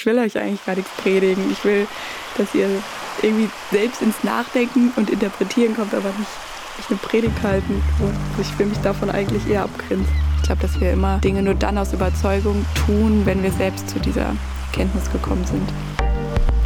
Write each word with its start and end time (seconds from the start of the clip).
Ich 0.00 0.06
will 0.06 0.18
euch 0.18 0.38
eigentlich 0.38 0.64
gar 0.64 0.76
nichts 0.76 0.90
predigen. 1.02 1.52
Ich 1.52 1.62
will, 1.62 1.86
dass 2.38 2.54
ihr 2.54 2.70
irgendwie 3.20 3.50
selbst 3.70 4.00
ins 4.00 4.24
Nachdenken 4.24 4.94
und 4.96 5.10
Interpretieren 5.10 5.76
kommt, 5.76 5.92
aber 5.92 6.08
nicht, 6.18 6.88
eine 6.88 6.98
Predigt 7.00 7.42
halten. 7.42 7.82
Also 8.00 8.14
ich 8.40 8.58
will 8.58 8.64
mich 8.64 8.78
davon 8.78 9.10
eigentlich 9.10 9.46
eher 9.46 9.64
abgrenzen. 9.64 10.08
Ich 10.38 10.44
glaube, 10.44 10.62
dass 10.62 10.80
wir 10.80 10.92
immer 10.92 11.18
Dinge 11.18 11.42
nur 11.42 11.54
dann 11.54 11.76
aus 11.76 11.92
Überzeugung 11.92 12.64
tun, 12.86 13.26
wenn 13.26 13.42
wir 13.42 13.52
selbst 13.52 13.90
zu 13.90 14.00
dieser 14.00 14.34
Kenntnis 14.72 15.12
gekommen 15.12 15.44
sind. 15.44 15.68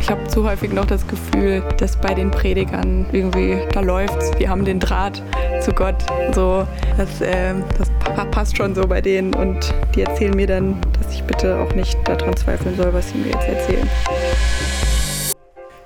Ich 0.05 0.11
habe 0.11 0.29
zu 0.29 0.45
häufig 0.46 0.71
noch 0.71 0.84
das 0.84 1.07
Gefühl, 1.07 1.62
dass 1.79 1.98
bei 1.98 2.12
den 2.12 2.30
Predigern 2.30 3.07
irgendwie, 3.11 3.59
da 3.73 3.80
läuft's, 3.80 4.38
wir 4.38 4.50
haben 4.50 4.62
den 4.62 4.79
Draht 4.79 5.23
zu 5.62 5.73
Gott. 5.73 5.96
So, 6.34 6.69
das, 6.98 7.23
äh, 7.23 7.55
das 7.79 7.91
passt 8.30 8.55
schon 8.55 8.75
so 8.75 8.87
bei 8.87 9.01
denen 9.01 9.32
und 9.32 9.73
die 9.95 10.02
erzählen 10.02 10.37
mir 10.37 10.46
dann, 10.46 10.79
dass 11.01 11.14
ich 11.14 11.23
bitte 11.23 11.59
auch 11.59 11.75
nicht 11.75 11.96
daran 12.06 12.37
zweifeln 12.37 12.77
soll, 12.77 12.93
was 12.93 13.12
sie 13.12 13.16
mir 13.16 13.29
jetzt 13.29 13.48
erzählen. 13.48 13.88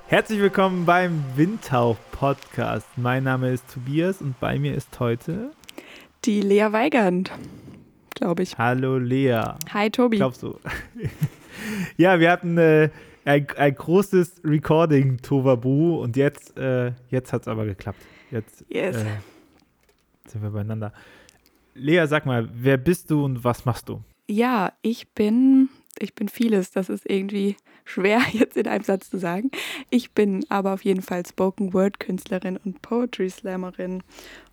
Herzlich 0.07 0.41
willkommen 0.41 0.85
beim 0.85 1.23
Windtauch 1.37 1.95
Podcast. 2.11 2.87
Mein 2.97 3.23
Name 3.23 3.51
ist 3.51 3.73
Tobias 3.73 4.19
und 4.19 4.37
bei 4.41 4.59
mir 4.59 4.75
ist 4.75 4.99
heute 4.99 5.51
die 6.25 6.41
Lea 6.41 6.73
Weigand, 6.73 7.31
glaube 8.15 8.43
ich. 8.43 8.57
Hallo 8.57 8.97
Lea. 8.97 9.43
Hi 9.73 9.89
Tobi. 9.89 10.17
Glaubst 10.17 10.43
du? 10.43 10.59
ja, 11.95 12.19
wir 12.19 12.29
hatten 12.29 12.57
äh, 12.57 12.89
ein, 13.29 13.47
ein 13.57 13.75
großes 13.75 14.41
Recording 14.43 15.17
Tovabu 15.17 16.01
und 16.01 16.17
jetzt, 16.17 16.57
äh, 16.57 16.93
jetzt 17.09 17.31
hat 17.31 17.43
es 17.43 17.47
aber 17.47 17.65
geklappt. 17.65 18.01
Jetzt 18.31 18.65
yes. 18.69 18.95
äh, 18.95 19.05
sind 20.27 20.41
wir 20.41 20.49
beieinander. 20.49 20.91
Lea, 21.75 22.05
sag 22.07 22.25
mal, 22.25 22.49
wer 22.51 22.77
bist 22.77 23.11
du 23.11 23.23
und 23.23 23.43
was 23.43 23.65
machst 23.65 23.87
du? 23.87 24.01
Ja, 24.27 24.73
ich 24.81 25.09
bin, 25.09 25.69
ich 25.99 26.15
bin 26.15 26.27
vieles. 26.27 26.71
Das 26.71 26.89
ist 26.89 27.07
irgendwie 27.07 27.55
schwer 27.85 28.19
jetzt 28.33 28.57
in 28.57 28.67
einem 28.67 28.83
Satz 28.83 29.11
zu 29.11 29.19
sagen. 29.19 29.51
Ich 29.91 30.11
bin 30.13 30.43
aber 30.49 30.73
auf 30.73 30.83
jeden 30.83 31.03
Fall 31.03 31.23
Spoken 31.23 31.71
Word 31.71 31.99
Künstlerin 31.99 32.57
und 32.57 32.81
Poetry 32.81 33.29
Slammerin 33.29 34.01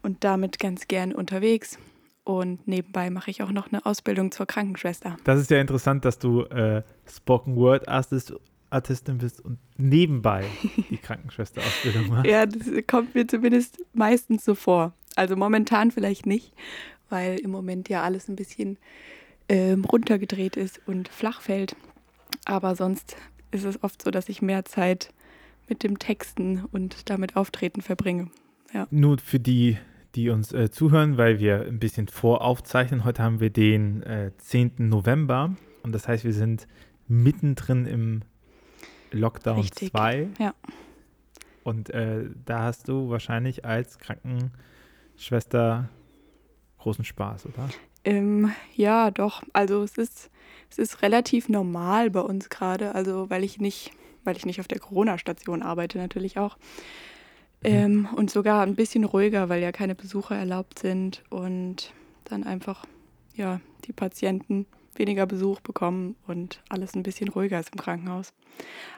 und 0.03 0.23
damit 0.23 0.59
ganz 0.59 0.87
gern 0.87 1.13
unterwegs. 1.13 1.79
Und 2.25 2.67
nebenbei 2.69 3.09
mache 3.09 3.31
ich 3.31 3.43
auch 3.43 3.53
noch 3.53 3.73
eine 3.73 3.87
Ausbildung 3.87 4.33
zur 4.33 4.47
Krankenschwester. 4.47 5.17
Das 5.25 5.41
ist 5.41 5.51
ja 5.51 5.61
interessant, 5.61 6.05
dass 6.05 6.19
du 6.19 6.43
äh, 6.43 6.83
Spoken 7.07 7.57
Word 7.57 7.89
Artist 7.89 8.35
Artistin 8.71 9.19
bist 9.19 9.41
und 9.41 9.59
nebenbei 9.77 10.45
die 10.91 10.99
Krankenschwester-Ausbildung 10.99 12.09
machst. 12.09 12.31
ja, 12.31 12.47
das 12.47 12.69
kommt 12.87 13.15
mir 13.15 13.27
zumindest 13.27 13.79
meistens 13.93 14.45
so 14.45 14.55
vor. 14.55 14.93
Also 15.15 15.37
momentan 15.37 15.91
vielleicht 15.91 16.27
nicht, 16.27 16.53
weil 17.09 17.39
im 17.39 17.51
Moment 17.51 17.89
ja 17.89 18.03
alles 18.03 18.29
ein 18.29 18.37
bisschen 18.37 18.79
ähm, 19.49 19.85
runtergedreht 19.85 20.57
ist 20.57 20.81
und 20.87 21.09
flach 21.09 21.41
fällt. 21.41 21.77
Aber 22.45 22.75
sonst 22.77 23.17
ist 23.51 23.65
es 23.65 23.83
oft 23.83 24.03
so, 24.03 24.11
dass 24.11 24.29
ich 24.29 24.43
mehr 24.43 24.65
Zeit 24.65 25.13
mit 25.69 25.83
dem 25.83 25.99
Texten 25.99 26.65
und 26.71 27.11
damit 27.11 27.37
Auftreten 27.37 27.83
verbringe. 27.83 28.31
Ja. 28.73 28.87
Nur 28.91 29.19
für 29.19 29.41
die, 29.41 29.79
die 30.15 30.31
uns 30.31 30.53
äh, 30.53 30.71
zuhören, 30.71 31.17
weil 31.17 31.39
wir 31.39 31.63
ein 31.63 31.79
bisschen 31.79 32.09
voraufzeichnen. 32.09 33.05
Heute 33.05 33.23
haben 33.23 33.41
wir 33.41 33.51
den 33.51 34.03
äh, 34.03 34.33
10. 34.39 34.75
November 34.79 35.57
und 35.83 35.93
das 35.93 36.09
heißt, 36.09 36.25
wir 36.25 36.33
sind 36.33 36.67
mittendrin 37.09 37.87
im 37.87 38.23
Lockdown 39.11 39.67
2. 39.71 40.29
Ja. 40.39 40.55
Und 41.65 41.91
äh, 41.91 42.25
da 42.45 42.63
hast 42.63 42.89
du 42.89 43.11
wahrscheinlich 43.11 43.65
als 43.65 43.99
Krankenschwester 43.99 45.89
großen 46.79 47.05
Spaß, 47.05 47.47
oder? 47.47 47.69
Ähm, 48.05 48.53
ja, 48.77 49.11
doch. 49.11 49.43
Also 49.53 49.83
es 49.83 49.99
ist, 49.99 50.31
es 50.71 50.79
ist 50.79 51.03
relativ 51.03 51.49
normal 51.49 52.11
bei 52.11 52.21
uns 52.21 52.49
gerade. 52.49 52.95
Also 52.95 53.29
weil 53.29 53.43
ich 53.43 53.59
nicht, 53.59 53.91
weil 54.23 54.37
ich 54.37 54.47
nicht 54.47 54.61
auf 54.61 54.69
der 54.69 54.79
Corona-Station 54.79 55.63
arbeite, 55.63 55.99
natürlich 55.99 56.39
auch. 56.39 56.57
Mhm. 57.65 57.69
Ähm, 57.69 58.09
und 58.15 58.31
sogar 58.31 58.63
ein 58.63 58.77
bisschen 58.77 59.03
ruhiger, 59.03 59.49
weil 59.49 59.61
ja 59.61 59.73
keine 59.73 59.97
Besucher 59.97 60.37
erlaubt 60.37 60.79
sind 60.79 61.25
und 61.31 61.93
dann 62.25 62.45
einfach 62.45 62.87
ja 63.35 63.61
die 63.87 63.93
Patienten 63.93 64.67
weniger 64.99 65.27
Besuch 65.27 65.61
bekommen 65.61 66.17
und 66.27 66.63
alles 66.69 66.95
ein 66.95 67.03
bisschen 67.03 67.29
ruhiger 67.29 67.61
ist 67.61 67.71
im 67.73 67.81
Krankenhaus. 67.81 68.33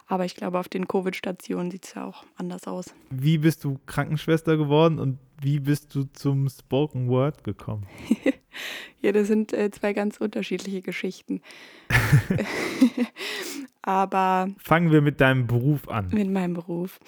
Aber 0.06 0.24
ich 0.24 0.34
glaube, 0.34 0.58
auf 0.58 0.68
den 0.68 0.88
Covid-Stationen 0.88 1.70
sieht 1.70 1.84
es 1.84 1.94
ja 1.94 2.04
auch 2.04 2.24
anders 2.36 2.66
aus. 2.66 2.94
Wie 3.10 3.38
bist 3.38 3.64
du 3.64 3.78
Krankenschwester 3.86 4.56
geworden 4.56 4.98
und 4.98 5.18
wie 5.40 5.60
bist 5.60 5.94
du 5.94 6.04
zum 6.12 6.48
Spoken 6.48 7.08
Word 7.08 7.44
gekommen? 7.44 7.86
ja, 9.00 9.12
das 9.12 9.28
sind 9.28 9.52
äh, 9.52 9.70
zwei 9.70 9.92
ganz 9.92 10.18
unterschiedliche 10.18 10.82
Geschichten. 10.82 11.42
Aber. 13.82 14.48
Fangen 14.58 14.90
wir 14.90 15.00
mit 15.00 15.20
deinem 15.20 15.46
Beruf 15.46 15.88
an. 15.88 16.08
Mit 16.12 16.28
meinem 16.30 16.54
Beruf. 16.54 16.98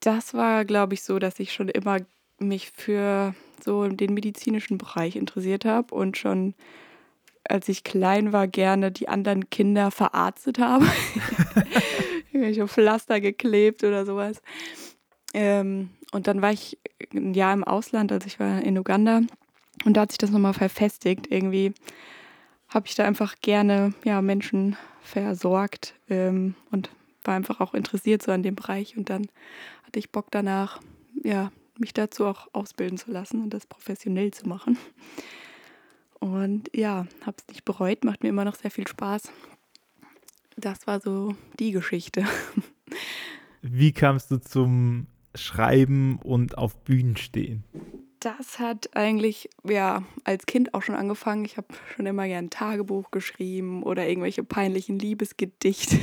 Das 0.00 0.34
war, 0.34 0.64
glaube 0.64 0.94
ich, 0.94 1.02
so, 1.02 1.18
dass 1.18 1.40
ich 1.40 1.52
schon 1.52 1.68
immer 1.68 1.98
mich 2.38 2.70
für 2.74 3.34
so 3.62 3.86
den 3.86 4.14
medizinischen 4.14 4.78
Bereich 4.78 5.16
interessiert 5.16 5.64
habe 5.64 5.94
und 5.94 6.16
schon 6.16 6.54
als 7.50 7.68
ich 7.68 7.82
klein 7.84 8.32
war, 8.32 8.46
gerne 8.46 8.92
die 8.92 9.08
anderen 9.08 9.50
Kinder 9.50 9.90
verarztet 9.90 10.58
habe. 10.58 10.86
Irgendwelche 12.32 12.68
Pflaster 12.68 13.20
geklebt 13.20 13.82
oder 13.82 14.06
sowas. 14.06 14.40
Ähm, 15.34 15.90
und 16.12 16.26
dann 16.26 16.42
war 16.42 16.52
ich 16.52 16.78
ein 17.12 17.34
Jahr 17.34 17.52
im 17.52 17.64
Ausland, 17.64 18.12
also 18.12 18.26
ich 18.26 18.38
war 18.38 18.62
in 18.62 18.78
Uganda. 18.78 19.22
Und 19.84 19.96
da 19.96 20.02
hat 20.02 20.12
sich 20.12 20.18
das 20.18 20.30
nochmal 20.30 20.54
verfestigt. 20.54 21.26
Irgendwie 21.30 21.72
habe 22.68 22.86
ich 22.86 22.94
da 22.94 23.04
einfach 23.04 23.36
gerne 23.40 23.94
ja, 24.04 24.22
Menschen 24.22 24.76
versorgt 25.02 25.94
ähm, 26.08 26.54
und 26.70 26.90
war 27.24 27.34
einfach 27.34 27.60
auch 27.60 27.74
interessiert 27.74 28.22
so 28.22 28.30
an 28.30 28.42
dem 28.44 28.54
Bereich. 28.54 28.96
Und 28.96 29.10
dann 29.10 29.26
hatte 29.84 29.98
ich 29.98 30.10
Bock 30.10 30.26
danach, 30.30 30.80
ja, 31.24 31.50
mich 31.78 31.94
dazu 31.94 32.26
auch 32.26 32.48
ausbilden 32.52 32.98
zu 32.98 33.10
lassen 33.10 33.42
und 33.42 33.54
das 33.54 33.66
professionell 33.66 34.30
zu 34.30 34.48
machen. 34.48 34.78
Und 36.20 36.70
ja, 36.74 37.06
habe 37.24 37.36
es 37.38 37.48
nicht 37.48 37.64
bereut, 37.64 38.04
macht 38.04 38.22
mir 38.22 38.28
immer 38.28 38.44
noch 38.44 38.54
sehr 38.54 38.70
viel 38.70 38.86
Spaß. 38.86 39.32
Das 40.56 40.86
war 40.86 41.00
so 41.00 41.34
die 41.58 41.72
Geschichte. 41.72 42.24
Wie 43.62 43.92
kamst 43.92 44.30
du 44.30 44.38
zum 44.38 45.06
Schreiben 45.34 46.18
und 46.22 46.58
auf 46.58 46.76
Bühnen 46.84 47.16
stehen? 47.16 47.64
Das 48.20 48.58
hat 48.58 48.94
eigentlich 48.94 49.48
ja 49.66 50.02
als 50.24 50.44
Kind 50.44 50.74
auch 50.74 50.82
schon 50.82 50.94
angefangen. 50.94 51.46
Ich 51.46 51.56
habe 51.56 51.68
schon 51.94 52.04
immer 52.04 52.26
gern 52.26 52.46
ein 52.46 52.50
Tagebuch 52.50 53.10
geschrieben 53.10 53.82
oder 53.82 54.06
irgendwelche 54.06 54.44
peinlichen 54.44 54.98
Liebesgedichte, 54.98 55.96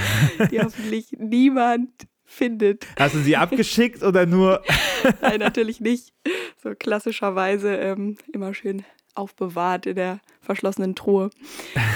die 0.50 0.60
hoffentlich 0.60 1.12
niemand 1.18 1.90
findet. 2.24 2.86
Hast 2.98 3.14
du 3.14 3.20
sie 3.20 3.36
abgeschickt 3.36 4.02
oder 4.02 4.26
nur? 4.26 4.64
Nein, 5.20 5.38
natürlich 5.38 5.80
nicht. 5.80 6.12
So 6.60 6.74
klassischerweise 6.74 7.76
ähm, 7.76 8.16
immer 8.32 8.52
schön 8.52 8.84
aufbewahrt 9.20 9.86
in 9.86 9.96
der 9.96 10.20
verschlossenen 10.40 10.94
Truhe. 10.94 11.30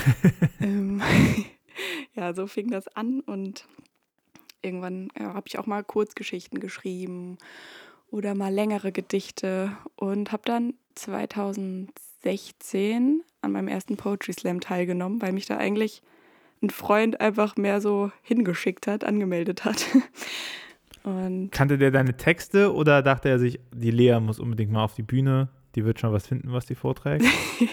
ähm, 0.61 1.01
ja, 2.15 2.35
so 2.35 2.47
fing 2.47 2.71
das 2.71 2.89
an 2.89 3.21
und 3.21 3.67
irgendwann 4.63 5.09
ja, 5.19 5.35
habe 5.35 5.49
ich 5.49 5.59
auch 5.59 5.67
mal 5.67 5.83
Kurzgeschichten 5.83 6.61
geschrieben 6.61 7.39
oder 8.11 8.35
mal 8.35 8.53
längere 8.53 8.93
Gedichte 8.93 9.73
und 9.97 10.31
habe 10.33 10.43
dann 10.45 10.75
2016 10.95 13.23
an 13.41 13.53
meinem 13.53 13.69
ersten 13.69 13.97
Poetry 13.97 14.33
Slam 14.33 14.61
teilgenommen, 14.61 15.23
weil 15.23 15.33
mich 15.33 15.47
da 15.47 15.57
eigentlich 15.57 16.03
ein 16.63 16.71
Freund 16.71 17.21
einfach 17.21 17.57
mehr 17.57 17.81
so 17.81 18.13
hingeschickt 18.23 18.87
hat, 18.87 19.03
angemeldet 19.05 19.65
hat. 19.65 19.87
Und 21.03 21.51
Kannte 21.53 21.77
der 21.77 21.91
deine 21.91 22.17
Texte 22.17 22.73
oder 22.73 23.03
dachte 23.03 23.29
er 23.29 23.39
sich, 23.39 23.61
die 23.75 23.91
Lea 23.91 24.19
muss 24.21 24.39
unbedingt 24.39 24.73
mal 24.73 24.85
auf 24.85 24.95
die 24.95 25.03
Bühne? 25.03 25.51
Die 25.75 25.85
wird 25.85 26.01
schon 26.01 26.13
was 26.13 26.27
finden, 26.27 26.53
was 26.53 26.67
die 26.67 26.75
vorträgt? 26.75 27.25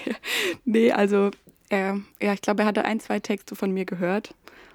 nee, 0.66 0.92
also 0.92 1.32
er, 1.70 2.00
ja, 2.22 2.34
ich 2.34 2.42
glaube, 2.42 2.64
er 2.64 2.68
hatte 2.68 2.86
ein, 2.86 3.00
zwei 3.00 3.20
Texte 3.20 3.56
von 3.56 3.72
mir 3.72 3.86
gehört 3.86 4.34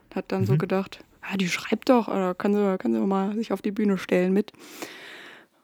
und 0.09 0.17
hat 0.17 0.33
dann 0.33 0.43
mhm. 0.43 0.47
so 0.47 0.57
gedacht, 0.57 1.05
ah, 1.23 1.37
die 1.37 1.49
schreibt 1.49 1.89
doch, 1.89 2.09
oder 2.09 2.35
kann 2.35 2.55
sie, 2.55 2.79
kann 2.79 2.93
sie 2.93 3.01
mal 3.01 3.35
sich 3.35 3.53
auf 3.53 3.63
die 3.63 3.73
Bühne 3.73 3.99
stellen 3.99 4.33
mit. 4.33 4.53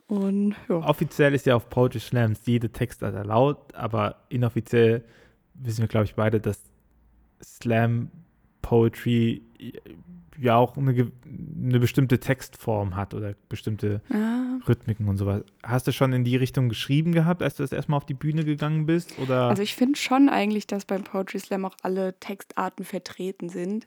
Und, 0.09 0.57
ja. 0.69 0.77
Offiziell 0.77 1.35
ist 1.35 1.47
ja 1.47 1.57
auf 1.57 1.71
Poetry 1.71 2.01
Slams 2.01 2.41
jede 2.45 2.71
Textart 2.71 3.15
erlaubt, 3.15 3.75
aber 3.75 4.17
inoffiziell 4.29 5.05
wissen 5.55 5.81
wir, 5.81 5.89
glaube 5.89 6.05
ich, 6.05 6.15
beide, 6.15 6.41
dass 6.41 6.61
Slam 7.43 8.11
Poetry 8.63 9.43
ja 10.39 10.57
auch 10.57 10.77
eine, 10.77 11.13
eine 11.25 11.79
bestimmte 11.79 12.19
Textform 12.19 12.97
hat 12.97 13.15
oder 13.15 13.35
bestimmte 13.49 14.01
ah. 14.11 14.59
Rhythmiken 14.67 15.09
und 15.09 15.17
sowas. 15.17 15.43
Hast 15.63 15.87
du 15.87 15.93
schon 15.93 16.13
in 16.13 16.25
die 16.25 16.37
Richtung 16.37 16.69
geschrieben 16.69 17.13
gehabt, 17.13 17.43
als 17.43 17.57
du 17.57 17.63
das 17.63 17.73
erstmal 17.73 17.99
auf 17.99 18.07
die 18.07 18.15
Bühne 18.15 18.45
gegangen 18.45 18.87
bist? 18.87 19.19
Oder? 19.19 19.49
Also 19.49 19.63
ich 19.63 19.75
finde 19.75 19.99
schon 19.99 20.29
eigentlich, 20.29 20.67
dass 20.67 20.85
beim 20.85 21.05
Poetry 21.05 21.39
Slam 21.39 21.65
auch 21.65 21.77
alle 21.83 22.19
Textarten 22.19 22.85
vertreten 22.85 23.49
sind. 23.49 23.87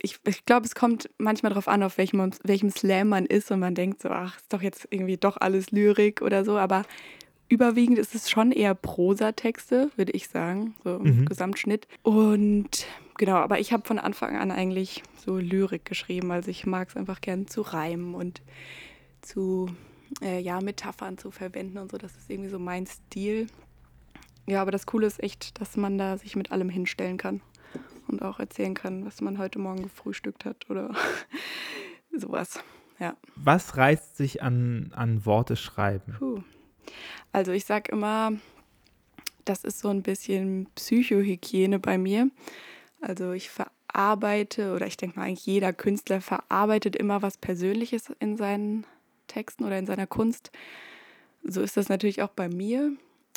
Ich, 0.00 0.18
ich 0.26 0.44
glaube, 0.46 0.64
es 0.64 0.74
kommt 0.74 1.10
manchmal 1.18 1.50
darauf 1.50 1.68
an, 1.68 1.82
auf 1.82 1.98
welchem, 1.98 2.30
welchem 2.44 2.70
Slam 2.70 3.08
man 3.08 3.26
ist 3.26 3.50
und 3.50 3.60
man 3.60 3.74
denkt 3.74 4.02
so, 4.02 4.10
ach, 4.10 4.36
ist 4.36 4.52
doch 4.52 4.62
jetzt 4.62 4.86
irgendwie 4.90 5.16
doch 5.16 5.36
alles 5.36 5.70
Lyrik 5.70 6.22
oder 6.22 6.44
so, 6.44 6.56
aber 6.56 6.84
überwiegend 7.48 7.98
ist 7.98 8.14
es 8.14 8.30
schon 8.30 8.52
eher 8.52 8.74
Prosatexte, 8.74 9.90
würde 9.96 10.12
ich 10.12 10.28
sagen, 10.28 10.74
so 10.84 10.96
im 10.96 11.20
Mhm. 11.20 11.24
Gesamtschnitt. 11.26 11.88
Und 12.02 12.86
genau, 13.16 13.36
aber 13.36 13.58
ich 13.58 13.72
habe 13.72 13.86
von 13.86 13.98
Anfang 13.98 14.36
an 14.36 14.50
eigentlich 14.50 15.02
so 15.16 15.38
Lyrik 15.38 15.84
geschrieben. 15.84 16.30
Also 16.30 16.50
ich 16.50 16.66
mag 16.66 16.88
es 16.88 16.96
einfach 16.96 17.20
gern 17.20 17.46
zu 17.46 17.62
reimen 17.62 18.14
und 18.14 18.42
zu 19.22 19.68
äh, 20.22 20.40
ja, 20.40 20.60
Metaphern 20.60 21.18
zu 21.18 21.30
verwenden 21.30 21.78
und 21.78 21.90
so. 21.90 21.98
Das 21.98 22.16
ist 22.16 22.30
irgendwie 22.30 22.50
so 22.50 22.58
mein 22.58 22.86
Stil. 22.86 23.46
Ja, 24.46 24.62
aber 24.62 24.70
das 24.70 24.86
Coole 24.86 25.06
ist 25.06 25.22
echt, 25.22 25.60
dass 25.60 25.76
man 25.76 25.98
da 25.98 26.16
sich 26.16 26.34
mit 26.36 26.50
allem 26.52 26.70
hinstellen 26.70 27.18
kann 27.18 27.42
und 28.08 28.22
auch 28.22 28.40
erzählen 28.40 28.72
kann, 28.74 29.04
was 29.04 29.20
man 29.20 29.36
heute 29.38 29.58
Morgen 29.58 29.82
gefrühstückt 29.82 30.46
hat 30.46 30.70
oder 30.70 30.94
sowas. 32.16 32.60
Ja. 32.98 33.16
Was 33.36 33.76
reizt 33.76 34.16
sich 34.16 34.42
an, 34.42 34.92
an 34.94 35.24
Worte 35.26 35.56
schreiben? 35.56 36.14
Puh. 36.18 36.42
Also 37.32 37.52
ich 37.52 37.64
sag 37.64 37.88
immer, 37.88 38.32
das 39.44 39.64
ist 39.64 39.80
so 39.80 39.88
ein 39.88 40.02
bisschen 40.02 40.68
Psychohygiene 40.74 41.78
bei 41.78 41.98
mir. 41.98 42.30
Also 43.00 43.32
ich 43.32 43.50
verarbeite 43.50 44.74
oder 44.74 44.86
ich 44.86 44.96
denke 44.96 45.18
mal 45.18 45.26
eigentlich 45.26 45.46
jeder 45.46 45.72
Künstler 45.72 46.20
verarbeitet 46.20 46.96
immer 46.96 47.22
was 47.22 47.38
Persönliches 47.38 48.12
in 48.20 48.36
seinen 48.36 48.84
Texten 49.26 49.64
oder 49.64 49.78
in 49.78 49.86
seiner 49.86 50.06
Kunst. 50.06 50.50
So 51.44 51.62
ist 51.62 51.76
das 51.76 51.88
natürlich 51.88 52.22
auch 52.22 52.30
bei 52.30 52.48
mir. 52.48 52.92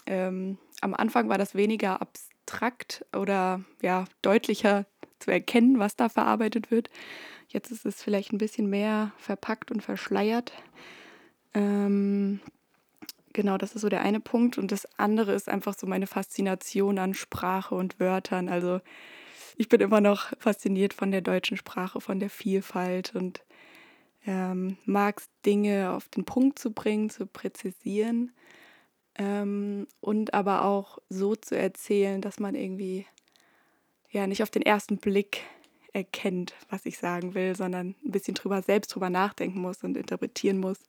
Ähm, 0.06 0.58
am 0.82 0.94
Anfang 0.94 1.30
war 1.30 1.38
das 1.38 1.56
weniger 1.56 2.02
abstrakt 2.02 3.06
oder 3.16 3.64
ja 3.82 4.06
deutlicher 4.22 4.86
zu 5.20 5.32
erkennen, 5.32 5.80
was 5.80 5.96
da 5.96 6.10
verarbeitet 6.10 6.72
wird. 6.72 6.90
Jetzt 7.48 7.72
ist 7.72 7.86
es 7.86 8.02
vielleicht 8.02 8.34
ein 8.34 8.38
bisschen 8.38 8.70
mehr 8.70 9.12
verpackt 9.18 9.72
und 9.72 9.82
verschleiert. 9.82 10.52
Ähm, 11.54 12.40
genau, 13.34 13.58
das 13.58 13.76
ist 13.76 13.82
so 13.82 13.90
der 13.90 14.02
eine 14.02 14.20
Punkt. 14.20 14.58
Und 14.58 14.72
das 14.72 14.88
andere 14.98 15.34
ist 15.34 15.50
einfach 15.50 15.76
so 15.78 15.88
meine 15.88 16.08
Faszination 16.08 17.00
an 17.00 17.14
Sprache 17.14 17.76
und 17.76 18.00
Wörtern. 18.00 18.50
Also 18.50 18.82
ich 19.58 19.70
bin 19.70 19.82
immer 19.82 20.02
noch 20.02 20.32
fasziniert 20.40 20.94
von 20.94 21.12
der 21.12 21.22
deutschen 21.22 21.58
Sprache, 21.58 22.02
von 22.02 22.20
der 22.20 22.30
Vielfalt 22.30 23.16
und 23.16 23.44
ähm, 24.26 24.78
mag 24.86 25.22
Dinge 25.46 25.92
auf 25.92 26.08
den 26.10 26.26
Punkt 26.26 26.60
zu 26.60 26.72
bringen, 26.72 27.10
zu 27.10 27.26
präzisieren 27.26 28.32
ähm, 29.16 29.88
und 30.00 30.34
aber 30.34 30.66
auch 30.66 31.00
so 31.10 31.36
zu 31.36 31.58
erzählen, 31.58 32.22
dass 32.22 32.40
man 32.40 32.56
irgendwie 32.56 33.06
ja 34.10 34.28
nicht 34.28 34.44
auf 34.44 34.50
den 34.50 34.62
ersten 34.62 34.98
Blick 34.98 35.42
erkennt, 35.94 36.54
was 36.70 36.86
ich 36.86 36.98
sagen 36.98 37.34
will, 37.34 37.56
sondern 37.56 37.96
ein 38.06 38.12
bisschen 38.12 38.36
drüber 38.36 38.62
selbst 38.62 38.96
drüber 38.96 39.10
nachdenken 39.10 39.60
muss 39.62 39.84
und 39.84 39.98
interpretieren 39.98 40.60
muss. 40.60 40.80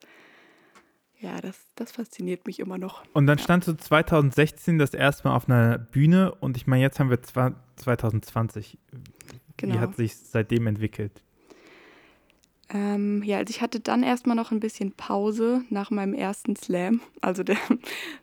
Ja, 1.23 1.41
das, 1.41 1.57
das 1.77 1.93
fasziniert 1.93 2.47
mich 2.47 2.59
immer 2.59 2.79
noch. 2.79 3.05
Und 3.13 3.27
dann 3.29 3.39
standst 3.39 3.69
du 3.69 3.75
2016 3.77 4.79
das 4.79 4.93
erste 4.93 5.29
Mal 5.29 5.37
auf 5.37 5.49
einer 5.49 5.79
Bühne 5.79 6.35
und 6.35 6.57
ich 6.57 6.67
meine, 6.67 6.83
jetzt 6.83 6.99
haben 6.99 7.11
wir 7.11 7.19
zwa- 7.23 7.55
2020. 7.77 8.77
Genau. 9.57 9.75
Wie 9.75 9.79
hat 9.79 9.95
sich 9.95 10.17
seitdem 10.17 10.67
entwickelt? 10.67 11.23
Ähm, 12.71 13.23
ja, 13.23 13.39
also 13.39 13.51
ich 13.51 13.61
hatte 13.61 13.81
dann 13.81 14.03
erstmal 14.03 14.35
noch 14.35 14.51
ein 14.51 14.59
bisschen 14.61 14.93
Pause 14.93 15.63
nach 15.71 15.91
meinem 15.91 16.15
ersten 16.15 16.57
Slam. 16.57 17.01
Also 17.21 17.43
der 17.45 17.57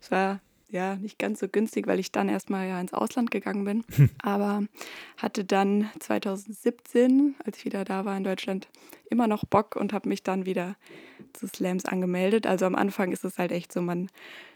es 0.02 0.12
war 0.12 0.42
ja 0.70 0.96
nicht 0.96 1.20
ganz 1.20 1.40
so 1.40 1.48
günstig, 1.48 1.88
weil 1.88 2.00
ich 2.00 2.12
dann 2.12 2.30
erstmal 2.30 2.68
ja 2.68 2.80
ins 2.80 2.94
Ausland 2.94 3.32
gegangen 3.32 3.66
bin. 3.66 3.84
Aber 4.22 4.64
hatte 5.18 5.44
dann 5.46 5.90
2017, 6.00 7.36
als 7.44 7.58
ich 7.58 7.66
wieder 7.66 7.86
da 7.86 8.06
war 8.06 8.16
in 8.16 8.24
Deutschland, 8.24 8.68
immer 9.10 9.28
noch 9.28 9.44
Bock 9.46 9.76
und 9.76 9.94
habe 9.94 10.10
mich 10.10 10.24
dann 10.24 10.46
wieder 10.46 10.76
zu 11.34 11.48
Slams 11.48 11.86
angemeldet. 11.86 12.48
Also 12.48 12.66
am 12.66 12.76
Anfang 12.76 13.12
ist 13.12 13.26
es 13.26 13.38
halt 13.38 13.52
echt 13.52 13.72
so, 13.72 13.82
man 13.82 14.10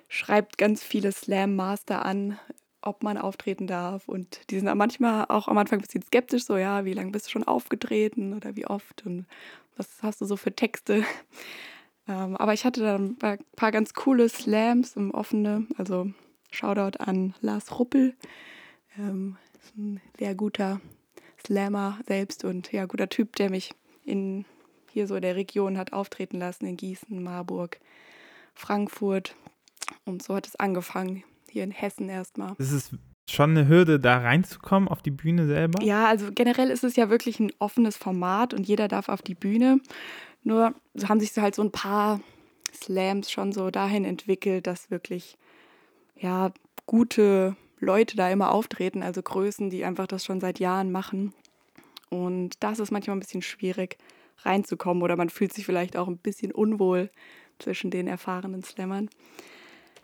schreibt 0.08 0.58
ganz 0.58 0.84
viele 0.84 1.12
Slam-Master 1.12 2.06
an, 2.06 2.40
ob 2.82 3.02
man 3.02 3.18
auftreten 3.18 3.68
darf. 3.68 4.08
Und 4.08 4.50
die 4.50 4.60
sind 4.60 4.74
manchmal 4.76 5.26
auch 5.30 5.48
am 5.48 5.58
Anfang 5.58 5.80
ein 5.80 5.84
bisschen 5.84 6.04
skeptisch, 6.04 6.46
so 6.46 6.58
ja, 6.58 6.86
wie 6.86 6.94
lange 6.94 7.12
bist 7.12 7.28
du 7.28 7.32
schon 7.32 7.44
aufgetreten 7.44 8.34
oder 8.34 8.56
wie 8.56 8.68
oft 8.68 9.06
und 9.06 9.26
was 9.76 9.88
hast 10.04 10.22
du 10.22 10.26
so 10.26 10.38
für 10.38 10.56
Texte. 10.56 11.04
Ähm, 12.08 12.36
aber 12.38 12.54
ich 12.54 12.66
hatte 12.66 12.82
dann 12.82 13.18
ein 13.22 13.40
paar 13.56 13.72
ganz 13.72 13.94
coole 13.94 14.28
Slams 14.30 14.96
im 14.96 15.12
Offene. 15.12 15.68
Also 15.78 16.12
Shoutout 16.52 17.00
an 17.00 17.34
Lars 17.42 17.80
Ruppel. 17.80 18.16
Ähm, 18.98 19.38
ist 19.62 19.76
ein 19.78 20.02
sehr 20.18 20.36
guter 20.36 20.82
Slammer 21.46 22.00
selbst 22.08 22.44
und 22.44 22.72
ja, 22.72 22.86
guter 22.86 23.10
Typ, 23.10 23.36
der 23.36 23.50
mich 23.50 23.74
in 24.06 24.46
hier 24.94 25.08
so 25.08 25.16
in 25.16 25.24
der 25.24 25.36
Region 25.36 25.78
hat 25.78 25.92
auftreten 25.92 26.38
lassen, 26.38 26.68
in 26.68 26.78
Gießen, 26.78 27.22
Marburg, 27.22 27.80
Frankfurt. 28.54 29.36
Und 30.06 30.22
so 30.22 30.36
hat 30.36 30.48
es 30.48 30.56
angefangen, 30.56 31.24
hier 31.50 31.64
in 31.64 31.72
Hessen 31.72 32.10
erstmal. 32.10 32.54
Es 32.60 32.72
ist 32.72 32.94
schon 33.30 33.52
eine 33.52 33.68
Hürde, 33.68 34.00
da 34.00 34.20
reinzukommen 34.20 34.88
auf 34.88 35.02
die 35.02 35.12
Bühne 35.12 35.48
selber. 35.48 35.82
Ja, 35.84 36.08
also 36.08 36.32
generell 36.32 36.70
ist 36.70 36.84
es 36.84 36.96
ja 36.96 37.10
wirklich 37.10 37.40
ein 37.40 37.52
offenes 37.58 37.98
Format 37.98 38.54
und 38.54 38.68
jeder 38.68 38.88
darf 38.88 39.10
auf 39.10 39.24
die 39.24 39.36
Bühne. 39.36 39.80
Nur 40.44 40.74
haben 41.08 41.20
sich 41.20 41.38
halt 41.38 41.56
so 41.56 41.62
ein 41.62 41.72
paar 41.72 42.20
Slams 42.74 43.32
schon 43.32 43.52
so 43.52 43.70
dahin 43.70 44.06
entwickelt, 44.06 44.68
dass 44.68 44.92
wirklich 44.92 45.38
ja 46.18 46.52
gute 46.86 47.56
Leute 47.80 48.16
da 48.16 48.30
immer 48.30 48.52
auftreten, 48.52 49.04
also 49.04 49.22
Größen, 49.22 49.70
die 49.70 49.86
einfach 49.86 50.08
das 50.08 50.26
schon 50.26 50.40
seit 50.40 50.60
Jahren 50.60 50.92
machen. 50.92 51.34
Und 52.10 52.64
das 52.64 52.80
ist 52.80 52.92
manchmal 52.92 53.16
ein 53.16 53.22
bisschen 53.22 53.42
schwierig 53.42 53.98
reinzukommen 54.40 55.04
oder 55.04 55.16
man 55.16 55.30
fühlt 55.30 55.54
sich 55.54 55.66
vielleicht 55.66 55.98
auch 55.98 56.08
ein 56.08 56.18
bisschen 56.18 56.52
unwohl 56.52 57.10
zwischen 57.60 57.92
den 57.92 58.08
erfahrenen 58.08 58.64
Slammern. 58.64 59.10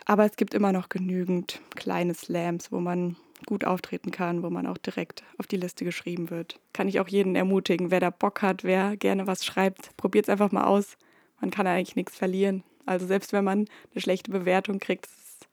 Aber 0.10 0.26
es 0.26 0.38
gibt 0.38 0.56
immer 0.56 0.72
noch 0.72 0.90
genügend 0.90 1.62
kleine 1.76 2.16
Slams, 2.16 2.72
wo 2.72 2.80
man 2.80 3.16
gut 3.46 3.64
auftreten 3.64 4.10
kann, 4.10 4.42
wo 4.42 4.50
man 4.50 4.66
auch 4.66 4.80
direkt 4.80 5.22
auf 5.38 5.46
die 5.46 5.56
Liste 5.56 5.86
geschrieben 5.86 6.32
wird. 6.32 6.60
Kann 6.74 6.88
ich 6.88 7.00
auch 7.00 7.08
jeden 7.08 7.36
ermutigen, 7.36 7.92
wer 7.92 8.00
da 8.00 8.10
Bock 8.10 8.42
hat, 8.42 8.64
wer 8.64 8.98
gerne 8.98 9.28
was 9.28 9.46
schreibt, 9.46 9.96
probiert 9.98 10.26
es 10.26 10.30
einfach 10.30 10.52
mal 10.52 10.64
aus. 10.64 10.98
Man 11.40 11.52
kann 11.52 11.68
eigentlich 11.68 11.96
nichts 11.96 12.18
verlieren. 12.18 12.64
Also 12.88 13.06
selbst 13.06 13.34
wenn 13.34 13.44
man 13.44 13.68
eine 13.92 14.02
schlechte 14.02 14.32
Bewertung 14.32 14.80
kriegt, 14.80 15.06
das 15.06 15.12
ist, 15.12 15.48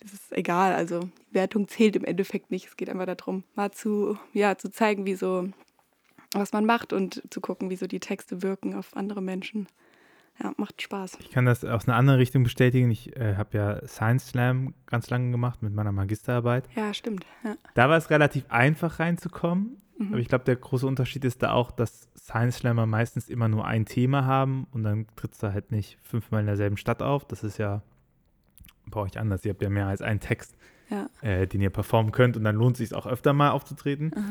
das 0.00 0.12
ist 0.12 0.32
egal. 0.32 0.74
Also 0.74 1.02
die 1.30 1.34
Wertung 1.34 1.68
zählt 1.68 1.94
im 1.94 2.04
Endeffekt 2.04 2.50
nicht. 2.50 2.66
Es 2.66 2.76
geht 2.76 2.90
einfach 2.90 3.06
darum, 3.06 3.44
mal 3.54 3.70
zu, 3.70 4.18
ja, 4.32 4.58
zu 4.58 4.72
zeigen, 4.72 5.06
wie 5.06 5.14
so, 5.14 5.50
was 6.32 6.52
man 6.52 6.66
macht 6.66 6.92
und 6.92 7.22
zu 7.30 7.40
gucken, 7.40 7.70
wie 7.70 7.76
so 7.76 7.86
die 7.86 8.00
Texte 8.00 8.42
wirken 8.42 8.74
auf 8.74 8.96
andere 8.96 9.22
Menschen. 9.22 9.68
Ja, 10.42 10.52
macht 10.56 10.80
Spaß. 10.80 11.18
Ich 11.20 11.30
kann 11.30 11.44
das 11.44 11.64
aus 11.64 11.86
einer 11.86 11.96
anderen 11.96 12.18
Richtung 12.18 12.42
bestätigen. 12.44 12.90
Ich 12.90 13.14
äh, 13.16 13.36
habe 13.36 13.56
ja 13.58 13.86
Science 13.86 14.28
Slam 14.28 14.74
ganz 14.86 15.10
lange 15.10 15.30
gemacht 15.30 15.62
mit 15.62 15.74
meiner 15.74 15.92
Magisterarbeit. 15.92 16.68
Ja, 16.74 16.94
stimmt. 16.94 17.26
Ja. 17.44 17.56
Da 17.74 17.88
war 17.90 17.96
es 17.98 18.08
relativ 18.10 18.44
einfach 18.48 19.00
reinzukommen. 19.00 19.76
Mhm. 19.98 20.08
Aber 20.08 20.18
ich 20.18 20.28
glaube, 20.28 20.44
der 20.44 20.56
große 20.56 20.86
Unterschied 20.86 21.24
ist 21.26 21.42
da 21.42 21.52
auch, 21.52 21.70
dass 21.70 22.08
Science 22.16 22.56
Slammer 22.58 22.86
meistens 22.86 23.28
immer 23.28 23.48
nur 23.48 23.66
ein 23.66 23.84
Thema 23.84 24.24
haben 24.24 24.66
und 24.72 24.82
dann 24.82 25.06
trittst 25.16 25.42
du 25.42 25.52
halt 25.52 25.70
nicht 25.72 25.98
fünfmal 26.02 26.40
in 26.40 26.46
derselben 26.46 26.78
Stadt 26.78 27.02
auf. 27.02 27.26
Das 27.26 27.44
ist 27.44 27.58
ja 27.58 27.82
bei 28.86 29.00
euch 29.00 29.18
anders. 29.18 29.44
Ihr 29.44 29.50
habt 29.52 29.62
ja 29.62 29.68
mehr 29.68 29.88
als 29.88 30.00
einen 30.00 30.20
Text, 30.20 30.56
Ja. 30.88 31.06
äh, 31.20 31.46
den 31.46 31.60
ihr 31.60 31.70
performen 31.70 32.12
könnt 32.12 32.36
und 32.38 32.44
dann 32.44 32.56
lohnt 32.56 32.80
es 32.80 32.88
sich 32.88 32.94
auch 32.96 33.06
öfter 33.06 33.34
mal 33.34 33.50
aufzutreten. 33.50 34.12
Aha. 34.16 34.22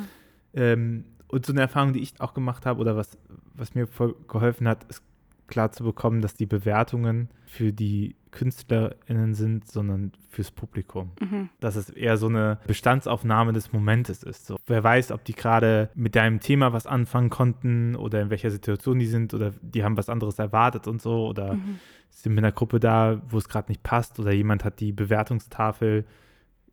Ähm, 0.53 1.05
und 1.27 1.45
so 1.45 1.53
eine 1.53 1.61
Erfahrung, 1.61 1.93
die 1.93 1.99
ich 1.99 2.19
auch 2.19 2.33
gemacht 2.33 2.65
habe 2.65 2.79
oder 2.81 2.95
was, 2.97 3.15
was 3.53 3.75
mir 3.75 3.85
voll 3.85 4.15
geholfen 4.27 4.67
hat, 4.67 4.85
ist 4.85 5.03
klar 5.49 5.71
zu 5.71 5.83
bekommen, 5.83 6.21
dass 6.21 6.33
die 6.35 6.45
Bewertungen 6.45 7.29
für 7.45 7.73
die 7.73 8.15
KünstlerInnen 8.31 9.33
sind, 9.33 9.67
sondern 9.69 10.11
fürs 10.29 10.51
Publikum. 10.51 11.11
Mhm. 11.19 11.49
Dass 11.59 11.75
es 11.75 11.89
eher 11.89 12.17
so 12.17 12.27
eine 12.27 12.59
Bestandsaufnahme 12.67 13.53
des 13.53 13.73
Momentes 13.73 14.23
ist. 14.23 14.45
So. 14.45 14.57
Wer 14.67 14.83
weiß, 14.83 15.11
ob 15.11 15.23
die 15.25 15.33
gerade 15.33 15.89
mit 15.95 16.15
deinem 16.15 16.39
Thema 16.39 16.71
was 16.71 16.85
anfangen 16.85 17.29
konnten 17.29 17.95
oder 17.95 18.21
in 18.21 18.29
welcher 18.29 18.51
Situation 18.51 18.99
die 18.99 19.07
sind 19.07 19.33
oder 19.33 19.51
die 19.61 19.83
haben 19.83 19.97
was 19.97 20.09
anderes 20.09 20.37
erwartet 20.39 20.87
und 20.87 21.01
so 21.01 21.27
oder 21.27 21.55
Mhm. 21.55 21.79
sind 22.11 22.35
mit 22.35 22.43
einer 22.43 22.51
Gruppe 22.51 22.79
da, 22.79 23.21
wo 23.29 23.37
es 23.37 23.49
gerade 23.49 23.71
nicht 23.71 23.81
passt 23.83 24.19
oder 24.19 24.31
jemand 24.31 24.63
hat 24.63 24.79
die 24.79 24.91
Bewertungstafel, 24.91 26.05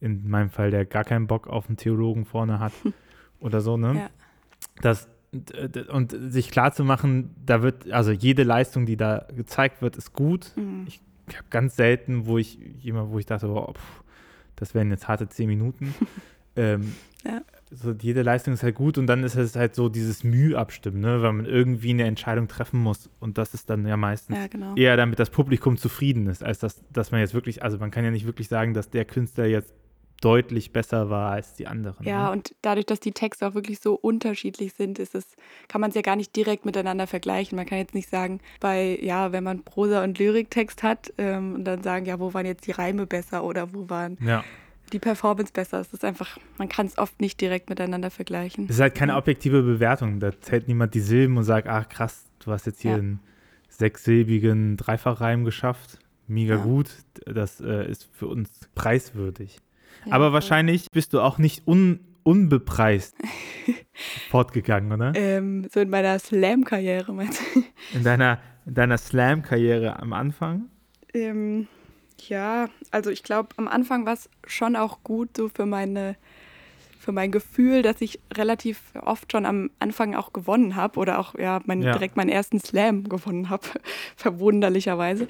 in 0.01 0.29
meinem 0.29 0.51
Fall, 0.51 0.71
der 0.71 0.85
gar 0.85 1.05
keinen 1.05 1.27
Bock 1.27 1.47
auf 1.47 1.69
einen 1.69 1.79
Theologen 1.79 2.27
vorne 2.27 2.59
hat 2.61 2.73
oder 3.41 3.63
so, 3.63 3.79
ne? 3.79 3.95
Ja. 3.95 4.11
Das, 4.83 5.09
und, 5.37 5.89
und 5.89 6.33
sich 6.33 6.51
klar 6.51 6.73
zu 6.73 6.85
machen, 6.85 7.35
da 7.45 7.63
wird, 7.63 7.91
also 7.91 8.11
jede 8.11 8.43
Leistung, 8.43 8.87
die 8.87 8.97
da 8.97 9.27
gezeigt 9.35 9.83
wird, 9.83 9.97
ist 9.97 10.13
gut. 10.13 10.53
Mhm. 10.57 10.87
Ich 10.87 11.01
habe 11.37 11.47
ganz 11.51 11.77
selten, 11.77 12.27
wo 12.27 12.39
ich 12.39 12.59
jemand, 12.81 13.11
wo 13.11 13.19
ich 13.19 13.27
dachte, 13.27 13.49
oh, 13.49 13.73
pff, 13.73 14.03
das 14.57 14.75
wären 14.75 14.91
jetzt 14.91 15.09
harte 15.09 15.29
zehn 15.29 15.49
Minuten. 15.49 15.95
ähm, 16.57 16.95
Ja. 17.25 17.43
So, 17.73 17.91
jede 18.01 18.23
Leistung 18.23 18.55
ist 18.55 18.63
halt 18.63 18.77
gut 18.77 18.97
und 18.97 19.09
dann 19.09 19.25
ist 19.25 19.35
es 19.35 19.57
halt 19.57 19.75
so 19.75 19.89
dieses 19.89 20.23
Mühe 20.23 20.57
abstimmen, 20.57 21.01
ne? 21.01 21.21
weil 21.21 21.33
man 21.33 21.47
irgendwie 21.47 21.91
eine 21.91 22.05
Entscheidung 22.05 22.47
treffen 22.47 22.79
muss. 22.79 23.11
Und 23.19 23.39
das 23.39 23.55
ist 23.55 23.69
dann 23.69 23.85
ja 23.89 23.97
meistens 23.97 24.37
Ja, 24.37 24.47
genau. 24.47 24.77
eher 24.77 24.97
damit 24.97 25.19
das 25.19 25.31
Publikum 25.31 25.77
zufrieden 25.77 26.29
ist, 26.29 26.45
als 26.45 26.61
dass, 26.61 26.81
dass 26.93 27.11
man 27.11 27.21
jetzt 27.21 27.35
wirklich, 27.35 27.65
also 27.65 27.77
man 27.79 27.91
kann 27.91 28.05
ja 28.05 28.13
nicht 28.13 28.25
wirklich 28.25 28.47
sagen, 28.47 28.73
dass 28.73 28.89
der 28.91 29.05
Künstler 29.05 29.47
jetzt 29.47 29.75
deutlich 30.21 30.73
besser 30.73 31.11
war 31.11 31.33
als 31.33 31.55
die 31.55 31.67
anderen. 31.67 32.05
Ja, 32.07 32.27
ne? 32.27 32.33
und 32.33 32.55
dadurch, 32.63 32.87
dass 32.87 33.01
die 33.01 33.13
Texte 33.13 33.47
auch 33.47 33.55
wirklich 33.55 33.81
so 33.81 33.95
unterschiedlich 33.95 34.73
sind, 34.73 34.99
ist 34.99 35.15
es, 35.15 35.37
kann 35.69 35.81
man 35.81 35.91
es 35.91 35.97
ja 35.97 36.03
gar 36.03 36.17
nicht 36.17 36.35
direkt 36.35 36.65
miteinander 36.65 37.07
vergleichen. 37.07 37.57
Man 37.57 37.67
kann 37.67 37.79
jetzt 37.79 37.95
nicht 37.95 38.09
sagen, 38.09 38.41
bei, 38.61 38.99
ja, 39.03 39.33
wenn 39.33 39.45
man 39.45 39.63
Prosa- 39.63 40.03
und 40.03 40.19
Lyriktext 40.19 40.83
hat 40.83 41.13
ähm, 41.19 41.55
und 41.57 41.65
dann 41.65 41.83
sagen, 41.83 42.07
ja, 42.07 42.19
wo 42.19 42.33
waren 42.35 42.47
jetzt 42.47 42.67
die 42.67 42.73
Reime 42.73 43.07
besser 43.07 43.45
oder 43.45 43.75
wo 43.75 43.91
waren 43.91 44.17
ja. 44.21 44.43
die 44.93 44.99
Performance 44.99 45.53
besser. 45.53 45.81
Es 45.81 45.93
ist 45.93 46.05
einfach, 46.05 46.39
man 46.59 46.69
kann 46.69 46.87
es 46.87 46.97
oft 46.97 47.21
nicht 47.21 47.41
direkt 47.41 47.69
miteinander 47.69 48.11
vergleichen. 48.11 48.65
Es 48.65 48.77
ist 48.77 48.81
halt 48.81 48.95
keine 48.95 49.17
objektive 49.17 49.63
Bewertung. 49.63 50.19
Da 50.21 50.39
zählt 50.41 50.67
niemand 50.69 50.95
die 50.95 51.01
Silben 51.01 51.37
und 51.37 51.45
sagt, 51.45 51.69
ach 51.69 51.89
krass, 51.89 52.25
du 52.41 52.53
hast 52.53 52.67
jetzt 52.67 52.81
hier 52.81 52.93
Ja. 52.93 52.97
einen 52.99 53.21
sechssilbigen 53.69 54.77
Dreifachreim 54.77 55.45
geschafft. 55.45 55.99
Mega 56.27 56.57
Ja. 56.57 56.63
gut. 56.63 56.89
Das 57.27 57.61
äh, 57.61 57.89
ist 57.89 58.09
für 58.13 58.27
uns 58.27 58.51
preiswürdig. 58.75 59.59
Ja, 60.07 60.13
Aber 60.13 60.33
wahrscheinlich 60.33 60.91
bist 60.91 61.13
du 61.13 61.21
auch 61.21 61.39
nicht 61.39 61.67
un 61.67 62.01
unbepreist 62.23 63.15
fortgegangen, 64.31 64.91
oder? 64.93 65.13
Ähm, 65.15 65.69
so 65.73 65.79
in 65.81 65.91
meiner 65.91 66.19
Slam-Karriere, 66.19 67.13
meinst 67.13 67.41
du? 67.55 67.63
In 67.97 68.03
deiner, 68.03 68.41
in 68.67 68.75
deiner 68.75 68.99
Slam-Karriere 68.99 70.01
am 70.01 70.13
Anfang? 70.13 70.65
Ähm, 71.15 71.69
ja, 72.27 72.69
also 72.91 73.11
ich 73.11 73.23
glaube, 73.23 73.51
am 73.57 73.69
Anfang 73.69 74.07
war 74.07 74.15
es 74.15 74.29
schon 74.47 74.75
auch 74.75 75.05
gut 75.05 75.37
so 75.37 75.49
für 75.49 75.67
meine 75.67 76.17
für 76.99 77.13
mein 77.13 77.31
Gefühl, 77.31 77.83
dass 77.83 78.01
ich 78.01 78.19
relativ 78.35 78.81
oft 79.01 79.31
schon 79.31 79.47
am 79.47 79.71
Anfang 79.79 80.17
auch 80.17 80.33
gewonnen 80.33 80.75
habe 80.75 80.99
oder 80.99 81.21
auch 81.21 81.37
ja, 81.39 81.61
mein, 81.65 81.81
Ja. 81.83 81.93
direkt 81.93 82.17
meinen 82.17 82.31
ersten 82.31 82.59
Slam 82.59 83.05
gewonnen 83.09 83.49
habe, 83.49 83.63
verwunderlicherweise. 84.17 85.29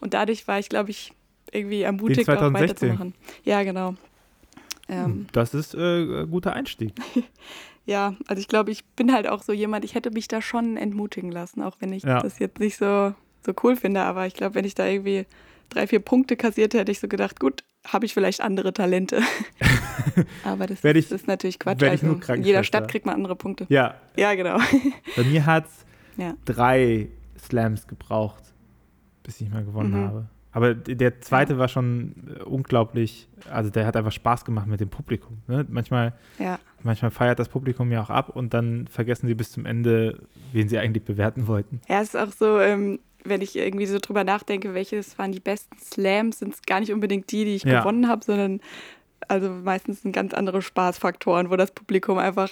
Und 0.00 0.14
dadurch 0.14 0.48
war 0.48 0.58
ich, 0.58 0.70
glaube 0.70 0.88
ich, 0.88 1.12
irgendwie 1.52 1.82
ermutigt, 1.82 2.30
auch 2.30 2.38
2016. 2.38 2.88
weiterzumachen. 2.88 3.14
Ja, 3.44 3.62
genau. 3.62 3.94
Ähm, 4.88 5.26
Das 5.32 5.54
ist 5.54 5.74
äh, 5.74 5.78
ein 6.22 6.30
guter 6.30 6.52
Einstieg. 6.54 6.92
ja, 7.86 8.14
also 8.26 8.40
ich 8.40 8.48
glaube, 8.48 8.70
ich 8.70 8.84
bin 8.96 9.12
halt 9.12 9.28
auch 9.28 9.42
so 9.42 9.52
jemand, 9.52 9.84
ich 9.84 9.94
hätte 9.94 10.10
mich 10.10 10.28
da 10.28 10.40
schon 10.42 10.76
entmutigen 10.76 11.30
lassen, 11.30 11.62
auch 11.62 11.76
wenn 11.80 11.92
ich 11.92 12.02
Ja. 12.04 12.20
das 12.20 12.38
jetzt 12.38 12.58
nicht 12.58 12.76
so, 12.78 13.14
so 13.44 13.52
cool 13.62 13.76
finde. 13.76 14.02
Aber 14.02 14.26
ich 14.26 14.34
glaube, 14.34 14.54
wenn 14.54 14.64
ich 14.64 14.74
da 14.74 14.86
irgendwie 14.86 15.26
drei, 15.68 15.86
vier 15.86 16.00
Punkte 16.00 16.36
kassiert 16.36 16.72
hätte, 16.74 16.90
ich 16.92 17.00
so 17.00 17.08
gedacht, 17.08 17.38
gut, 17.40 17.64
habe 17.86 18.06
ich 18.06 18.14
vielleicht 18.14 18.40
andere 18.40 18.72
Talente. 18.72 19.20
Aber 20.44 20.66
das 20.66 20.82
ich- 20.82 21.10
ist 21.12 21.26
natürlich 21.26 21.58
Quatsch. 21.58 21.82
Also 21.82 22.06
in 22.32 22.42
jeder. 22.42 22.64
Stadt 22.64 22.88
kriegt 22.88 23.06
man 23.06 23.14
andere 23.14 23.36
Punkte. 23.36 23.66
Ja, 23.68 23.94
Ja, 24.16 24.34
genau. 24.34 24.58
bei 25.16 25.24
mir 25.24 25.44
hat 25.46 25.66
es 25.66 25.84
Ja. 26.16 26.34
drei 26.44 27.08
Slams 27.38 27.86
gebraucht, 27.86 28.42
bis 29.22 29.40
ich 29.40 29.50
mal 29.50 29.64
gewonnen 29.64 29.92
Mhm. 29.92 30.06
habe. 30.08 30.28
Aber 30.52 30.74
der 30.74 31.20
zweite 31.20 31.58
war 31.58 31.68
schon 31.68 32.14
äh, 32.38 32.42
unglaublich, 32.42 33.28
also 33.50 33.70
der 33.70 33.86
hat 33.86 33.96
einfach 33.96 34.12
Spaß 34.12 34.44
gemacht 34.44 34.66
mit 34.66 34.80
dem 34.80 34.88
Publikum. 34.88 35.38
Ne? 35.46 35.66
Manchmal, 35.68 36.14
Ja, 36.38 36.58
manchmal 36.82 37.10
feiert 37.10 37.38
das 37.38 37.48
Publikum 37.48 37.92
ja 37.92 38.02
auch 38.02 38.10
ab 38.10 38.34
und 38.34 38.54
dann 38.54 38.86
vergessen 38.88 39.26
sie 39.26 39.34
bis 39.34 39.52
zum 39.52 39.66
Ende, 39.66 40.20
wen 40.52 40.68
sie 40.68 40.78
eigentlich 40.78 41.04
bewerten 41.04 41.46
wollten. 41.46 41.80
ja 41.88 42.00
es 42.00 42.14
ist 42.14 42.16
auch 42.16 42.32
so, 42.32 42.58
ähm, 42.60 42.98
wenn 43.24 43.42
ich 43.42 43.56
irgendwie 43.56 43.86
so 43.86 43.98
drüber 43.98 44.24
nachdenke, 44.24 44.72
welches 44.74 45.18
waren 45.18 45.32
die 45.32 45.40
besten 45.40 45.76
Slams, 45.78 46.38
sind 46.38 46.54
es 46.54 46.62
gar 46.62 46.80
nicht 46.80 46.92
unbedingt 46.92 47.30
die, 47.30 47.44
die 47.44 47.56
ich 47.56 47.64
Ja. 47.64 47.80
gewonnen 47.80 48.08
habe, 48.08 48.24
sondern 48.24 48.60
also 49.26 49.50
meistens 49.50 50.02
sind 50.02 50.12
ganz 50.12 50.32
andere 50.32 50.62
Spaßfaktoren, 50.62 51.50
wo 51.50 51.56
das 51.56 51.72
Publikum 51.72 52.16
einfach 52.16 52.48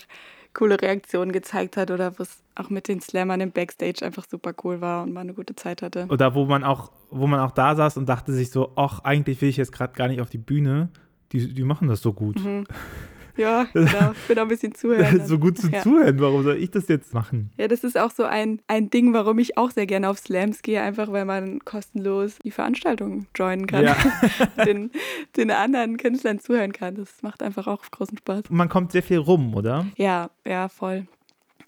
coole 0.57 0.81
Reaktionen 0.81 1.33
gezeigt 1.33 1.77
hat 1.77 1.91
oder 1.91 2.19
wo 2.19 2.23
es 2.23 2.43
auch 2.55 2.71
mit 2.71 2.89
den 2.89 3.01
Slammern 3.03 3.41
im 3.43 3.53
Backstage 3.53 4.05
einfach 4.05 4.25
super 4.29 4.55
cool 4.65 4.81
war 4.81 5.03
und 5.03 5.13
man 5.13 5.27
eine 5.27 5.35
gute 5.35 5.55
Zeit 5.55 5.83
hatte. 5.83 6.07
Oder 6.09 6.35
wo 6.35 6.47
man 6.47 6.65
auch, 6.65 6.91
wo 7.11 7.27
man 7.27 7.41
auch 7.41 7.51
da 7.51 7.77
saß 7.77 7.99
und 7.99 8.09
dachte 8.09 8.33
sich 8.33 8.51
so, 8.51 8.73
ach, 8.75 9.01
eigentlich 9.01 9.43
will 9.43 9.51
ich 9.51 9.59
jetzt 9.59 9.73
gerade 9.73 9.93
gar 9.93 10.09
nicht 10.09 10.23
auf 10.23 10.31
die 10.31 10.39
Bühne. 10.39 10.89
Die, 11.33 11.53
die 11.53 11.65
machen 11.65 11.89
das 11.89 12.01
so 12.01 12.13
gut. 12.13 12.43
Mhm. 12.43 12.65
Ja, 13.37 13.65
genau. 13.73 14.13
Ich 14.13 14.29
bin 14.29 14.39
auch 14.39 14.43
ein 14.43 14.49
bisschen 14.49 14.75
zuhören. 14.75 15.23
so 15.27 15.39
gut 15.39 15.59
zu 15.59 15.69
ja. 15.69 15.83
zuhören, 15.83 16.21
warum 16.21 16.43
soll 16.43 16.57
ich 16.57 16.71
das 16.71 16.89
jetzt 16.89 17.15
machen? 17.15 17.51
Ja, 17.57 17.69
das 17.69 17.85
ist 17.85 17.99
auch 17.99 18.11
so 18.11 18.25
ein, 18.25 18.61
ein 18.67 18.91
Ding, 18.91 19.13
warum 19.13 19.39
ich 19.39 19.59
auch 19.59 19.71
sehr 19.71 19.87
gerne 19.87 20.09
auf 20.09 20.19
Slams 20.19 20.63
gehe, 20.63 20.81
einfach 20.81 21.13
weil 21.13 21.25
man 21.25 21.61
kostenlos 21.61 22.39
die 22.45 22.51
Veranstaltung 22.51 23.27
joinen 23.35 23.67
kann, 23.67 23.85
Ja. 23.85 23.97
den, 24.65 24.91
den 25.37 25.51
anderen 25.51 25.97
Künstlern 25.97 26.41
zuhören 26.41 26.73
kann. 26.73 26.95
Das 26.97 27.23
macht 27.23 27.43
einfach 27.43 27.67
auch 27.67 27.83
großen 27.91 28.19
Spaß. 28.19 28.45
Man 28.51 28.69
kommt 28.69 28.93
sehr 28.93 29.03
viel 29.03 29.19
rum, 29.19 29.55
oder? 29.55 29.87
Ja, 29.97 30.31
ja, 30.47 30.69
voll. 30.69 31.07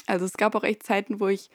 Also 0.07 0.25
es 0.25 0.37
gab 0.37 0.55
auch 0.55 0.65
echt 0.65 0.83
Zeiten, 0.83 1.21
wo 1.21 1.29
ich 1.29 1.51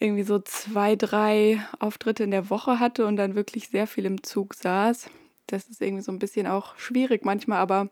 irgendwie 0.00 0.22
so 0.22 0.38
zwei, 0.38 0.96
drei 0.96 1.60
Auftritte 1.78 2.24
in 2.24 2.30
der 2.30 2.50
Woche 2.50 2.80
hatte 2.80 3.06
und 3.06 3.16
dann 3.16 3.34
wirklich 3.34 3.68
sehr 3.68 3.86
viel 3.86 4.06
im 4.06 4.22
Zug 4.22 4.54
saß. 4.54 5.10
Das 5.50 5.68
ist 5.68 5.82
irgendwie 5.82 6.02
so 6.02 6.12
ein 6.12 6.18
bisschen 6.20 6.46
auch 6.46 6.76
schwierig 6.78 7.24
manchmal, 7.24 7.58
aber 7.58 7.88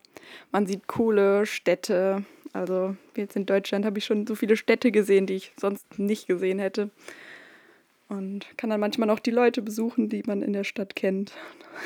man 0.51 0.65
sieht 0.65 0.87
coole 0.87 1.45
Städte. 1.45 2.23
Also 2.53 2.95
jetzt 3.15 3.35
in 3.35 3.45
Deutschland 3.45 3.85
habe 3.85 3.97
ich 3.97 4.05
schon 4.05 4.25
so 4.25 4.35
viele 4.35 4.55
Städte 4.55 4.91
gesehen, 4.91 5.25
die 5.25 5.33
ich 5.33 5.51
sonst 5.59 5.99
nicht 5.99 6.27
gesehen 6.27 6.59
hätte. 6.59 6.89
Und 8.07 8.47
kann 8.57 8.69
dann 8.71 8.79
manchmal 8.79 9.07
noch 9.07 9.19
die 9.19 9.29
Leute 9.31 9.61
besuchen, 9.61 10.09
die 10.09 10.23
man 10.25 10.41
in 10.41 10.53
der 10.53 10.63
Stadt 10.63 10.95
kennt. 10.95 11.33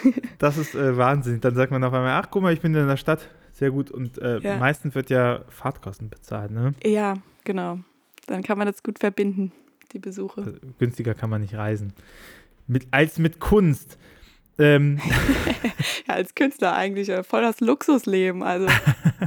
Das 0.40 0.58
ist 0.58 0.74
äh, 0.76 0.98
Wahnsinn. 0.98 1.42
Dann 1.42 1.56
sagt 1.56 1.72
man 1.72 1.84
auf 1.84 1.94
einmal, 1.94 2.22
ach 2.22 2.30
guck 2.32 2.42
mal, 2.44 2.54
ich 2.54 2.62
bin 2.62 2.74
in 2.76 2.88
der 2.88 2.98
Stadt. 2.98 3.30
Sehr 3.52 3.72
gut. 3.72 3.92
Und 3.92 4.18
äh, 4.20 4.40
Ja. 4.40 4.58
meistens 4.58 4.96
wird 4.96 5.10
ja 5.10 5.44
Fahrtkosten 5.50 6.10
bezahlt, 6.10 6.52
ne? 6.52 6.74
Ja, 6.84 7.16
genau. 7.44 7.80
Dann 8.28 8.42
kann 8.44 8.58
man 8.58 8.68
das 8.68 8.84
gut 8.84 9.00
verbinden, 9.00 9.52
die 9.92 10.00
Besuche. 10.00 10.42
Also, 10.42 10.58
günstiger 10.80 11.14
kann 11.14 11.30
man 11.30 11.42
nicht 11.42 11.56
reisen. 11.56 11.94
Mit, 12.68 12.88
als 12.92 13.20
mit 13.20 13.40
Kunst. 13.40 13.98
Ähm, 14.60 15.00
Ja, 16.08 16.14
als 16.16 16.36
Künstler 16.36 16.76
eigentlich 16.76 17.10
äh, 17.10 17.24
voll 17.24 17.42
das 17.42 17.60
Luxusleben, 17.60 18.44
also 18.44 18.68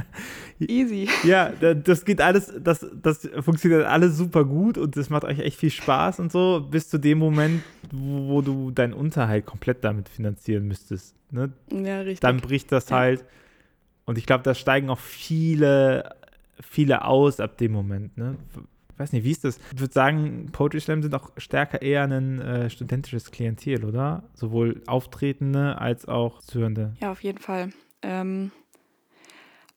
easy. 0.59 1.09
ja, 1.23 1.49
da- 1.59 1.73
das 1.73 2.05
geht 2.05 2.21
alles, 2.21 2.51
das, 2.59 2.85
das 3.01 3.27
funktioniert 3.41 3.85
alles 3.85 4.17
super 4.17 4.45
gut 4.45 4.77
und 4.77 4.95
das 4.95 5.09
macht 5.09 5.23
euch 5.25 5.39
echt 5.39 5.57
viel 5.59 5.69
Spaß 5.69 6.19
und 6.19 6.31
so, 6.31 6.65
bis 6.69 6.89
zu 6.89 6.97
dem 6.97 7.17
Moment, 7.19 7.61
wo, 7.91 8.27
wo 8.29 8.41
du 8.41 8.71
deinen 8.71 8.93
Unterhalt 8.93 9.45
komplett 9.45 9.83
damit 9.83 10.09
finanzieren 10.09 10.67
müsstest. 10.67 11.13
Ne? 11.31 11.51
Ja, 11.71 11.99
richtig. 12.01 12.21
Dann 12.21 12.37
bricht 12.37 12.71
das 12.71 12.91
halt. 12.91 13.25
Und 14.05 14.17
ich 14.17 14.25
glaube, 14.25 14.43
da 14.43 14.55
steigen 14.55 14.89
auch 14.89 14.99
viele, 14.99 16.15
viele 16.61 17.03
aus 17.03 17.39
ab 17.41 17.57
dem 17.57 17.73
Moment. 17.73 18.17
Ne? 18.17 18.35
Ich 18.97 18.99
weiß 18.99 19.11
nicht, 19.11 19.25
wie 19.25 19.31
ist 19.31 19.43
das? 19.43 19.59
Ich 19.75 19.79
würde 19.79 19.93
sagen, 19.93 20.49
Poetry 20.51 20.79
Slam 20.79 21.03
sind 21.03 21.13
auch 21.13 21.29
stärker 21.37 21.83
eher 21.83 22.01
ein 22.01 22.41
äh, 22.41 22.67
studentisches 22.67 23.29
Klientel, 23.29 23.85
oder? 23.85 24.23
Sowohl 24.33 24.81
Auftretende 24.87 25.77
als 25.77 26.07
auch 26.07 26.41
Zuhörende. 26.41 26.95
ja, 26.99 27.11
auf 27.11 27.21
jeden 27.21 27.37
Fall. 27.37 27.73
Ähm, 28.01 28.51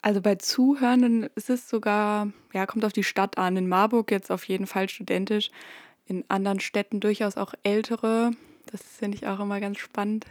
also 0.00 0.23
bei 0.23 0.37
Zuhörenden 0.37 1.29
ist 1.35 1.50
es 1.50 1.69
sogar, 1.69 2.33
ja, 2.55 2.65
kommt 2.65 2.83
auf 2.83 2.95
die 2.95 3.05
Stadt 3.05 3.37
an. 3.37 3.59
In 3.59 3.69
Marburg 3.69 4.11
jetzt 4.11 4.33
auf 4.33 4.45
jeden 4.45 4.67
Fall 4.67 4.89
studentisch. 4.89 5.50
In 6.07 6.25
anderen 6.29 6.61
Städten 6.61 7.00
durchaus 7.00 7.37
auch 7.37 7.53
ältere. 7.62 8.31
Das 8.73 8.81
finde 8.81 9.19
ich 9.19 9.27
auch 9.27 9.41
immer 9.41 9.61
ganz 9.61 9.81
spannend. 9.81 10.25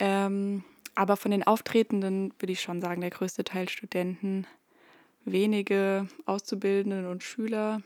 Ähm, 0.00 0.64
aber 0.96 1.16
von 1.16 1.30
den 1.30 1.44
Auftretenden 1.44 2.34
würde 2.40 2.54
ich 2.54 2.60
schon 2.60 2.80
sagen, 2.80 3.02
der 3.02 3.10
größte 3.10 3.44
Teil 3.44 3.68
Studenten. 3.68 4.48
Wenige 5.24 6.08
Auszubildenden 6.24 7.06
und 7.06 7.22
Schüler 7.22 7.82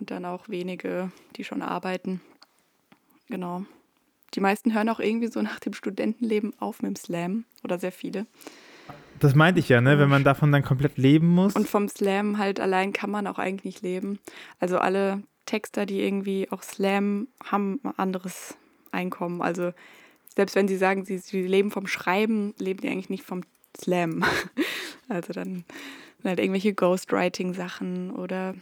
und 0.00 0.10
dann 0.10 0.24
auch 0.24 0.48
wenige, 0.48 1.10
die 1.36 1.44
schon 1.44 1.62
arbeiten. 1.62 2.20
Genau. 3.28 3.64
Die 4.34 4.40
meisten 4.40 4.74
hören 4.74 4.88
auch 4.88 5.00
irgendwie 5.00 5.28
so 5.28 5.42
nach 5.42 5.60
dem 5.60 5.72
Studentenleben 5.72 6.52
auf 6.60 6.82
mit 6.82 6.90
dem 6.90 6.96
Slam 6.96 7.44
oder 7.64 7.78
sehr 7.78 7.92
viele. 7.92 8.26
Das 9.20 9.34
meinte 9.34 9.58
ich 9.60 9.68
ja, 9.68 9.80
ne? 9.80 9.98
Wenn 9.98 10.08
man 10.08 10.22
davon 10.22 10.52
dann 10.52 10.62
komplett 10.62 10.96
leben 10.96 11.28
muss. 11.28 11.54
Und 11.56 11.68
vom 11.68 11.88
Slam 11.88 12.38
halt 12.38 12.60
allein 12.60 12.92
kann 12.92 13.10
man 13.10 13.26
auch 13.26 13.38
eigentlich 13.38 13.64
nicht 13.64 13.82
leben. 13.82 14.18
Also 14.60 14.78
alle 14.78 15.22
Texter, 15.46 15.86
die 15.86 16.00
irgendwie 16.00 16.48
auch 16.50 16.62
Slam 16.62 17.26
haben, 17.42 17.80
ein 17.82 17.98
anderes 17.98 18.56
Einkommen. 18.92 19.42
Also 19.42 19.72
selbst 20.36 20.54
wenn 20.54 20.68
sie 20.68 20.76
sagen, 20.76 21.04
sie, 21.04 21.18
sie 21.18 21.42
leben 21.42 21.70
vom 21.70 21.86
Schreiben, 21.86 22.54
leben 22.58 22.80
die 22.80 22.88
eigentlich 22.88 23.10
nicht 23.10 23.24
vom 23.24 23.42
Slam. 23.76 24.24
Also 25.10 25.32
dann 25.32 25.64
sind 26.18 26.28
halt 26.28 26.38
irgendwelche 26.38 26.74
Ghostwriting-Sachen 26.74 28.10
oder 28.10 28.54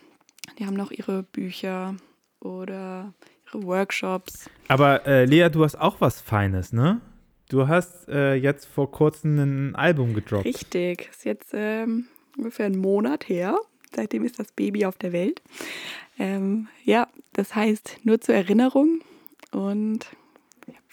die 0.58 0.66
haben 0.66 0.74
noch 0.74 0.90
ihre 0.90 1.22
Bücher 1.22 1.94
oder 2.40 3.12
ihre 3.46 3.62
Workshops. 3.64 4.50
Aber 4.68 5.06
äh, 5.06 5.24
Lea, 5.24 5.48
du 5.50 5.64
hast 5.64 5.76
auch 5.76 6.00
was 6.00 6.20
Feines, 6.20 6.72
ne? 6.72 7.00
Du 7.48 7.68
hast 7.68 8.08
äh, 8.08 8.34
jetzt 8.34 8.66
vor 8.66 8.90
kurzem 8.90 9.38
ein 9.38 9.76
Album 9.76 10.14
gedroppt. 10.14 10.44
Richtig, 10.44 11.08
ist 11.10 11.24
jetzt 11.24 11.50
ähm, 11.52 12.06
ungefähr 12.36 12.66
einen 12.66 12.78
Monat 12.78 13.28
her. 13.28 13.56
Seitdem 13.94 14.24
ist 14.24 14.38
das 14.38 14.52
Baby 14.52 14.84
auf 14.84 14.98
der 14.98 15.12
Welt. 15.12 15.42
Ähm, 16.18 16.68
ja, 16.84 17.08
das 17.32 17.54
heißt 17.54 18.00
nur 18.02 18.20
zur 18.20 18.34
Erinnerung 18.34 19.00
und 19.52 20.06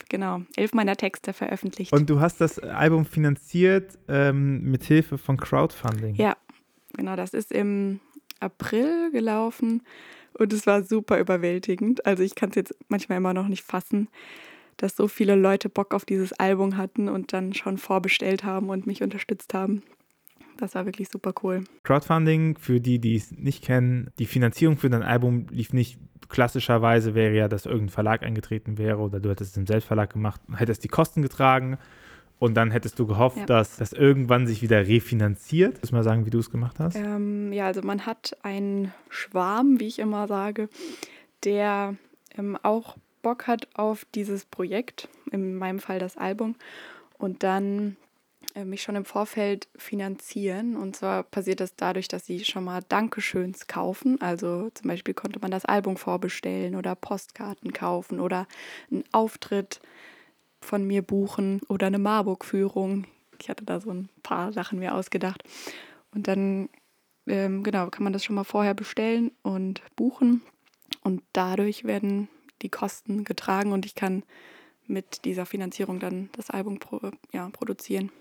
genau, 0.09 0.41
elf 0.55 0.73
meiner 0.73 0.95
Texte 0.95 1.33
veröffentlicht. 1.33 1.91
Und 1.91 2.09
du 2.09 2.19
hast 2.19 2.39
das 2.39 2.59
Album 2.59 3.05
finanziert 3.05 3.97
ähm, 4.07 4.61
mit 4.61 4.83
Hilfe 4.83 5.17
von 5.17 5.37
Crowdfunding. 5.37 6.15
ja, 6.15 6.37
genau, 6.95 7.15
das 7.15 7.33
ist 7.33 7.51
im 7.51 7.99
April 8.43 9.11
gelaufen 9.11 9.81
und 10.33 10.53
es 10.53 10.67
war 10.67 10.83
super 10.83 11.19
überwältigend. 11.19 12.05
Also 12.05 12.23
ich 12.23 12.35
kann 12.35 12.49
es 12.49 12.55
jetzt 12.55 12.75
manchmal 12.87 13.17
immer 13.17 13.33
noch 13.33 13.47
nicht 13.47 13.63
fassen. 13.63 14.09
dass 14.77 14.95
so 14.95 15.07
viele 15.07 15.35
Leute 15.35 15.69
Bock 15.69 15.93
auf 15.93 16.03
dieses 16.03 16.33
Album 16.33 16.77
hatten 16.77 17.07
und 17.07 17.31
dann 17.31 17.53
schon 17.53 17.77
vorbestellt 17.77 18.43
haben 18.43 18.69
und 18.69 18.87
mich 18.87 19.03
unterstützt 19.03 19.53
haben. 19.53 19.83
Das 20.57 20.73
war 20.73 20.85
wirklich 20.85 21.09
super 21.09 21.33
cool. 21.43 21.63
Crowdfunding, 21.83 22.57
für 22.57 22.79
die, 22.79 22.97
die 22.97 23.15
es 23.15 23.31
nicht 23.31 23.63
kennen, 23.63 24.09
die 24.17 24.25
Finanzierung 24.25 24.77
für 24.77 24.89
dein 24.89 25.03
Album 25.03 25.45
lief 25.51 25.73
nicht 25.73 25.99
klassischerweise, 26.27 27.13
wäre 27.13 27.35
ja, 27.35 27.47
dass 27.47 27.67
irgendein 27.67 27.89
Verlag 27.89 28.23
eingetreten 28.23 28.79
wäre 28.79 28.97
oder 28.97 29.19
du 29.19 29.29
hättest 29.29 29.51
es 29.51 29.57
im 29.57 29.67
Selbstverlag 29.67 30.11
gemacht, 30.11 30.41
hättest 30.55 30.83
die 30.83 30.87
Kosten 30.87 31.21
getragen 31.21 31.77
und 32.39 32.55
dann 32.55 32.71
hättest 32.71 32.99
du 32.99 33.07
gehofft, 33.07 33.37
ja. 33.37 33.45
dass 33.45 33.77
das 33.77 33.93
irgendwann 33.93 34.47
sich 34.47 34.61
wieder 34.61 34.87
refinanziert. 34.87 35.79
Du 35.81 35.95
mal 35.95 36.03
sagen, 36.03 36.25
wie 36.25 36.29
du 36.29 36.39
es 36.39 36.49
gemacht 36.49 36.79
hast? 36.79 36.95
Ähm, 36.95 37.53
ja, 37.53 37.67
also 37.67 37.81
man 37.81 38.05
hat 38.05 38.37
einen 38.41 38.93
Schwarm, 39.09 39.79
wie 39.79 39.87
ich 39.87 39.99
immer 39.99 40.27
sage, 40.27 40.69
der 41.43 41.95
ähm, 42.37 42.57
auch 42.63 42.97
Bock 43.21 43.47
hat 43.47 43.67
auf 43.75 44.05
dieses 44.13 44.45
Projekt, 44.45 45.07
in 45.31 45.55
meinem 45.55 45.79
Fall 45.79 45.99
das 45.99 46.17
Album, 46.17 46.55
und 47.17 47.43
dann 47.43 47.95
äh, 48.55 48.65
mich 48.65 48.83
schon 48.83 48.95
im 48.95 49.05
Vorfeld 49.05 49.67
finanzieren. 49.75 50.75
Und 50.75 50.95
zwar 50.95 51.23
passiert 51.23 51.59
das 51.59 51.75
dadurch, 51.75 52.07
dass 52.07 52.25
sie 52.25 52.45
schon 52.45 52.65
mal 52.65 52.81
Dankeschöns 52.87 53.67
kaufen. 53.67 54.21
Also 54.21 54.69
zum 54.73 54.87
Beispiel 54.89 55.13
konnte 55.13 55.39
man 55.39 55.51
das 55.51 55.65
Album 55.65 55.97
vorbestellen 55.97 56.75
oder 56.75 56.95
Postkarten 56.95 57.73
kaufen 57.73 58.19
oder 58.19 58.47
einen 58.91 59.03
Auftritt 59.11 59.79
von 60.63 60.85
mir 60.85 61.01
buchen 61.01 61.61
oder 61.67 61.87
eine 61.87 61.99
Marburg-Führung. 61.99 63.05
Ich 63.39 63.49
hatte 63.49 63.65
da 63.65 63.79
so 63.79 63.91
ein 63.91 64.09
paar 64.23 64.51
Sachen 64.53 64.79
mir 64.79 64.95
ausgedacht. 64.95 65.43
Und 66.13 66.27
dann, 66.27 66.69
ähm, 67.27 67.63
genau, 67.63 67.89
kann 67.89 68.03
man 68.03 68.13
das 68.13 68.23
schon 68.23 68.35
mal 68.35 68.43
vorher 68.43 68.73
bestellen 68.73 69.31
und 69.41 69.81
buchen. 69.95 70.41
Und 71.01 71.21
dadurch 71.33 71.83
werden 71.83 72.29
die 72.61 72.69
Kosten 72.69 73.23
getragen 73.23 73.71
und 73.73 73.85
ich 73.85 73.95
kann 73.95 74.23
mit 74.87 75.25
dieser 75.25 75.45
Finanzierung 75.45 75.99
dann 75.99 76.29
das 76.33 76.49
Album 76.49 76.79
pro, 76.79 76.99
ja, 77.31 77.49
produzieren. 77.49 78.11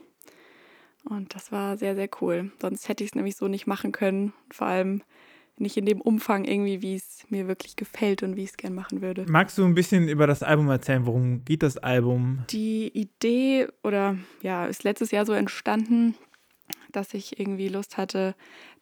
Und 1.05 1.35
das 1.35 1.51
war 1.51 1.77
sehr, 1.77 1.95
sehr 1.95 2.09
cool. 2.21 2.53
Sonst 2.61 2.89
hätte 2.89 3.03
ich 3.03 3.11
es 3.11 3.15
nämlich 3.15 3.37
so 3.37 3.49
nicht 3.49 3.67
machen 3.67 3.93
können. 3.93 4.33
Vor 4.51 4.69
allem 4.69 5.03
nicht 5.59 5.77
in 5.77 5.87
dem 5.87 6.01
Umfang 6.01 6.45
irgendwie, 6.45 6.83
wie 6.83 6.97
es 6.97 7.25
mir 7.29 7.49
wirklich 7.49 7.77
gefällt 7.77 8.23
und 8.23 8.37
wie 8.37 8.45
ich 8.45 8.51
es 8.51 8.57
gern 8.57 8.75
machen 8.75 9.03
würde. 9.03 9.25
Magst 9.29 9.59
du 9.59 9.65
ein 9.65 9.75
bisschen 9.75 10.09
über 10.09 10.27
das 10.27 10.43
Album 10.43 10.69
erzählen? 10.69 11.07
Worum 11.07 11.45
geht 11.45 11.63
das 11.63 11.77
Album? 11.77 12.45
Die 12.51 12.89
Idee 12.89 13.69
oder 13.83 14.17
ja, 14.43 14.67
ist 14.67 14.85
letztes 14.85 15.11
Jahr 15.11 15.27
so 15.27 15.33
entstanden, 15.33 16.15
dass 16.93 17.15
ich 17.15 17.39
irgendwie 17.39 17.69
Lust 17.69 17.97
hatte, 17.97 18.35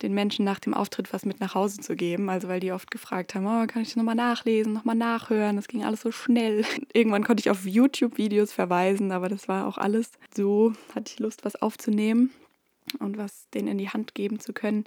den 0.02 0.14
Menschen 0.14 0.44
nach 0.44 0.58
dem 0.58 0.74
Auftritt 0.74 1.12
was 1.12 1.24
mit 1.24 1.40
nach 1.40 1.54
Hause 1.54 1.80
zu 1.80 1.96
geben. 1.96 2.28
Also 2.28 2.48
weil 2.48 2.60
die 2.60 2.72
oft 2.72 2.90
gefragt 2.90 3.34
haben, 3.34 3.46
oh, 3.46 3.66
kann 3.66 3.82
ich 3.82 3.88
das 3.88 3.96
nochmal 3.96 4.14
nachlesen, 4.14 4.72
nochmal 4.72 4.96
nachhören? 4.96 5.56
Das 5.56 5.68
ging 5.68 5.84
alles 5.84 6.02
so 6.02 6.10
schnell. 6.10 6.64
Irgendwann 6.92 7.24
konnte 7.24 7.40
ich 7.40 7.50
auf 7.50 7.66
YouTube-Videos 7.66 8.52
verweisen, 8.52 9.12
aber 9.12 9.28
das 9.28 9.48
war 9.48 9.66
auch 9.66 9.78
alles 9.78 10.12
so, 10.34 10.72
hatte 10.94 11.12
ich 11.12 11.18
Lust, 11.18 11.44
was 11.44 11.56
aufzunehmen 11.56 12.30
und 12.98 13.16
was 13.16 13.48
denen 13.50 13.68
in 13.68 13.78
die 13.78 13.88
Hand 13.88 14.14
geben 14.14 14.40
zu 14.40 14.52
können. 14.52 14.84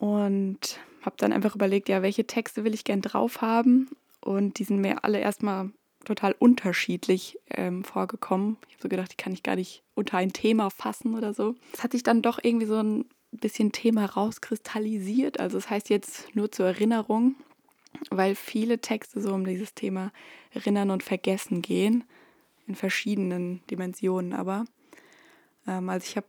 Und 0.00 0.80
habe 1.02 1.16
dann 1.18 1.32
einfach 1.32 1.54
überlegt, 1.54 1.90
ja, 1.90 2.00
welche 2.00 2.26
Texte 2.26 2.64
will 2.64 2.72
ich 2.72 2.84
gern 2.84 3.02
drauf 3.02 3.42
haben? 3.42 3.90
Und 4.22 4.58
die 4.58 4.64
sind 4.64 4.80
mir 4.80 5.04
alle 5.04 5.20
erstmal 5.20 5.70
total 6.06 6.34
unterschiedlich 6.38 7.38
ähm, 7.50 7.84
vorgekommen. 7.84 8.56
Ich 8.68 8.74
habe 8.74 8.82
so 8.82 8.88
gedacht, 8.88 9.12
die 9.12 9.16
kann 9.16 9.34
ich 9.34 9.42
gar 9.42 9.56
nicht 9.56 9.82
unter 9.94 10.16
ein 10.16 10.32
Thema 10.32 10.70
fassen 10.70 11.14
oder 11.14 11.34
so. 11.34 11.54
Es 11.74 11.82
hat 11.82 11.92
sich 11.92 12.02
dann 12.02 12.22
doch 12.22 12.38
irgendwie 12.42 12.64
so 12.64 12.82
ein 12.82 13.04
bisschen 13.30 13.72
Thema 13.72 14.06
rauskristallisiert. 14.06 15.38
Also 15.38 15.58
es 15.58 15.64
das 15.64 15.70
heißt 15.70 15.90
jetzt 15.90 16.34
nur 16.34 16.50
zur 16.50 16.66
Erinnerung, 16.66 17.34
weil 18.08 18.34
viele 18.34 18.80
Texte 18.80 19.20
so 19.20 19.34
um 19.34 19.44
dieses 19.44 19.74
Thema 19.74 20.12
Erinnern 20.52 20.90
und 20.90 21.02
Vergessen 21.02 21.60
gehen, 21.60 22.04
in 22.66 22.74
verschiedenen 22.74 23.60
Dimensionen 23.70 24.32
aber. 24.32 24.64
Ähm, 25.66 25.90
also 25.90 26.06
ich 26.06 26.16
habe 26.16 26.28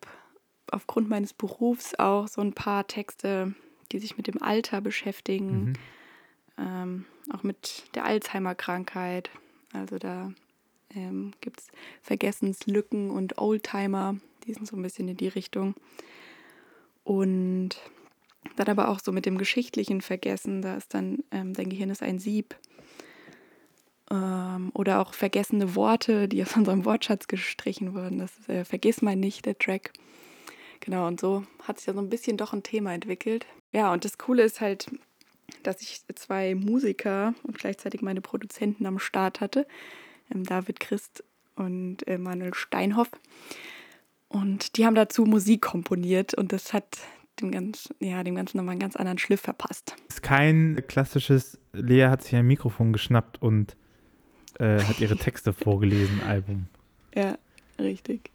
aufgrund 0.69 1.09
meines 1.09 1.33
Berufs 1.33 1.95
auch 1.95 2.27
so 2.27 2.41
ein 2.41 2.53
paar 2.53 2.87
Texte, 2.87 3.53
die 3.91 3.99
sich 3.99 4.17
mit 4.17 4.27
dem 4.27 4.41
Alter 4.41 4.81
beschäftigen, 4.81 5.63
mhm. 5.63 5.73
ähm, 6.57 7.05
auch 7.33 7.43
mit 7.43 7.83
der 7.95 8.05
Alzheimer-Krankheit, 8.05 9.29
also 9.73 9.97
da 9.97 10.31
ähm, 10.95 11.31
gibt 11.41 11.61
es 11.61 11.67
Vergessenslücken 12.01 13.09
und 13.09 13.37
Oldtimer, 13.37 14.17
die 14.45 14.53
sind 14.53 14.67
so 14.67 14.75
ein 14.75 14.81
bisschen 14.81 15.07
in 15.07 15.17
die 15.17 15.27
Richtung. 15.27 15.75
Und 17.03 17.69
dann 18.55 18.67
aber 18.67 18.89
auch 18.89 18.99
so 18.99 19.11
mit 19.11 19.25
dem 19.25 19.37
geschichtlichen 19.37 20.01
Vergessen, 20.01 20.61
da 20.61 20.75
ist 20.75 20.93
dann, 20.93 21.23
ähm, 21.31 21.53
dein 21.53 21.69
Gehirn 21.69 21.89
ist 21.89 22.03
ein 22.03 22.19
Sieb. 22.19 22.55
Ähm, 24.09 24.71
oder 24.73 24.99
auch 24.99 25.13
vergessene 25.13 25.75
Worte, 25.75 26.27
die 26.27 26.43
aus 26.43 26.55
unserem 26.55 26.85
Wortschatz 26.85 27.27
gestrichen 27.27 27.93
wurden. 27.93 28.19
Das 28.19 28.37
ist 28.37 28.49
äh, 28.49 28.65
Vergiss 28.65 29.01
mal 29.01 29.15
nicht, 29.15 29.45
der 29.45 29.57
Track. 29.57 29.93
Genau, 30.81 31.07
und 31.07 31.19
so 31.19 31.43
hat 31.63 31.77
sich 31.77 31.85
da 31.85 31.93
so 31.93 31.99
ein 31.99 32.09
bisschen 32.09 32.37
doch 32.37 32.53
ein 32.53 32.63
Thema 32.63 32.93
entwickelt. 32.93 33.45
Ja, 33.71 33.93
und 33.93 34.03
das 34.03 34.17
Coole 34.17 34.43
ist 34.43 34.61
halt, 34.61 34.91
dass 35.63 35.81
ich 35.81 36.01
zwei 36.15 36.55
Musiker 36.55 37.33
und 37.43 37.57
gleichzeitig 37.57 38.01
meine 38.01 38.21
Produzenten 38.21 38.85
am 38.85 38.99
Start 38.99 39.39
hatte, 39.41 39.67
ähm, 40.33 40.43
David 40.43 40.79
Christ 40.79 41.23
und 41.55 41.97
Manuel 42.07 42.53
Steinhoff. 42.53 43.09
Und 44.27 44.77
die 44.77 44.85
haben 44.85 44.95
dazu 44.95 45.25
Musik 45.25 45.61
komponiert 45.61 46.33
und 46.33 46.51
das 46.51 46.73
hat 46.73 46.97
dem, 47.39 47.51
ganz, 47.51 47.93
ja, 47.99 48.23
dem 48.23 48.35
Ganzen 48.35 48.57
nochmal 48.57 48.73
einen 48.73 48.79
ganz 48.79 48.95
anderen 48.95 49.17
Schliff 49.17 49.41
verpasst. 49.41 49.95
Das 50.07 50.17
ist 50.17 50.21
kein 50.23 50.81
klassisches, 50.87 51.59
Lea 51.73 52.05
hat 52.05 52.23
sich 52.23 52.35
ein 52.35 52.47
Mikrofon 52.47 52.93
geschnappt 52.93 53.41
und 53.41 53.75
äh, 54.59 54.81
hat 54.81 54.99
ihre 54.99 55.17
Texte 55.17 55.53
vorgelesen, 55.53 56.21
Album. 56.21 56.67
Ja, 57.13 57.37
richtig 57.77 58.31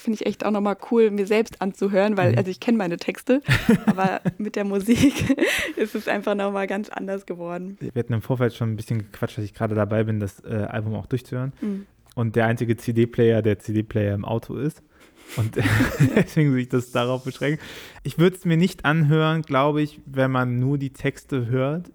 finde 0.00 0.18
ich 0.20 0.26
echt 0.26 0.44
auch 0.44 0.50
nochmal 0.50 0.76
cool, 0.90 1.10
mir 1.10 1.26
selbst 1.26 1.60
anzuhören, 1.62 2.16
weil, 2.16 2.32
mhm. 2.32 2.38
also 2.38 2.50
ich 2.50 2.60
kenne 2.60 2.78
meine 2.78 2.96
Texte, 2.96 3.42
aber 3.86 4.20
mit 4.38 4.56
der 4.56 4.64
Musik 4.64 5.36
ist 5.76 5.94
es 5.94 6.08
einfach 6.08 6.34
nochmal 6.34 6.66
ganz 6.66 6.88
anders 6.88 7.26
geworden. 7.26 7.76
Wir 7.80 7.92
hatten 7.94 8.12
im 8.12 8.22
Vorfeld 8.22 8.54
schon 8.54 8.72
ein 8.72 8.76
bisschen 8.76 8.98
gequatscht, 8.98 9.38
dass 9.38 9.44
ich 9.44 9.54
gerade 9.54 9.74
dabei 9.74 10.04
bin, 10.04 10.20
das 10.20 10.40
äh, 10.44 10.66
Album 10.68 10.94
auch 10.94 11.06
durchzuhören. 11.06 11.52
Mhm. 11.60 11.86
Und 12.14 12.36
der 12.36 12.46
einzige 12.46 12.76
CD-Player, 12.76 13.42
der 13.42 13.58
CD-Player 13.58 14.14
im 14.14 14.24
Auto 14.24 14.56
ist. 14.56 14.82
Und 15.36 15.56
deswegen 16.16 16.52
will 16.52 16.60
ich 16.60 16.68
das 16.68 16.90
darauf 16.90 17.24
beschränken. 17.24 17.62
Ich 18.02 18.18
würde 18.18 18.36
es 18.36 18.44
mir 18.44 18.56
nicht 18.56 18.84
anhören, 18.84 19.42
glaube 19.42 19.82
ich, 19.82 20.00
wenn 20.06 20.30
man 20.30 20.58
nur 20.58 20.78
die 20.78 20.92
Texte 20.92 21.46
hört. 21.46 21.90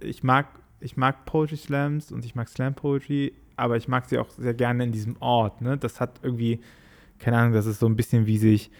Ich 0.00 0.22
mag, 0.22 0.46
ich 0.80 0.96
mag 0.96 1.24
Poetry 1.24 1.56
Slams 1.56 2.10
und 2.10 2.24
ich 2.24 2.34
mag 2.34 2.48
Slam 2.48 2.74
Poetry, 2.74 3.32
aber 3.56 3.76
ich 3.76 3.88
mag 3.88 4.08
sie 4.08 4.18
auch 4.18 4.30
sehr 4.30 4.54
gerne 4.54 4.84
in 4.84 4.92
diesem 4.92 5.16
Ort. 5.20 5.60
Ne? 5.60 5.76
Das 5.78 6.00
hat 6.00 6.20
irgendwie 6.22 6.60
keine 7.18 7.38
Ahnung, 7.38 7.52
das 7.52 7.66
ist 7.66 7.80
so 7.80 7.86
ein 7.86 7.96
bisschen 7.96 8.26
wie 8.26 8.38
sich 8.38 8.70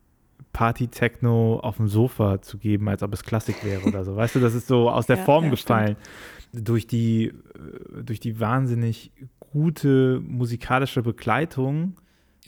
Party-Techno 0.53 1.61
auf 1.61 1.77
dem 1.77 1.88
Sofa 1.88 2.40
zu 2.40 2.59
geben, 2.59 2.88
als 2.88 3.03
ob 3.03 3.12
es 3.12 3.23
Klassik 3.23 3.64
wäre 3.64 3.83
oder 3.83 4.05
so. 4.05 4.16
Weißt 4.16 4.35
du, 4.35 4.40
das 4.40 4.55
ist 4.55 4.66
so 4.66 4.88
aus 4.88 5.07
der 5.07 5.16
ja, 5.16 5.25
Form 5.25 5.44
ja, 5.44 5.51
gefallen. 5.51 5.97
Durch 6.53 6.87
die, 6.87 7.35
durch 8.03 8.20
die 8.20 8.38
wahnsinnig 8.38 9.11
gute 9.40 10.20
musikalische 10.25 11.03
Begleitung, 11.03 11.97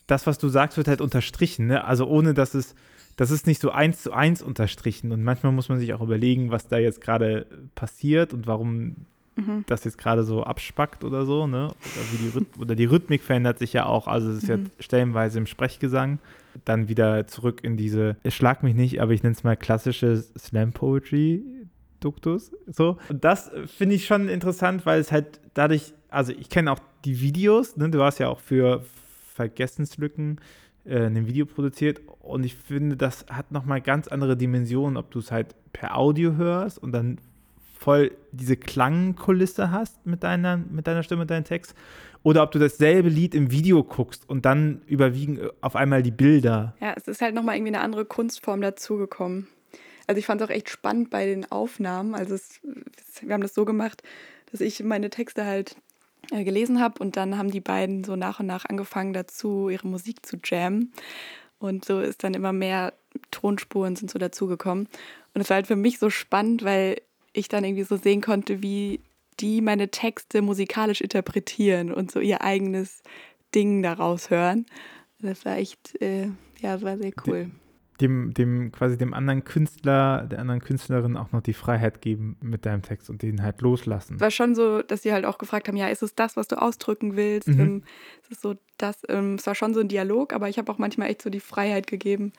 das, 0.07 0.27
was 0.27 0.39
du 0.39 0.49
sagst, 0.49 0.77
wird 0.77 0.89
halt 0.89 1.01
unterstrichen. 1.01 1.67
Ne? 1.67 1.85
Also 1.85 2.07
ohne, 2.07 2.33
dass 2.33 2.55
es, 2.55 2.77
das 3.17 3.33
ist 3.33 3.47
nicht 3.49 3.61
so 3.61 3.71
eins 3.71 4.03
zu 4.03 4.13
eins 4.13 4.43
unterstrichen. 4.43 5.11
Und 5.11 5.25
manchmal 5.25 5.53
muss 5.53 5.69
man 5.69 5.81
sich 5.81 5.93
auch 5.93 6.01
überlegen, 6.01 6.53
was 6.53 6.69
da 6.69 6.79
jetzt 6.79 7.01
gerade 7.01 7.47
passiert 7.75 8.33
und 8.33 8.47
warum 8.47 9.07
mhm. 9.37 9.65
das 9.67 9.85
jetzt 9.85 9.99
gerade 9.99 10.25
so 10.25 10.43
abspackt 10.43 11.05
oder 11.05 11.25
so, 11.25 11.47
ne? 11.47 11.67
Oder, 11.67 11.75
wie 12.13 12.17
die, 12.17 12.61
oder 12.61 12.75
die 12.75 12.85
Rhythmik 12.85 13.23
verändert 13.23 13.59
sich 13.59 13.73
ja 13.73 13.87
auch. 13.87 14.09
Also 14.09 14.31
es 14.31 14.43
ist 14.43 14.49
mhm. 14.49 14.65
ja 14.65 14.71
stellenweise 14.81 15.39
im 15.39 15.47
Sprechgesang. 15.47 16.19
Dann 16.65 16.89
wieder 16.89 17.27
zurück 17.27 17.63
in 17.63 17.77
diese, 17.77 18.17
es 18.23 18.35
schlag 18.35 18.63
mich 18.63 18.75
nicht, 18.75 19.01
aber 19.01 19.13
ich 19.13 19.23
nenne 19.23 19.35
es 19.35 19.45
mal 19.45 19.57
klassische 19.57 20.25
Slam-Poetry. 20.39 21.43
Duktus, 22.01 22.53
so. 22.67 22.99
Und 23.09 23.25
das 23.25 23.51
finde 23.67 23.95
ich 23.95 24.07
schon 24.07 24.29
interessant, 24.29 24.85
weil 24.85 25.01
es 25.01 25.13
halt 25.13 25.41
dadurch, 25.55 25.95
also 26.11 26.33
ich 26.33 26.51
kenne 26.51 26.71
auch 26.71 26.79
die 27.05 27.21
Videos, 27.21 27.77
ne? 27.77 27.89
du 27.91 28.03
hast 28.03 28.19
ja 28.19 28.29
auch 28.29 28.41
für 28.41 28.85
Vergessenslücken 29.35 30.41
äh, 30.85 31.07
ein 31.07 31.27
Video 31.27 31.47
produziert 31.47 32.01
und 32.21 32.45
ich 32.45 32.55
finde, 32.55 32.97
das 32.97 33.27
hat 33.31 33.51
nochmal 33.51 33.81
ganz 33.81 34.09
andere 34.09 34.37
Dimensionen, 34.37 34.97
ob 34.97 35.11
du 35.11 35.19
es 35.19 35.33
halt 35.33 35.55
per 35.73 35.97
Audio 35.97 36.37
hörst 36.37 36.79
und 36.79 36.93
dann 36.93 37.19
voll 37.79 38.13
diese 38.33 38.57
Klangkulisse 38.57 39.71
hast 39.71 40.05
mit 40.07 40.23
deiner, 40.23 40.57
mit 40.57 40.87
deiner 40.87 41.03
Stimme, 41.03 41.21
mit 41.21 41.31
deinem 41.31 41.45
Text, 41.45 41.75
oder 42.23 42.43
ob 42.43 42.51
du 42.51 42.59
dasselbe 42.59 43.09
Lied 43.09 43.35
im 43.35 43.53
Video 43.53 43.85
guckst 43.85 44.29
und 44.29 44.45
dann 44.45 44.83
überwiegen 44.87 45.39
auf 45.61 45.77
einmal 45.77 46.03
die 46.03 46.11
Bilder. 46.11 46.75
Ja, 46.81 46.95
es 46.97 47.07
ist 47.07 47.21
halt 47.21 47.35
nochmal 47.35 47.57
irgendwie 47.57 47.75
eine 47.75 47.85
andere 47.85 48.05
Kunstform 48.05 48.61
dazugekommen. 48.61 49.47
Also 50.07 50.19
ich 50.19 50.27
fand 50.27 50.41
es 50.41 50.47
auch 50.47 50.53
echt 50.53 50.71
spannend 50.71 51.11
bei 51.11 51.27
den 51.27 51.51
Aufnahmen. 51.51 52.15
Also 52.15 52.35
es, 52.35 52.61
wir 53.21 53.33
haben 53.33 53.43
das 53.43 53.55
so 53.55 53.65
gemacht, 53.65 54.03
dass 54.51 54.61
ich 54.61 54.83
meine 54.83 55.11
Texte 55.11 55.45
halt 55.45 55.77
äh, 56.33 56.45
gelesen 56.45 56.81
habe 56.81 57.01
und 57.01 57.17
dann 57.17 57.39
haben 57.39 57.51
die 57.51 57.61
beiden 57.61 58.05
so 58.05 58.17
nach 58.17 58.41
und 58.41 58.47
nach 58.47 58.65
angefangen 58.65 59.13
dazu, 59.13 59.69
ihre 59.69 59.87
Musik 59.87 60.25
zu 60.25 60.37
jammen. 60.43 60.93
Und 61.59 61.85
so 61.85 62.01
ist 62.01 62.25
dann 62.25 62.35
immer 62.35 62.53
mehr 62.53 62.93
Tonspuren 63.31 63.97
sind 63.97 64.11
so 64.11 64.19
dazugekommen. 64.19 64.89
Und 65.35 65.41
es 65.41 65.49
war 65.49 65.57
halt 65.57 65.67
für 65.67 65.77
mich 65.77 65.99
so 65.99 66.11
spannend, 66.11 66.65
weil 66.65 67.01
ich 67.37 67.49
dann 67.49 67.65
irgendwie 67.65 67.85
so 67.85 67.97
sehen 67.97 68.21
konnte, 68.21 68.63
wie 68.63 69.01
die 69.41 69.61
meine 69.61 69.91
Texte 69.91 70.43
musikalisch 70.43 71.01
interpretieren 71.01 71.93
und 71.93 72.11
so 72.11 72.21
ihr 72.21 72.43
eigenes 72.43 73.03
Ding 73.55 73.83
daraus 73.83 74.31
hören. 74.31 74.67
Das 75.21 75.45
war 75.45 75.57
echt, 75.57 76.01
äh, 76.01 76.27
ja, 76.61 76.75
das 76.75 76.83
war 76.83 76.99
sehr 76.99 77.13
cool. 77.27 77.51
Dem, 78.01 78.35
dem, 78.35 78.73
quasi 78.73 78.99
dem 78.99 79.15
anderen 79.15 79.45
Künstler, 79.45 80.27
der 80.31 80.39
anderen 80.41 80.61
Künstlerin 80.61 81.17
auch 81.17 81.33
noch 81.33 81.41
die 81.41 81.55
Freiheit 81.55 82.03
geben 82.03 82.37
mit 82.43 82.67
deinem 82.67 82.83
Text 82.83 83.09
und 83.09 83.23
den 83.23 83.43
halt 83.43 83.63
loslassen. 83.63 84.21
War 84.21 84.31
schon 84.31 84.55
so, 84.55 84.83
dass 84.83 85.03
sie 85.03 85.13
halt 85.13 85.25
auch 85.25 85.39
gefragt 85.39 85.69
haben, 85.69 85.77
ja, 85.77 85.89
ist 85.89 86.03
es 86.03 86.15
das, 86.15 86.37
was 86.37 86.47
du 86.47 86.61
ausdrücken 86.61 87.17
willst? 87.17 87.49
Mhm. 87.49 87.61
Ähm, 87.61 87.83
ist 88.23 88.33
es 88.33 88.41
so 88.43 88.57
das, 88.77 88.99
ähm, 89.09 89.37
es 89.37 89.47
war 89.47 89.55
schon 89.55 89.73
so 89.73 89.81
ein 89.81 89.89
Dialog, 89.89 90.35
aber 90.35 90.51
ich 90.51 90.59
habe 90.59 90.71
auch 90.71 90.77
manchmal 90.77 91.09
echt 91.09 91.23
so 91.23 91.31
die 91.31 91.41
Freiheit 91.41 91.87
gegeben, 91.87 92.33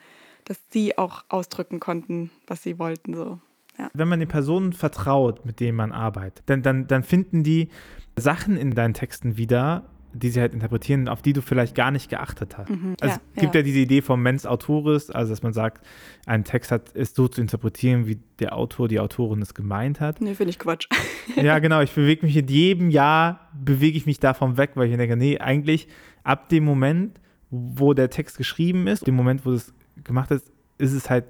dass 0.44 0.60
sie 0.70 0.96
auch 0.96 1.24
ausdrücken 1.28 1.80
konnten, 1.80 2.30
was 2.46 2.62
sie 2.62 2.78
wollten. 2.78 3.14
So. 3.14 3.40
Ja. 3.78 3.90
Wenn 3.94 4.08
man 4.08 4.18
den 4.18 4.28
Personen 4.28 4.72
vertraut, 4.72 5.44
mit 5.44 5.60
denen 5.60 5.76
man 5.76 5.92
arbeitet, 5.92 6.42
dann, 6.46 6.62
dann, 6.62 6.86
dann 6.86 7.02
finden 7.02 7.44
die 7.44 7.68
Sachen 8.16 8.56
in 8.56 8.74
deinen 8.74 8.94
Texten 8.94 9.36
wieder, 9.36 9.84
die 10.12 10.30
sie 10.30 10.40
halt 10.40 10.54
interpretieren, 10.54 11.08
auf 11.08 11.22
die 11.22 11.32
du 11.32 11.42
vielleicht 11.42 11.74
gar 11.74 11.90
nicht 11.90 12.08
geachtet 12.08 12.56
hast. 12.56 12.70
Mhm, 12.70 12.96
also 13.00 13.16
ja, 13.16 13.20
es 13.34 13.40
gibt 13.40 13.54
ja. 13.54 13.60
ja. 13.60 13.64
diese 13.64 13.78
Idee 13.78 14.02
vom 14.02 14.22
Mens 14.22 14.46
Autoris, 14.46 15.10
also 15.10 15.30
dass 15.30 15.42
man 15.42 15.52
sagt, 15.52 15.84
ein 16.26 16.44
Text 16.44 16.72
hat, 16.72 16.90
ist 16.90 17.14
so 17.14 17.28
zu 17.28 17.40
interpretieren, 17.40 18.06
wie 18.06 18.18
der 18.38 18.56
Autor, 18.56 18.88
die 18.88 19.00
Autorin 19.00 19.42
es 19.42 19.54
gemeint 19.54 20.00
hat. 20.00 20.20
Nee, 20.20 20.34
finde 20.34 20.50
ich 20.50 20.58
Quatsch. 20.58 20.88
ja, 21.36 21.58
genau, 21.58 21.80
ich 21.80 21.92
bewege 21.92 22.24
mich 22.24 22.36
in 22.36 22.48
jedem 22.48 22.90
Jahr, 22.90 23.50
bewege 23.52 23.96
ich 23.96 24.06
mich 24.06 24.18
davon 24.18 24.56
weg, 24.56 24.72
weil 24.74 24.90
ich 24.90 24.96
denke, 24.96 25.16
nee, 25.16 25.38
eigentlich 25.38 25.88
ab 26.24 26.48
dem 26.48 26.64
Moment, 26.64 27.20
wo 27.50 27.94
der 27.94 28.10
Text 28.10 28.38
geschrieben 28.38 28.86
ist, 28.86 29.06
dem 29.06 29.14
Moment, 29.14 29.44
wo 29.44 29.52
es 29.52 29.72
gemacht 30.04 30.30
ist, 30.30 30.50
ist 30.78 30.92
es 30.92 31.10
halt 31.10 31.24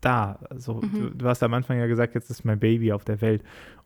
da. 0.00 0.38
Also, 0.50 0.74
mhm. 0.74 0.92
du, 0.92 1.10
du, 1.10 1.26
hast 1.26 1.42
am 1.42 1.54
Anfang 1.54 1.78
ja 1.78 1.86
gesagt, 1.86 2.14
jetzt 2.14 2.30
ist 2.30 2.44
mein 2.44 2.58
Baby 2.58 2.92
auf 2.92 3.04
der 3.04 3.20
Welt. 3.20 3.42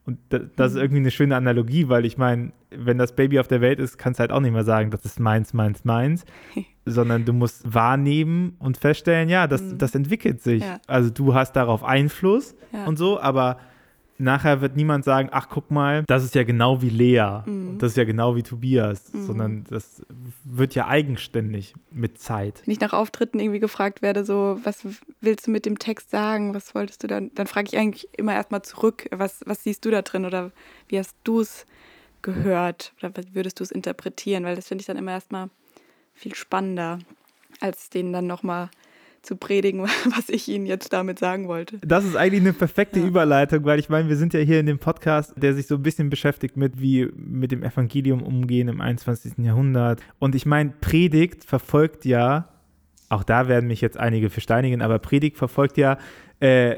Und 0.07 0.19
das, 0.29 0.43
das 0.57 0.73
mhm. 0.73 0.77
ist 0.77 0.83
irgendwie 0.83 1.01
eine 1.01 1.11
schöne 1.11 1.37
Analogie, 1.37 1.89
weil 1.89 2.05
ich 2.05 2.19
meine, 2.19 2.53
wenn 2.71 2.99
das 2.99 3.15
Baby 3.15 3.41
auf 3.41 3.49
der 3.49 3.61
Welt 3.61 3.79
ist, 3.79 3.97
kannst 3.97 4.19
du 4.19 4.23
halt 4.23 4.33
auch 4.33 4.41
nicht 4.41 4.53
mehr 4.53 4.65
sagen, 4.65 4.91
das 4.91 5.05
ist 5.05 5.19
meins, 5.19 5.55
meins, 5.55 5.85
meins, 5.85 6.25
sondern 6.85 7.25
du 7.25 7.33
musst 7.33 7.73
wahrnehmen 7.73 8.57
und 8.59 8.77
feststellen, 8.77 9.29
ja, 9.29 9.47
das, 9.47 9.63
mhm. 9.63 9.79
das 9.79 9.95
entwickelt 9.95 10.43
sich. 10.43 10.63
Ja. 10.63 10.81
Also 10.87 11.11
du 11.11 11.35
hast 11.35 11.53
darauf 11.53 11.83
Einfluss 11.85 12.55
ja. 12.73 12.85
und 12.87 12.99
so, 12.99 13.21
aber 13.21 13.59
nachher 14.19 14.61
wird 14.61 14.77
niemand 14.77 15.05
sagen, 15.05 15.29
ach 15.33 15.49
guck 15.49 15.71
mal, 15.71 16.05
das 16.07 16.25
ist 16.25 16.35
ja 16.35 16.45
genau 16.45 16.83
wie 16.83 16.89
Lea, 16.89 17.43
mhm. 17.47 17.79
das 17.79 17.93
ist 17.93 17.97
ja 17.97 18.05
genau 18.05 18.37
wie 18.37 18.43
Tobias, 18.43 19.13
mhm. 19.13 19.27
sondern 19.27 19.65
das 19.65 20.03
wird 20.45 20.75
ja 20.75 20.87
eigenständig 20.87 21.75
mit 21.91 22.19
Zeit. 22.21 22.63
Wenn 22.65 22.73
ich 22.73 22.81
nach 22.81 22.93
Auftritten 22.93 23.41
irgendwie 23.41 23.61
gefragt 23.61 24.03
werde, 24.03 24.25
so, 24.25 24.59
was 24.63 24.87
willst 25.21 25.47
du 25.47 25.51
mit 25.51 25.67
dem 25.67 25.79
Text 25.79 26.11
sagen, 26.11 26.55
was 26.55 26.75
wolltest 26.75 27.03
du 27.03 27.07
dann, 27.07 27.31
dann 27.35 27.47
frage 27.47 27.69
ich 27.69 27.77
eigentlich 27.77 28.09
immer 28.17 28.35
erstmal 28.35 28.63
zurück, 28.63 29.09
was, 29.11 29.41
was 29.47 29.63
siehst 29.65 29.85
du 29.85 29.91
da 29.91 30.03
drin? 30.03 30.25
Oder 30.25 30.53
wie 30.89 30.99
hast 30.99 31.17
du 31.25 31.41
es 31.41 31.67
gehört? 32.23 32.93
Oder 32.99 33.13
wie 33.17 33.35
würdest 33.35 33.61
du 33.61 33.65
es 33.65 33.71
interpretieren, 33.71 34.45
weil 34.45 34.57
das 34.57 34.69
finde 34.69 34.83
ich 34.83 34.87
dann 34.87 34.97
immer 34.97 35.13
erstmal 35.13 35.51
viel 36.15 36.35
spannender, 36.35 37.01
als 37.61 37.91
denen 37.91 38.13
dann 38.13 38.27
nochmal 38.27 38.71
zu 39.25 39.37
predigen, 39.37 39.83
was 40.17 40.29
ich 40.29 40.49
Ihnen 40.49 40.67
jetzt 40.67 40.93
damit 40.93 41.19
sagen 41.19 41.49
wollte. 41.49 41.79
Das 41.79 42.05
ist 42.05 42.17
eigentlich 42.17 42.41
eine 42.41 42.53
perfekte 42.53 43.01
ja. 43.01 43.07
Überleitung, 43.07 43.65
weil 43.65 43.79
ich 43.79 43.89
meine, 43.89 44.09
wir 44.09 44.17
sind 44.17 44.35
ja 44.35 44.41
hier 44.41 44.61
in 44.61 44.67
dem 44.67 44.79
Podcast, 44.79 45.33
der 45.37 45.55
sich 45.55 45.67
so 45.67 45.77
ein 45.77 45.83
bisschen 45.83 46.11
beschäftigt 46.11 46.57
mit, 46.57 46.81
wie 46.81 47.09
mit 47.17 47.53
dem 47.53 47.63
Evangelium 47.63 48.23
umgehen 48.23 48.69
im 48.69 48.81
21. 48.81 49.39
Jahrhundert. 49.39 50.01
Und 50.19 50.35
ich 50.35 50.47
meine, 50.47 50.73
Predigt 50.81 51.45
verfolgt 51.45 52.05
ja, 52.05 52.49
auch 53.09 53.25
da 53.25 53.49
werden 53.49 53.67
mich 53.67 53.81
jetzt 53.81 53.99
einige 53.99 54.31
versteinigen, 54.31 54.83
aber 54.83 54.99
Predigt 54.99 55.37
verfolgt 55.37 55.77
ja 55.77 55.99
äh, 56.41 56.77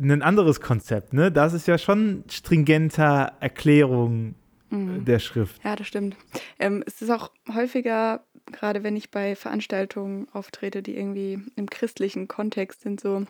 ein 0.00 0.22
anderes 0.22 0.60
Konzept. 0.60 1.12
Ne? 1.12 1.32
Das 1.32 1.52
ist 1.52 1.66
ja 1.66 1.78
schon 1.78 2.24
stringenter 2.30 3.32
Erklärung 3.40 4.34
mhm. 4.70 5.04
der 5.04 5.18
Schrift. 5.18 5.62
Ja, 5.64 5.76
das 5.76 5.86
stimmt. 5.86 6.16
Ähm, 6.58 6.82
es 6.86 7.02
ist 7.02 7.10
auch 7.10 7.30
häufiger 7.54 8.20
gerade 8.52 8.82
wenn 8.82 8.96
ich 8.96 9.10
bei 9.10 9.36
Veranstaltungen 9.36 10.28
auftrete, 10.32 10.82
die 10.82 10.96
irgendwie 10.96 11.40
im 11.56 11.68
christlichen 11.68 12.28
Kontext 12.28 12.82
sind, 12.82 13.00
so 13.00 13.26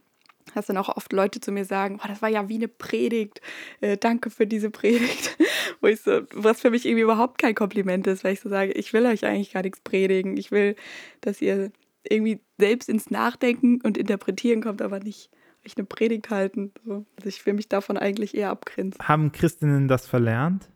dass 0.54 0.66
dann 0.66 0.76
auch 0.76 0.88
oft 0.88 1.12
Leute 1.12 1.40
zu 1.40 1.52
mir 1.52 1.64
sagen, 1.64 1.98
oh, 2.02 2.08
das 2.08 2.22
war 2.22 2.28
ja 2.28 2.48
wie 2.48 2.54
eine 2.54 2.68
Predigt, 2.68 3.40
äh, 3.80 3.96
danke 3.96 4.30
für 4.30 4.46
diese 4.46 4.70
Predigt. 4.70 5.36
Wo 5.80 5.88
ich 5.88 6.00
so, 6.00 6.22
was 6.32 6.60
für 6.60 6.70
mich 6.70 6.86
irgendwie 6.86 7.02
überhaupt 7.02 7.38
kein 7.38 7.54
Kompliment 7.54 8.06
ist, 8.06 8.24
weil 8.24 8.32
ich 8.32 8.40
so 8.40 8.48
sage, 8.48 8.72
ich 8.72 8.92
will 8.92 9.04
euch 9.06 9.26
eigentlich 9.26 9.52
gar 9.52 9.62
nichts 9.62 9.80
predigen. 9.80 10.36
Ich 10.36 10.50
will, 10.50 10.76
dass 11.20 11.42
ihr 11.42 11.72
irgendwie 12.08 12.40
selbst 12.58 12.88
ins 12.88 13.10
Nachdenken 13.10 13.80
und 13.82 13.98
Interpretieren 13.98 14.62
kommt, 14.62 14.80
aber 14.80 15.00
nicht 15.00 15.30
euch 15.66 15.76
eine 15.76 15.84
Predigt 15.84 16.30
halten. 16.30 16.72
So. 16.84 17.04
Also 17.16 17.28
ich 17.28 17.44
will 17.44 17.54
mich 17.54 17.68
davon 17.68 17.98
eigentlich 17.98 18.34
eher 18.34 18.50
abgrenzen. 18.50 19.06
Haben 19.06 19.32
Christinnen 19.32 19.88
das 19.88 20.06
verlernt, 20.06 20.70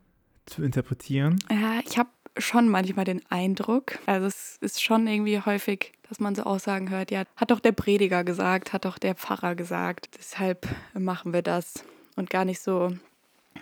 zu 0.47 0.63
interpretieren? 0.63 1.39
Ja, 1.51 1.81
ich 1.87 1.97
habe 1.97 2.11
schon 2.41 2.69
manchmal 2.69 3.05
den 3.05 3.23
Eindruck. 3.31 3.99
Also 4.07 4.27
es 4.27 4.57
ist 4.61 4.83
schon 4.83 5.07
irgendwie 5.07 5.41
häufig, 5.41 5.93
dass 6.09 6.21
man 6.21 6.35
so 6.35 6.43
Aussagen 6.43 6.91
hört, 6.91 7.11
ja, 7.11 7.25
hat 7.37 7.51
doch 7.51 7.61
der 7.61 7.73
Prediger 7.73 8.25
gesagt, 8.25 8.73
hat 8.73 8.85
doch 8.85 8.99
der 8.99 9.15
Pfarrer 9.15 9.55
gesagt, 9.55 10.11
deshalb 10.19 10.67
machen 10.95 11.33
wir 11.33 11.43
das. 11.43 11.85
Und 12.17 12.31
gar 12.31 12.45
nicht 12.45 12.61
so 12.61 12.91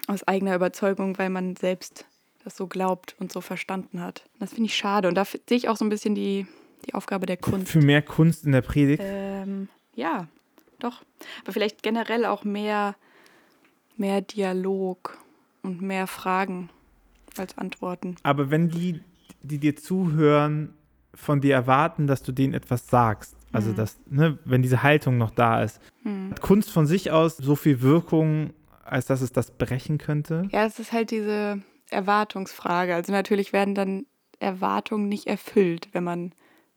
aus 0.07 0.27
eigener 0.27 0.55
Überzeugung, 0.55 1.19
weil 1.19 1.31
man 1.31 1.57
selbst 1.57 2.07
das 2.45 2.57
so 2.57 2.67
glaubt 2.67 3.15
und 3.19 3.31
so 3.33 3.41
verstanden 3.41 4.01
hat. 4.01 4.25
Das 4.39 4.51
finde 4.55 4.67
ich 4.67 4.77
schade. 4.77 5.09
Und 5.09 5.15
da 5.15 5.25
sehe 5.25 5.39
ich 5.49 5.69
auch 5.69 5.77
so 5.77 5.85
ein 5.85 5.91
bisschen 5.91 6.15
die, 6.15 6.47
die 6.87 6.95
Aufgabe 6.95 7.27
der 7.27 7.37
Kunst. 7.37 7.71
Für 7.71 7.81
mehr 7.81 8.03
Kunst 8.03 8.47
in 8.47 8.53
der 8.53 8.63
Predigt? 8.63 9.03
Ähm, 9.05 9.69
ja, 9.95 10.29
doch. 10.79 11.03
Aber 11.43 11.53
vielleicht 11.53 11.83
generell 11.83 12.25
auch 12.25 12.45
mehr, 12.45 12.97
mehr 13.97 14.23
Dialog 14.23 15.19
und 15.63 15.83
mehr 15.83 16.07
Fragen 16.07 16.71
als 17.41 17.57
Antworten. 17.59 18.17
Aber 18.23 18.51
wenn 18.51 18.69
die, 18.69 19.01
die 19.43 19.59
dir 19.59 19.77
zuhören, 19.77 20.75
von 21.15 21.41
dir 21.41 21.55
erwarten, 21.55 22.07
dass 22.07 22.23
du 22.23 22.33
denen 22.33 22.55
etwas 22.55 22.87
sagst, 22.87 23.37
also 23.53 23.71
mhm. 23.71 23.77
dass, 23.77 23.99
ne, 24.07 24.39
wenn 24.45 24.63
diese 24.63 24.83
Haltung 24.83 25.19
noch 25.19 25.31
da 25.31 25.63
ist, 25.63 25.81
mhm. 26.05 26.31
hat 26.31 26.41
Kunst 26.41 26.71
von 26.71 26.87
sich 26.87 27.11
aus 27.11 27.37
so 27.37 27.57
viel 27.57 27.81
Wirkung, 27.81 28.53
als 28.85 29.07
dass 29.07 29.21
es 29.21 29.33
das 29.33 29.51
brechen 29.51 29.99
könnte? 29.99 30.49
Ja, 30.53 30.65
es 30.65 30.79
ist 30.79 30.93
halt 30.93 31.11
diese 31.11 31.63
Erwartungsfrage. 31.91 32.95
Also 32.95 33.13
natürlich 33.13 33.53
werden 33.53 33.75
dann 33.75 34.07
Erwartungen 34.39 35.09
nicht 35.09 35.27
erfüllt, 35.27 35.89
wenn 35.93 36.05
man 36.05 36.33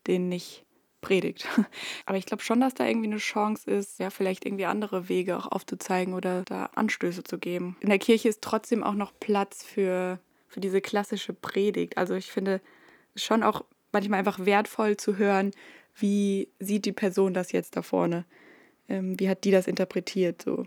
denen 0.07 0.29
nicht 0.29 0.65
predigt. 1.01 1.47
Aber 2.05 2.17
ich 2.17 2.25
glaube 2.25 2.43
schon, 2.43 2.61
dass 2.61 2.73
da 2.73 2.85
irgendwie 2.85 3.07
eine 3.07 3.17
Chance 3.17 3.69
ist, 3.69 3.99
ja, 3.99 4.09
vielleicht 4.09 4.45
irgendwie 4.45 4.65
andere 4.65 5.09
Wege 5.09 5.37
auch 5.37 5.51
aufzuzeigen 5.51 6.13
oder 6.13 6.43
da 6.43 6.65
Anstöße 6.75 7.23
zu 7.23 7.37
geben. 7.37 7.75
In 7.81 7.89
der 7.89 7.99
Kirche 7.99 8.29
ist 8.29 8.41
trotzdem 8.41 8.83
auch 8.83 8.93
noch 8.93 9.11
Platz 9.19 9.63
für 9.63 10.19
für 10.51 10.59
diese 10.59 10.81
klassische 10.81 11.33
Predigt. 11.33 11.97
Also 11.97 12.13
ich 12.13 12.29
finde 12.29 12.61
es 13.15 13.23
schon 13.23 13.41
auch 13.41 13.63
manchmal 13.93 14.19
einfach 14.19 14.45
wertvoll 14.45 14.97
zu 14.97 15.17
hören, 15.17 15.51
wie 15.95 16.49
sieht 16.59 16.85
die 16.85 16.91
Person 16.91 17.33
das 17.33 17.51
jetzt 17.53 17.75
da 17.75 17.81
vorne? 17.81 18.25
Ähm, 18.89 19.19
wie 19.19 19.29
hat 19.29 19.45
die 19.45 19.51
das 19.51 19.67
interpretiert? 19.67 20.41
So. 20.41 20.65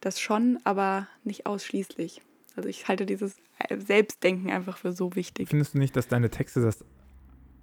Das 0.00 0.20
schon, 0.20 0.58
aber 0.64 1.06
nicht 1.22 1.46
ausschließlich. 1.46 2.22
Also 2.56 2.68
ich 2.68 2.88
halte 2.88 3.06
dieses 3.06 3.36
Selbstdenken 3.76 4.50
einfach 4.50 4.78
für 4.78 4.92
so 4.92 5.14
wichtig. 5.14 5.48
Findest 5.48 5.74
du 5.74 5.78
nicht, 5.78 5.94
dass 5.96 6.08
deine 6.08 6.30
Texte 6.30 6.60
das 6.60 6.84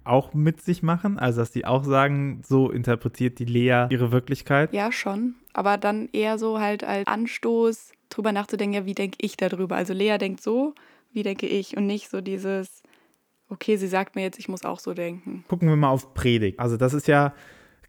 auch 0.04 0.32
mit 0.32 0.62
sich 0.62 0.82
machen? 0.82 1.18
Also 1.18 1.40
dass 1.40 1.50
die 1.50 1.66
auch 1.66 1.84
sagen, 1.84 2.42
so 2.46 2.70
interpretiert 2.70 3.38
die 3.38 3.44
Lea 3.44 3.86
ihre 3.90 4.10
Wirklichkeit? 4.10 4.72
Ja, 4.72 4.90
schon. 4.90 5.34
Aber 5.52 5.76
dann 5.76 6.08
eher 6.12 6.38
so 6.38 6.60
halt 6.60 6.82
als 6.82 7.06
Anstoß, 7.06 7.92
drüber 8.08 8.32
nachzudenken, 8.32 8.74
ja, 8.74 8.86
wie 8.86 8.94
denke 8.94 9.18
ich 9.20 9.36
darüber? 9.36 9.76
Also 9.76 9.92
Lea 9.92 10.16
denkt 10.18 10.42
so, 10.42 10.74
wie 11.12 11.22
denke 11.22 11.46
ich 11.46 11.76
und 11.76 11.86
nicht 11.86 12.08
so 12.08 12.20
dieses, 12.20 12.82
okay, 13.48 13.76
sie 13.76 13.88
sagt 13.88 14.16
mir 14.16 14.22
jetzt, 14.22 14.38
ich 14.38 14.48
muss 14.48 14.64
auch 14.64 14.78
so 14.78 14.94
denken. 14.94 15.44
Gucken 15.48 15.68
wir 15.68 15.76
mal 15.76 15.90
auf 15.90 16.14
Predigt. 16.14 16.58
Also 16.58 16.76
das 16.76 16.94
ist 16.94 17.08
ja 17.08 17.34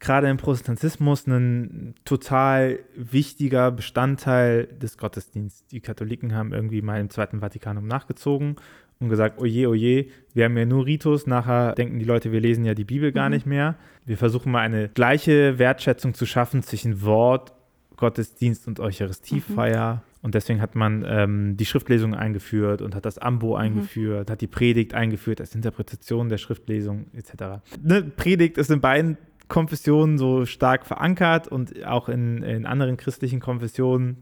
gerade 0.00 0.28
im 0.28 0.36
Protestantismus 0.36 1.26
ein 1.26 1.94
total 2.04 2.80
wichtiger 2.94 3.70
Bestandteil 3.70 4.66
des 4.66 4.98
Gottesdienstes. 4.98 5.66
Die 5.68 5.80
Katholiken 5.80 6.34
haben 6.34 6.52
irgendwie 6.52 6.82
mal 6.82 7.00
im 7.00 7.10
Zweiten 7.10 7.40
Vatikanum 7.40 7.86
nachgezogen 7.86 8.56
und 9.00 9.08
gesagt, 9.08 9.40
oje, 9.40 9.68
oje, 9.68 10.06
wir 10.34 10.44
haben 10.44 10.56
ja 10.56 10.66
nur 10.66 10.86
Ritus, 10.86 11.26
nachher 11.26 11.72
denken 11.72 11.98
die 11.98 12.04
Leute, 12.04 12.32
wir 12.32 12.40
lesen 12.40 12.64
ja 12.64 12.74
die 12.74 12.84
Bibel 12.84 13.12
gar 13.12 13.28
mhm. 13.28 13.34
nicht 13.34 13.46
mehr. 13.46 13.76
Wir 14.04 14.18
versuchen 14.18 14.52
mal 14.52 14.60
eine 14.60 14.88
gleiche 14.88 15.58
Wertschätzung 15.58 16.14
zu 16.14 16.26
schaffen 16.26 16.62
zwischen 16.62 17.02
Wort, 17.02 17.52
Gottesdienst 17.96 18.66
und 18.68 18.80
Eucharistiefeier. 18.80 19.94
Mhm. 19.94 20.13
Und 20.24 20.34
deswegen 20.34 20.62
hat 20.62 20.74
man 20.74 21.04
ähm, 21.06 21.58
die 21.58 21.66
Schriftlesung 21.66 22.14
eingeführt 22.14 22.80
und 22.80 22.94
hat 22.94 23.04
das 23.04 23.18
Ambo 23.18 23.48
mhm. 23.48 23.54
eingeführt, 23.56 24.30
hat 24.30 24.40
die 24.40 24.46
Predigt 24.46 24.94
eingeführt 24.94 25.38
als 25.38 25.54
Interpretation 25.54 26.30
der 26.30 26.38
Schriftlesung 26.38 27.08
etc. 27.12 27.62
Ne, 27.82 28.04
Predigt 28.04 28.56
ist 28.56 28.70
in 28.70 28.80
beiden 28.80 29.18
Konfessionen 29.48 30.16
so 30.16 30.46
stark 30.46 30.86
verankert 30.86 31.48
und 31.48 31.84
auch 31.84 32.08
in, 32.08 32.42
in 32.42 32.64
anderen 32.64 32.96
christlichen 32.96 33.38
Konfessionen 33.38 34.16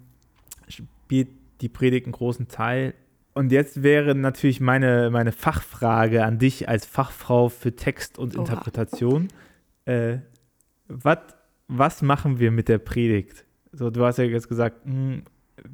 spielt 0.66 1.28
die 1.60 1.68
Predigt 1.68 2.06
einen 2.06 2.14
großen 2.14 2.48
Teil. 2.48 2.94
Und 3.32 3.52
jetzt 3.52 3.84
wäre 3.84 4.16
natürlich 4.16 4.60
meine, 4.60 5.08
meine 5.12 5.30
Fachfrage 5.30 6.24
an 6.24 6.40
dich 6.40 6.68
als 6.68 6.84
Fachfrau 6.84 7.48
für 7.48 7.76
Text 7.76 8.18
und 8.18 8.34
Oha. 8.34 8.42
Interpretation. 8.42 9.28
Äh, 9.84 10.16
wat, 10.88 11.36
was 11.68 12.02
machen 12.02 12.40
wir 12.40 12.50
mit 12.50 12.68
der 12.68 12.78
Predigt? 12.78 13.44
So, 13.70 13.90
du 13.90 14.04
hast 14.04 14.18
ja 14.18 14.24
jetzt 14.24 14.48
gesagt, 14.48 14.84
mh, 14.84 14.92
hm, 14.92 15.22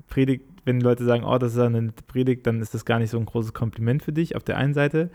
Predigt 0.08 0.44
wenn 0.68 0.80
Leute 0.80 1.04
sagen, 1.04 1.24
oh, 1.24 1.38
das 1.38 1.54
ist 1.54 1.58
eine 1.58 1.92
Predigt, 2.06 2.46
dann 2.46 2.60
ist 2.60 2.74
das 2.74 2.84
gar 2.84 2.98
nicht 2.98 3.10
so 3.10 3.18
ein 3.18 3.24
großes 3.24 3.54
Kompliment 3.54 4.02
für 4.02 4.12
dich 4.12 4.36
auf 4.36 4.44
der 4.44 4.58
einen 4.58 4.74
Seite. 4.74 5.10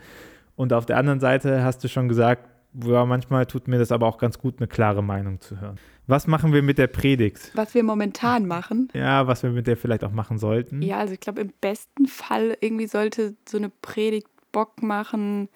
Und 0.56 0.72
auf 0.72 0.84
der 0.84 0.98
anderen 0.98 1.20
Seite 1.20 1.62
hast 1.62 1.82
du 1.84 1.88
schon 1.88 2.08
gesagt, 2.08 2.48
ja, 2.84 3.04
manchmal 3.06 3.46
tut 3.46 3.68
mir 3.68 3.78
das 3.78 3.92
aber 3.92 4.08
auch 4.08 4.18
ganz 4.18 4.38
gut, 4.38 4.56
eine 4.58 4.66
klare 4.66 5.02
Meinung 5.02 5.40
zu 5.40 5.60
hören. 5.60 5.78
Was 6.08 6.26
machen 6.26 6.52
wir 6.52 6.60
mit 6.62 6.76
der 6.76 6.88
Predigt? 6.88 7.52
Was 7.54 7.72
wir 7.72 7.84
momentan 7.84 8.46
machen. 8.46 8.88
Ja, 8.94 9.28
was 9.28 9.44
wir 9.44 9.50
mit 9.50 9.68
der 9.68 9.76
vielleicht 9.76 10.02
auch 10.02 10.10
machen 10.10 10.38
sollten. 10.38 10.82
Ja, 10.82 10.98
also 10.98 11.14
ich 11.14 11.20
glaube, 11.20 11.40
im 11.40 11.52
besten 11.60 12.06
Fall 12.06 12.56
irgendwie 12.60 12.88
sollte 12.88 13.36
so 13.48 13.56
eine 13.56 13.70
Predigt 13.70 14.26
Bock 14.50 14.82
machen, 14.82 15.48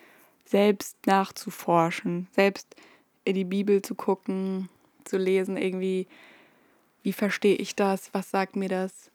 selbst 0.45 0.97
nachzuforschen, 1.07 2.29
selbst 2.31 2.77
in 3.25 3.35
die 3.35 3.45
Bibel 3.45 3.83
zu 3.83 3.97
gucken, 3.97 4.69
zu 5.05 5.19
lesen, 5.19 5.57
irgendwie, 5.57 6.07
wie 7.09 7.14
verstehe 7.14 7.55
ich 7.55 7.75
das, 7.75 8.11
was 8.12 8.31
sagt 8.31 8.55
mir 8.55 8.68
das? 8.68 9.11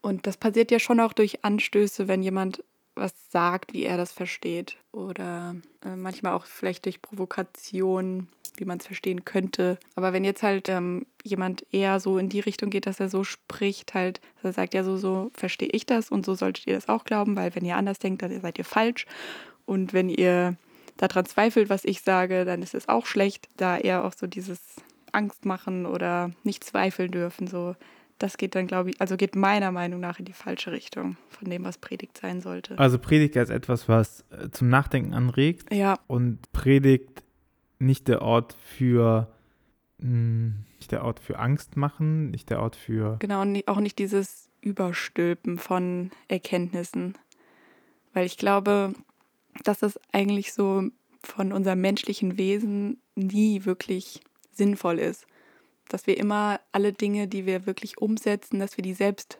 Und 0.00 0.26
das 0.26 0.38
passiert 0.38 0.70
ja 0.70 0.78
schon 0.78 0.98
auch 0.98 1.12
durch 1.12 1.44
Anstöße, 1.44 2.08
wenn 2.08 2.22
jemand 2.22 2.64
was 2.94 3.12
sagt, 3.28 3.74
wie 3.74 3.82
er 3.82 3.98
das 3.98 4.12
versteht. 4.12 4.78
Oder 4.92 5.56
äh, 5.84 5.94
manchmal 5.94 6.32
auch 6.32 6.46
vielleicht 6.46 6.86
durch 6.86 7.02
Provokation, 7.02 8.28
wie 8.56 8.64
man 8.64 8.78
es 8.78 8.86
verstehen 8.86 9.26
könnte. 9.26 9.78
Aber 9.94 10.14
wenn 10.14 10.24
jetzt 10.24 10.42
halt 10.42 10.70
ähm, 10.70 11.04
jemand 11.22 11.66
eher 11.70 12.00
so 12.00 12.16
in 12.16 12.30
die 12.30 12.40
Richtung 12.40 12.70
geht, 12.70 12.86
dass 12.86 12.98
er 12.98 13.10
so 13.10 13.24
spricht, 13.24 13.92
halt, 13.92 14.22
dass 14.36 14.44
er 14.44 14.52
sagt, 14.54 14.72
ja, 14.72 14.82
so, 14.82 14.96
so 14.96 15.30
verstehe 15.34 15.68
ich 15.70 15.84
das 15.84 16.10
und 16.10 16.24
so 16.24 16.34
solltet 16.34 16.66
ihr 16.66 16.76
das 16.76 16.88
auch 16.88 17.04
glauben, 17.04 17.36
weil 17.36 17.54
wenn 17.54 17.66
ihr 17.66 17.76
anders 17.76 17.98
denkt, 17.98 18.22
dann 18.22 18.40
seid 18.40 18.56
ihr 18.56 18.64
falsch. 18.64 19.04
Und 19.66 19.92
wenn 19.92 20.08
ihr 20.08 20.56
daran 20.96 21.26
zweifelt, 21.26 21.68
was 21.68 21.84
ich 21.84 22.00
sage, 22.00 22.46
dann 22.46 22.62
ist 22.62 22.74
es 22.74 22.88
auch 22.88 23.04
schlecht, 23.04 23.50
da 23.58 23.76
eher 23.76 24.02
auch 24.02 24.14
so 24.14 24.26
dieses 24.26 24.58
Angst 25.12 25.44
machen 25.44 25.86
oder 25.86 26.30
nicht 26.42 26.64
zweifeln 26.64 27.10
dürfen, 27.10 27.46
so 27.46 27.76
das 28.18 28.36
geht 28.36 28.54
dann, 28.54 28.68
glaube 28.68 28.90
ich, 28.90 29.00
also 29.00 29.16
geht 29.16 29.34
meiner 29.34 29.72
Meinung 29.72 29.98
nach 29.98 30.18
in 30.18 30.24
die 30.24 30.32
falsche 30.32 30.70
Richtung 30.70 31.16
von 31.28 31.50
dem, 31.50 31.64
was 31.64 31.78
Predigt 31.78 32.18
sein 32.18 32.40
sollte. 32.40 32.78
Also 32.78 32.98
Predigt 32.98 33.36
als 33.36 33.50
etwas, 33.50 33.88
was 33.88 34.24
äh, 34.30 34.48
zum 34.50 34.68
Nachdenken 34.68 35.12
anregt. 35.12 35.74
Ja. 35.74 35.98
Und 36.06 36.52
Predigt 36.52 37.24
nicht 37.80 38.06
der 38.06 38.22
Ort 38.22 38.56
für 38.62 39.28
hm, 40.02 40.64
nicht 40.78 40.90
der 40.90 41.04
Ort 41.04 41.20
für 41.20 41.38
Angst 41.38 41.76
machen, 41.76 42.30
nicht 42.30 42.50
der 42.50 42.60
Ort 42.60 42.74
für. 42.74 43.16
Genau, 43.20 43.40
und 43.40 43.66
auch 43.68 43.78
nicht 43.78 43.98
dieses 43.98 44.50
Überstülpen 44.60 45.58
von 45.58 46.10
Erkenntnissen. 46.28 47.14
Weil 48.12 48.26
ich 48.26 48.36
glaube, 48.36 48.94
dass 49.62 49.78
das 49.78 49.98
eigentlich 50.12 50.52
so 50.52 50.88
von 51.22 51.52
unserem 51.52 51.80
menschlichen 51.80 52.36
Wesen 52.36 53.00
nie 53.14 53.64
wirklich 53.64 54.20
sinnvoll 54.52 54.98
ist 54.98 55.26
dass 55.92 56.06
wir 56.06 56.16
immer 56.16 56.60
alle 56.72 56.92
Dinge, 56.92 57.28
die 57.28 57.46
wir 57.46 57.66
wirklich 57.66 57.98
umsetzen, 57.98 58.58
dass 58.58 58.76
wir 58.76 58.82
die 58.82 58.94
selbst 58.94 59.38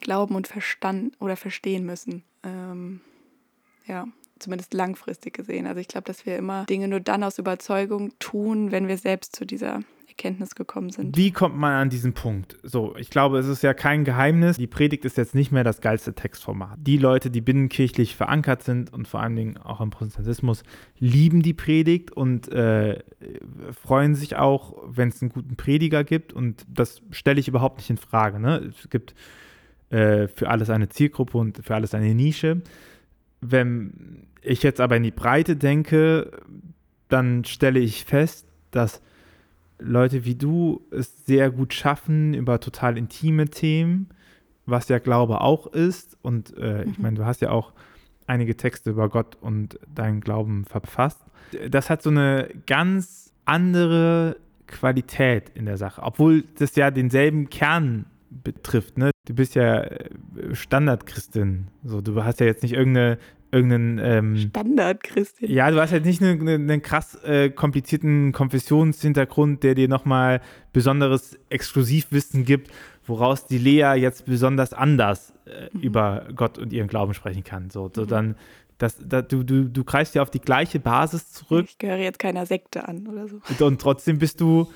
glauben 0.00 0.34
und 0.34 0.46
verstanden 0.46 1.12
oder 1.18 1.36
verstehen 1.36 1.84
müssen. 1.84 2.22
Ähm, 2.42 3.00
ja, 3.86 4.06
zumindest 4.38 4.74
langfristig 4.74 5.34
gesehen. 5.34 5.66
Also 5.66 5.80
ich 5.80 5.88
glaube, 5.88 6.04
dass 6.04 6.26
wir 6.26 6.36
immer 6.36 6.66
Dinge 6.66 6.88
nur 6.88 7.00
dann 7.00 7.24
aus 7.24 7.38
Überzeugung 7.38 8.12
tun, 8.18 8.70
wenn 8.70 8.88
wir 8.88 8.98
selbst 8.98 9.34
zu 9.34 9.44
dieser 9.44 9.80
Erkenntnis 10.12 10.54
gekommen 10.54 10.90
sind. 10.90 11.16
Wie 11.16 11.30
kommt 11.30 11.56
man 11.56 11.72
an 11.72 11.88
diesen 11.88 12.12
Punkt? 12.12 12.58
So, 12.62 12.94
ich 12.96 13.08
glaube, 13.08 13.38
es 13.38 13.46
ist 13.46 13.62
ja 13.62 13.72
kein 13.72 14.04
Geheimnis. 14.04 14.58
Die 14.58 14.66
Predigt 14.66 15.06
ist 15.06 15.16
jetzt 15.16 15.34
nicht 15.34 15.52
mehr 15.52 15.64
das 15.64 15.80
geilste 15.80 16.12
Textformat. 16.12 16.78
Die 16.80 16.98
Leute, 16.98 17.30
die 17.30 17.40
binnenkirchlich 17.40 18.14
verankert 18.14 18.62
sind 18.62 18.92
und 18.92 19.08
vor 19.08 19.20
allen 19.20 19.36
Dingen 19.36 19.56
auch 19.56 19.80
im 19.80 19.88
Protestantismus, 19.88 20.64
lieben 20.98 21.42
die 21.42 21.54
Predigt 21.54 22.12
und 22.12 22.52
äh, 22.52 23.02
freuen 23.82 24.14
sich 24.14 24.36
auch, 24.36 24.76
wenn 24.86 25.08
es 25.08 25.22
einen 25.22 25.30
guten 25.30 25.56
Prediger 25.56 26.04
gibt. 26.04 26.34
Und 26.34 26.66
das 26.68 27.00
stelle 27.10 27.40
ich 27.40 27.48
überhaupt 27.48 27.78
nicht 27.78 27.88
in 27.88 27.96
Frage. 27.96 28.38
Ne? 28.38 28.70
Es 28.78 28.90
gibt 28.90 29.14
äh, 29.88 30.28
für 30.28 30.50
alles 30.50 30.68
eine 30.68 30.90
Zielgruppe 30.90 31.38
und 31.38 31.64
für 31.64 31.74
alles 31.74 31.94
eine 31.94 32.14
Nische. 32.14 32.60
Wenn 33.40 34.26
ich 34.42 34.62
jetzt 34.62 34.80
aber 34.80 34.96
in 34.96 35.04
die 35.04 35.10
Breite 35.10 35.56
denke, 35.56 36.30
dann 37.08 37.44
stelle 37.46 37.80
ich 37.80 38.04
fest, 38.04 38.46
dass 38.70 39.00
Leute 39.82 40.24
wie 40.24 40.34
du 40.34 40.82
es 40.90 41.26
sehr 41.26 41.50
gut 41.50 41.74
schaffen 41.74 42.34
über 42.34 42.60
total 42.60 42.96
intime 42.96 43.46
Themen, 43.48 44.08
was 44.66 44.88
ja 44.88 44.98
Glaube 44.98 45.40
auch 45.40 45.66
ist. 45.66 46.16
Und 46.22 46.56
äh, 46.56 46.84
mhm. 46.84 46.90
ich 46.90 46.98
meine, 46.98 47.16
du 47.16 47.26
hast 47.26 47.40
ja 47.40 47.50
auch 47.50 47.72
einige 48.26 48.56
Texte 48.56 48.90
über 48.90 49.08
Gott 49.08 49.36
und 49.40 49.78
deinen 49.92 50.20
Glauben 50.20 50.64
verfasst. 50.64 51.20
Das 51.68 51.90
hat 51.90 52.02
so 52.02 52.10
eine 52.10 52.48
ganz 52.66 53.32
andere 53.44 54.36
Qualität 54.66 55.50
in 55.54 55.66
der 55.66 55.76
Sache, 55.76 56.02
obwohl 56.02 56.44
das 56.58 56.76
ja 56.76 56.90
denselben 56.90 57.50
Kern 57.50 58.06
betrifft. 58.30 58.96
Ne? 58.96 59.10
Du 59.26 59.34
bist 59.34 59.54
ja 59.54 59.82
äh, 59.82 60.08
Standardchristin. 60.52 61.68
So, 61.84 62.00
du 62.00 62.24
hast 62.24 62.40
ja 62.40 62.46
jetzt 62.46 62.62
nicht 62.62 62.72
irgendeine 62.72 63.18
irgendeinen 63.52 63.98
ähm, 63.98 64.36
Standard, 64.38 65.02
Christian. 65.02 65.50
Ja, 65.50 65.70
du 65.70 65.80
hast 65.80 65.92
halt 65.92 66.06
nicht 66.06 66.22
einen, 66.22 66.48
einen 66.48 66.82
krass 66.82 67.14
äh, 67.22 67.50
komplizierten 67.50 68.32
Konfessionshintergrund, 68.32 69.62
der 69.62 69.74
dir 69.74 69.88
nochmal 69.88 70.40
besonderes 70.72 71.38
Exklusivwissen 71.50 72.44
gibt, 72.44 72.70
woraus 73.06 73.46
die 73.46 73.58
Lea 73.58 73.92
jetzt 73.96 74.24
besonders 74.24 74.72
anders 74.72 75.34
äh, 75.44 75.68
mhm. 75.72 75.80
über 75.82 76.26
Gott 76.34 76.58
und 76.58 76.72
ihren 76.72 76.88
Glauben 76.88 77.12
sprechen 77.12 77.44
kann. 77.44 77.68
So, 77.68 77.90
so 77.94 78.02
mhm. 78.02 78.08
dann 78.08 78.36
das, 78.78 78.96
das, 79.06 79.28
du, 79.28 79.44
du, 79.44 79.68
du 79.68 79.84
greifst 79.84 80.14
ja 80.14 80.22
auf 80.22 80.30
die 80.30 80.40
gleiche 80.40 80.80
Basis 80.80 81.30
zurück. 81.30 81.66
Ich 81.68 81.78
gehöre 81.78 81.98
jetzt 81.98 82.18
keiner 82.18 82.46
Sekte 82.46 82.88
an 82.88 83.06
oder 83.06 83.28
so. 83.28 83.64
Und 83.64 83.80
trotzdem 83.80 84.18
bist 84.18 84.40
du 84.40 84.66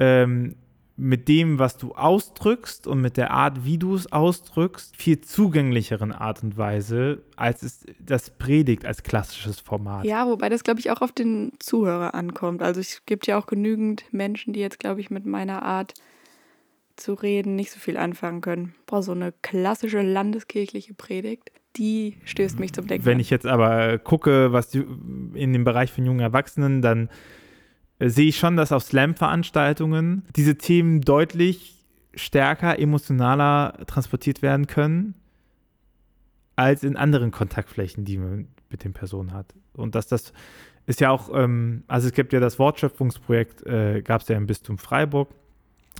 ähm, 0.00 0.56
mit 0.96 1.26
dem, 1.28 1.58
was 1.58 1.76
du 1.76 1.94
ausdrückst 1.94 2.86
und 2.86 3.00
mit 3.00 3.16
der 3.16 3.32
Art, 3.32 3.64
wie 3.64 3.78
du 3.78 3.94
es 3.96 4.12
ausdrückst, 4.12 4.96
viel 4.96 5.20
zugänglicheren 5.20 6.12
Art 6.12 6.42
und 6.44 6.56
Weise, 6.56 7.22
als 7.34 7.62
es 7.62 7.84
das 7.98 8.30
predigt 8.30 8.86
als 8.86 9.02
klassisches 9.02 9.58
Format. 9.58 10.04
Ja, 10.04 10.26
wobei 10.28 10.48
das, 10.48 10.62
glaube 10.62 10.80
ich, 10.80 10.90
auch 10.90 11.00
auf 11.00 11.10
den 11.10 11.52
Zuhörer 11.58 12.14
ankommt. 12.14 12.62
Also 12.62 12.80
es 12.80 13.02
gibt 13.06 13.26
ja 13.26 13.38
auch 13.38 13.46
genügend 13.46 14.04
Menschen, 14.12 14.52
die 14.52 14.60
jetzt, 14.60 14.78
glaube 14.78 15.00
ich, 15.00 15.10
mit 15.10 15.26
meiner 15.26 15.62
Art 15.62 15.94
zu 16.96 17.14
reden 17.14 17.56
nicht 17.56 17.72
so 17.72 17.80
viel 17.80 17.96
anfangen 17.96 18.40
können. 18.40 18.74
Boah, 18.86 19.02
so 19.02 19.12
eine 19.12 19.32
klassische 19.42 20.00
landeskirchliche 20.00 20.94
Predigt, 20.94 21.50
die 21.76 22.18
stößt 22.24 22.60
mich 22.60 22.72
zum 22.72 22.86
Denken. 22.86 23.04
Wenn 23.04 23.18
ich 23.18 23.30
jetzt 23.30 23.46
aber 23.46 23.98
gucke, 23.98 24.52
was 24.52 24.72
in 24.74 25.52
dem 25.52 25.64
Bereich 25.64 25.90
von 25.90 26.06
jungen 26.06 26.20
Erwachsenen, 26.20 26.82
dann 26.82 27.08
sehe 28.00 28.28
ich 28.28 28.38
schon, 28.38 28.56
dass 28.56 28.72
auf 28.72 28.82
Slam-Veranstaltungen 28.82 30.24
diese 30.36 30.56
Themen 30.56 31.00
deutlich 31.00 31.74
stärker, 32.14 32.78
emotionaler 32.78 33.78
transportiert 33.86 34.42
werden 34.42 34.66
können, 34.66 35.14
als 36.56 36.84
in 36.84 36.96
anderen 36.96 37.30
Kontaktflächen, 37.30 38.04
die 38.04 38.18
man 38.18 38.48
mit 38.70 38.84
den 38.84 38.92
Personen 38.92 39.32
hat. 39.32 39.54
Und 39.72 39.94
dass 39.94 40.06
das 40.06 40.32
ist 40.86 41.00
ja 41.00 41.10
auch, 41.10 41.30
ähm, 41.32 41.84
also 41.88 42.08
es 42.08 42.12
gibt 42.12 42.32
ja 42.32 42.40
das 42.40 42.58
Wortschöpfungsprojekt, 42.58 43.66
äh, 43.66 44.02
gab 44.02 44.22
es 44.22 44.28
ja 44.28 44.36
im 44.36 44.46
Bistum 44.46 44.78
Freiburg, 44.78 45.30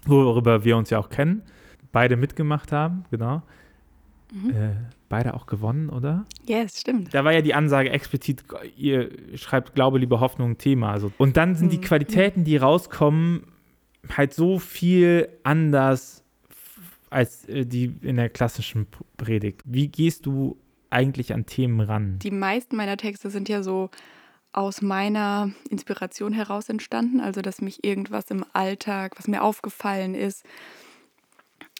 worüber 0.04 0.64
wir 0.64 0.76
uns 0.76 0.90
ja 0.90 0.98
auch 0.98 1.09
kennen, 1.09 1.42
beide 1.92 2.16
mitgemacht 2.16 2.72
haben, 2.72 3.04
genau. 3.11 3.42
Mhm. 4.35 4.51
Äh, 4.51 4.70
beide 5.09 5.35
auch 5.35 5.47
gewonnen, 5.47 5.88
oder? 5.88 6.27
Ja, 6.47 6.59
yes, 6.59 6.81
stimmt. 6.81 7.14
Da 7.14 7.25
war 7.25 7.33
ja 7.33 7.40
die 7.40 7.55
Ansage 7.55 7.90
explizit, 7.90 8.44
ihr 8.77 9.11
schreibt 9.37 9.75
Glaube, 9.75 9.99
Liebe, 9.99 10.20
Hoffnung 10.20 10.59
Thema. 10.59 10.90
Also. 10.90 11.12
Und 11.18 11.37
dann 11.37 11.55
sind 11.55 11.68
mhm. 11.68 11.70
die 11.70 11.81
Qualitäten, 11.81 12.44
die 12.44 12.57
rauskommen, 12.57 13.47
halt 14.16 14.35
so 14.35 14.59
viel 14.59 15.29
anders 15.44 16.25
als 17.11 17.49
äh, 17.49 17.64
die 17.64 17.94
in 18.03 18.16
der 18.16 18.29
klassischen 18.29 18.87
Predigt. 19.16 19.62
Wie 19.64 19.88
gehst 19.88 20.27
du 20.27 20.59
eigentlich 20.90 21.33
an 21.33 21.47
Themen 21.47 21.81
ran? 21.81 22.18
Die 22.18 22.31
meisten 22.31 22.77
meiner 22.77 22.97
Texte 22.97 23.31
sind 23.31 23.49
ja 23.49 23.62
so 23.62 23.90
aus 24.53 24.83
meiner 24.83 25.51
Inspiration 25.70 26.33
heraus 26.33 26.68
entstanden, 26.68 27.20
also 27.20 27.40
dass 27.40 27.61
mich 27.61 27.85
irgendwas 27.85 28.31
im 28.31 28.44
Alltag, 28.53 29.14
was 29.16 29.27
mir 29.27 29.42
aufgefallen 29.42 30.14
ist, 30.14 30.44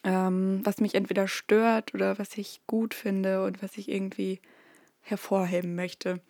ähm, 0.05 0.61
was 0.64 0.81
mich 0.81 0.95
entweder 0.95 1.27
stört 1.27 1.95
oder 1.95 2.19
was 2.19 2.37
ich 2.37 2.61
gut 2.67 2.95
finde 2.95 3.45
und 3.45 3.62
was 3.62 3.77
ich 3.77 3.88
irgendwie 3.88 4.40
hervorheben 5.01 5.75
möchte. 5.75 6.21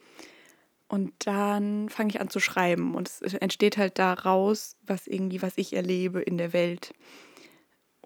Und 0.89 1.13
dann 1.27 1.89
fange 1.89 2.11
ich 2.11 2.21
an 2.21 2.31
zu 2.31 2.41
schreiben 2.41 2.95
und 2.95 3.09
es 3.09 3.35
entsteht 3.35 3.77
halt 3.79 3.99
daraus, 3.99 4.77
was 4.87 5.07
irgendwie, 5.07 5.43
was 5.43 5.59
ich 5.59 5.75
erlebe 5.75 6.21
in 6.21 6.39
der 6.39 6.53
Welt. 6.53 6.95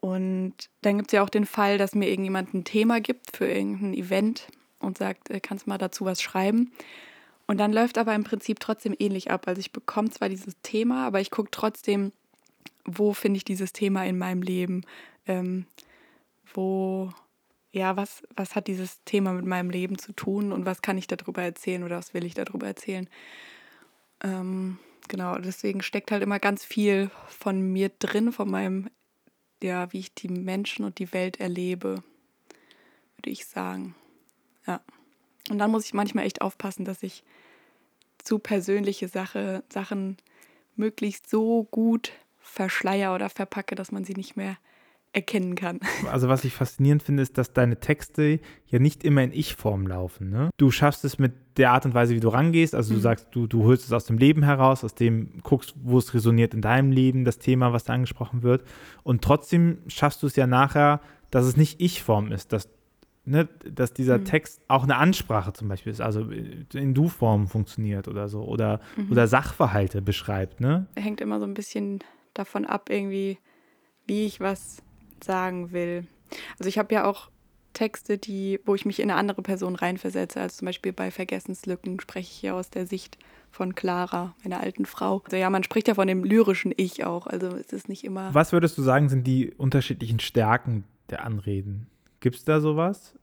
Und 0.00 0.54
dann 0.82 0.96
gibt 0.96 1.10
es 1.10 1.12
ja 1.12 1.22
auch 1.22 1.28
den 1.28 1.44
Fall, 1.44 1.76
dass 1.76 1.94
mir 1.94 2.08
irgendjemand 2.08 2.54
ein 2.54 2.64
Thema 2.64 3.00
gibt 3.00 3.36
für 3.36 3.46
irgendein 3.46 3.94
Event 3.94 4.46
und 4.78 4.96
sagt, 4.96 5.28
äh, 5.28 5.40
kannst 5.40 5.66
mal 5.66 5.76
dazu 5.76 6.04
was 6.04 6.22
schreiben. 6.22 6.72
Und 7.46 7.58
dann 7.58 7.72
läuft 7.72 7.98
aber 7.98 8.14
im 8.14 8.24
Prinzip 8.24 8.60
trotzdem 8.60 8.94
ähnlich 8.98 9.30
ab. 9.30 9.48
Also 9.48 9.58
ich 9.58 9.72
bekomme 9.72 10.10
zwar 10.10 10.28
dieses 10.28 10.54
Thema, 10.62 11.06
aber 11.06 11.20
ich 11.20 11.30
gucke 11.30 11.50
trotzdem, 11.50 12.12
wo 12.84 13.12
finde 13.12 13.38
ich 13.38 13.44
dieses 13.44 13.72
Thema 13.72 14.04
in 14.06 14.18
meinem 14.18 14.42
Leben? 14.42 14.82
Ähm, 15.28 15.66
wo, 16.54 17.12
ja, 17.72 17.96
was, 17.96 18.22
was 18.34 18.54
hat 18.54 18.66
dieses 18.66 19.02
Thema 19.04 19.32
mit 19.32 19.44
meinem 19.44 19.70
Leben 19.70 19.98
zu 19.98 20.12
tun 20.12 20.52
und 20.52 20.66
was 20.66 20.82
kann 20.82 20.98
ich 20.98 21.06
darüber 21.06 21.42
erzählen 21.42 21.84
oder 21.84 21.98
was 21.98 22.14
will 22.14 22.24
ich 22.24 22.34
darüber 22.34 22.66
erzählen. 22.66 23.08
Ähm, 24.22 24.78
genau, 25.08 25.36
deswegen 25.38 25.82
steckt 25.82 26.10
halt 26.10 26.22
immer 26.22 26.38
ganz 26.38 26.64
viel 26.64 27.10
von 27.28 27.60
mir 27.60 27.90
drin, 27.90 28.32
von 28.32 28.50
meinem, 28.50 28.90
ja, 29.62 29.92
wie 29.92 30.00
ich 30.00 30.14
die 30.14 30.28
Menschen 30.28 30.84
und 30.84 30.98
die 30.98 31.12
Welt 31.12 31.40
erlebe. 31.40 32.02
würde 33.16 33.30
ich 33.30 33.46
sagen. 33.46 33.94
Ja. 34.66 34.80
Und 35.50 35.58
dann 35.58 35.70
muss 35.70 35.86
ich 35.86 35.94
manchmal 35.94 36.26
echt 36.26 36.40
aufpassen, 36.40 36.84
dass 36.84 37.02
ich 37.02 37.22
zu 38.18 38.38
persönliche 38.38 39.08
Sache, 39.08 39.62
Sachen 39.68 40.18
möglichst 40.76 41.28
so 41.28 41.64
gut 41.64 42.12
verschleier 42.40 43.14
oder 43.14 43.28
verpacke, 43.28 43.74
dass 43.74 43.92
man 43.92 44.04
sie 44.04 44.14
nicht 44.14 44.36
mehr 44.36 44.56
erkennen 45.12 45.54
kann. 45.54 45.80
Also 46.10 46.28
was 46.28 46.44
ich 46.44 46.54
faszinierend 46.54 47.02
finde, 47.02 47.22
ist, 47.22 47.36
dass 47.38 47.52
deine 47.52 47.80
Texte 47.80 48.40
ja 48.66 48.78
nicht 48.78 49.04
immer 49.04 49.22
in 49.22 49.32
Ich-Form 49.32 49.86
laufen. 49.86 50.30
Ne? 50.30 50.50
Du 50.56 50.70
schaffst 50.70 51.04
es 51.04 51.18
mit 51.18 51.32
der 51.56 51.72
Art 51.72 51.84
und 51.84 51.94
Weise, 51.94 52.14
wie 52.14 52.20
du 52.20 52.28
rangehst. 52.28 52.74
Also 52.74 52.92
du 52.92 52.98
mhm. 52.98 53.02
sagst, 53.02 53.28
du, 53.32 53.46
du 53.46 53.64
holst 53.64 53.84
es 53.84 53.92
aus 53.92 54.06
dem 54.06 54.16
Leben 54.16 54.42
heraus, 54.42 54.84
aus 54.84 54.94
dem 54.94 55.40
guckst, 55.42 55.74
wo 55.82 55.98
es 55.98 56.14
resoniert 56.14 56.54
in 56.54 56.62
deinem 56.62 56.92
Leben, 56.92 57.24
das 57.24 57.38
Thema, 57.38 57.72
was 57.72 57.84
da 57.84 57.94
angesprochen 57.94 58.42
wird. 58.42 58.64
Und 59.02 59.22
trotzdem 59.22 59.78
schaffst 59.88 60.22
du 60.22 60.26
es 60.26 60.36
ja 60.36 60.46
nachher, 60.46 61.00
dass 61.30 61.44
es 61.44 61.56
nicht 61.56 61.80
Ich-Form 61.80 62.32
ist, 62.32 62.52
dass, 62.52 62.68
ne, 63.24 63.48
dass 63.70 63.92
dieser 63.92 64.18
mhm. 64.18 64.24
Text 64.24 64.60
auch 64.68 64.84
eine 64.84 64.96
Ansprache 64.96 65.52
zum 65.52 65.68
Beispiel 65.68 65.92
ist, 65.92 66.00
also 66.00 66.22
in 66.22 66.94
Du-Form 66.94 67.48
funktioniert 67.48 68.08
oder 68.08 68.28
so 68.28 68.44
oder, 68.44 68.80
mhm. 68.96 69.12
oder 69.12 69.26
Sachverhalte 69.26 70.00
beschreibt. 70.00 70.60
Ne? 70.60 70.86
Hängt 70.96 71.20
immer 71.20 71.38
so 71.38 71.44
ein 71.44 71.54
bisschen 71.54 72.00
davon 72.34 72.64
ab, 72.64 72.88
irgendwie, 72.88 73.38
wie 74.06 74.24
ich 74.24 74.40
was 74.40 74.82
sagen 75.24 75.72
will. 75.72 76.06
Also 76.58 76.68
ich 76.68 76.78
habe 76.78 76.94
ja 76.94 77.04
auch 77.04 77.30
Texte, 77.72 78.18
die, 78.18 78.60
wo 78.64 78.74
ich 78.74 78.84
mich 78.84 79.00
in 79.00 79.10
eine 79.10 79.18
andere 79.18 79.42
Person 79.42 79.76
reinversetze. 79.76 80.40
Also 80.40 80.58
zum 80.58 80.66
Beispiel 80.66 80.92
bei 80.92 81.10
Vergessenslücken 81.10 82.00
spreche 82.00 82.30
ich 82.32 82.42
ja 82.42 82.54
aus 82.54 82.70
der 82.70 82.86
Sicht 82.86 83.18
von 83.50 83.74
Clara, 83.74 84.34
meiner 84.42 84.60
alten 84.60 84.84
Frau. 84.84 85.22
Also 85.24 85.36
ja, 85.36 85.48
man 85.48 85.62
spricht 85.62 85.88
ja 85.88 85.94
von 85.94 86.08
dem 86.08 86.24
lyrischen 86.24 86.72
Ich 86.76 87.04
auch. 87.04 87.26
Also 87.26 87.48
es 87.48 87.72
ist 87.72 87.88
nicht 87.88 88.04
immer. 88.04 88.34
Was 88.34 88.52
würdest 88.52 88.76
du 88.78 88.82
sagen, 88.82 89.08
sind 89.08 89.26
die 89.26 89.54
unterschiedlichen 89.54 90.20
Stärken 90.20 90.84
der 91.10 91.24
Anreden? 91.24 91.86
Gibt 92.20 92.36
es 92.36 92.44
da 92.44 92.60
sowas? 92.60 93.14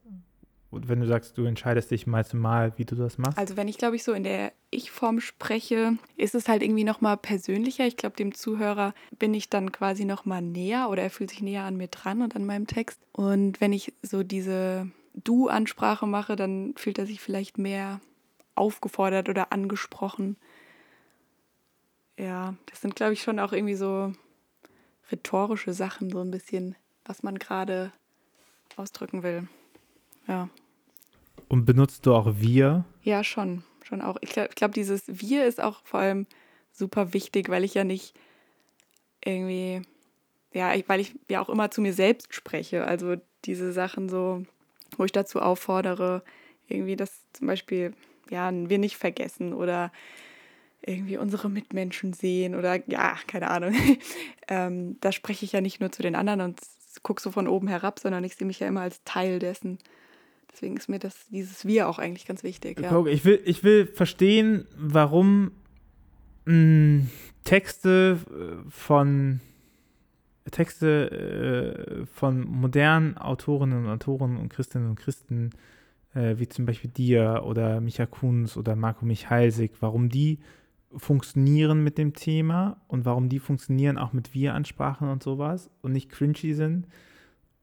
Und 0.71 0.89
wenn 0.89 0.99
du 0.99 1.07
sagst, 1.07 1.37
du 1.37 1.45
entscheidest 1.45 1.91
dich 1.91 2.05
mal 2.07 2.25
zum 2.25 2.39
Mal, 2.39 2.73
wie 2.77 2.85
du 2.85 2.95
das 2.95 3.17
machst? 3.17 3.37
Also 3.37 3.55
wenn 3.55 3.67
ich, 3.67 3.77
glaube 3.77 3.95
ich, 3.95 4.03
so 4.03 4.13
in 4.13 4.23
der 4.23 4.51
Ich-Form 4.75 5.19
spreche, 5.19 5.97
ist 6.17 6.35
es 6.35 6.47
halt 6.47 6.61
irgendwie 6.61 6.83
nochmal 6.83 7.17
persönlicher. 7.17 7.85
Ich 7.87 7.97
glaube, 7.97 8.15
dem 8.15 8.33
Zuhörer 8.33 8.93
bin 9.17 9.33
ich 9.33 9.49
dann 9.49 9.71
quasi 9.71 10.05
nochmal 10.05 10.41
näher 10.41 10.89
oder 10.89 11.03
er 11.03 11.09
fühlt 11.09 11.29
sich 11.29 11.41
näher 11.41 11.63
an 11.63 11.77
mir 11.77 11.87
dran 11.87 12.21
und 12.21 12.35
an 12.35 12.45
meinem 12.45 12.67
Text. 12.67 12.99
Und 13.11 13.61
wenn 13.61 13.73
ich 13.73 13.93
so 14.01 14.23
diese 14.23 14.89
Du-Ansprache 15.13 16.07
mache, 16.07 16.35
dann 16.35 16.73
fühlt 16.75 16.99
er 16.99 17.05
sich 17.05 17.21
vielleicht 17.21 17.57
mehr 17.57 18.01
aufgefordert 18.55 19.29
oder 19.29 19.51
angesprochen. 19.51 20.37
Ja, 22.17 22.55
das 22.67 22.81
sind, 22.81 22.95
glaube 22.95 23.13
ich, 23.13 23.21
schon 23.21 23.39
auch 23.39 23.51
irgendwie 23.51 23.75
so 23.75 24.13
rhetorische 25.11 25.73
Sachen, 25.73 26.09
so 26.09 26.21
ein 26.21 26.31
bisschen, 26.31 26.75
was 27.03 27.23
man 27.23 27.37
gerade 27.39 27.91
ausdrücken 28.75 29.23
will. 29.23 29.47
Ja. 30.27 30.49
Und 31.47 31.65
benutzt 31.65 32.05
du 32.05 32.13
auch 32.13 32.39
wir? 32.39 32.85
Ja, 33.03 33.23
schon. 33.23 33.63
Schon 33.87 34.01
auch. 34.01 34.17
Ich 34.21 34.31
glaube, 34.31 34.49
glaub, 34.55 34.71
dieses 34.73 35.03
wir 35.07 35.45
ist 35.45 35.61
auch 35.61 35.81
vor 35.83 35.99
allem 35.99 36.25
super 36.71 37.13
wichtig, 37.13 37.49
weil 37.49 37.63
ich 37.63 37.75
ja 37.75 37.83
nicht 37.83 38.15
irgendwie, 39.23 39.83
ja, 40.53 40.73
ich, 40.73 40.89
weil 40.89 40.99
ich 40.99 41.13
ja 41.29 41.39
auch 41.39 41.49
immer 41.49 41.69
zu 41.69 41.81
mir 41.81 41.93
selbst 41.93 42.33
spreche. 42.33 42.85
Also 42.85 43.15
diese 43.45 43.71
Sachen 43.71 44.09
so, 44.09 44.43
wo 44.97 45.05
ich 45.05 45.11
dazu 45.11 45.39
auffordere, 45.39 46.23
irgendwie 46.67 46.95
das 46.95 47.21
zum 47.33 47.45
Beispiel, 47.45 47.93
ja, 48.31 48.51
wir 48.51 48.79
nicht 48.79 48.97
vergessen 48.97 49.53
oder 49.53 49.91
irgendwie 50.81 51.17
unsere 51.17 51.49
Mitmenschen 51.49 52.13
sehen 52.13 52.55
oder 52.55 52.81
ja, 52.89 53.17
keine 53.27 53.51
Ahnung. 53.51 53.75
ähm, 54.47 54.97
da 54.99 55.11
spreche 55.11 55.45
ich 55.45 55.51
ja 55.51 55.61
nicht 55.61 55.79
nur 55.79 55.91
zu 55.91 56.01
den 56.01 56.15
anderen 56.15 56.41
und 56.41 56.59
gucke 57.03 57.21
so 57.21 57.29
von 57.29 57.47
oben 57.47 57.67
herab, 57.67 57.99
sondern 57.99 58.23
ich 58.23 58.35
sehe 58.35 58.47
mich 58.47 58.61
ja 58.61 58.67
immer 58.67 58.81
als 58.81 59.03
Teil 59.03 59.37
dessen. 59.37 59.77
Deswegen 60.55 60.77
ist 60.77 60.87
mir 60.87 60.99
das, 60.99 61.27
dieses 61.27 61.65
Wir 61.65 61.89
auch 61.89 61.99
eigentlich 61.99 62.25
ganz 62.25 62.41
wichtig. 62.41 62.79
Ja. 62.79 63.05
Ich, 63.07 63.25
will, 63.25 63.41
ich 63.43 63.65
will 63.65 63.87
verstehen, 63.87 64.65
warum 64.77 65.51
mh, 66.45 66.53
hm, 66.53 67.09
Texte 67.43 68.19
äh, 68.29 68.69
von 68.69 69.41
Texte 70.51 71.99
äh, 72.01 72.05
von 72.05 72.41
modernen 72.41 73.17
Autorinnen 73.17 73.83
und 73.83 73.91
Autoren 73.91 74.37
und 74.37 74.47
Christinnen 74.47 74.89
und 74.89 74.95
Christen, 74.95 75.49
äh, 76.13 76.35
wie 76.37 76.47
zum 76.47 76.65
Beispiel 76.65 76.89
dir 76.89 77.43
oder 77.45 77.81
Micha 77.81 78.05
Kunz 78.05 78.55
oder 78.55 78.77
Marco 78.77 79.05
Michalsik, 79.05 79.73
warum 79.81 80.07
die 80.07 80.39
funktionieren 80.95 81.83
mit 81.83 81.97
dem 81.97 82.13
Thema 82.13 82.79
und 82.87 83.03
warum 83.03 83.27
die 83.27 83.39
funktionieren 83.39 83.97
auch 83.97 84.13
mit 84.13 84.33
Wir-Ansprachen 84.33 85.09
und 85.09 85.21
sowas 85.21 85.69
und 85.81 85.91
nicht 85.91 86.09
cringy 86.09 86.53
sind. 86.53 86.87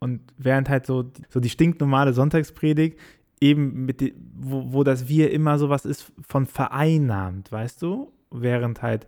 Und 0.02 0.20
während 0.36 0.68
halt 0.68 0.84
so, 0.84 1.12
so 1.28 1.38
die 1.38 1.48
stinknormale 1.48 2.12
Sonntagspredigt 2.12 2.98
eben 3.40 3.84
mit, 3.84 4.00
die, 4.00 4.12
wo, 4.34 4.72
wo 4.72 4.82
das 4.82 5.06
Wir 5.06 5.30
immer 5.30 5.60
sowas 5.60 5.84
ist 5.84 6.12
von 6.26 6.46
vereinnahmt, 6.46 7.52
weißt 7.52 7.80
du? 7.80 8.12
Während 8.32 8.82
halt 8.82 9.06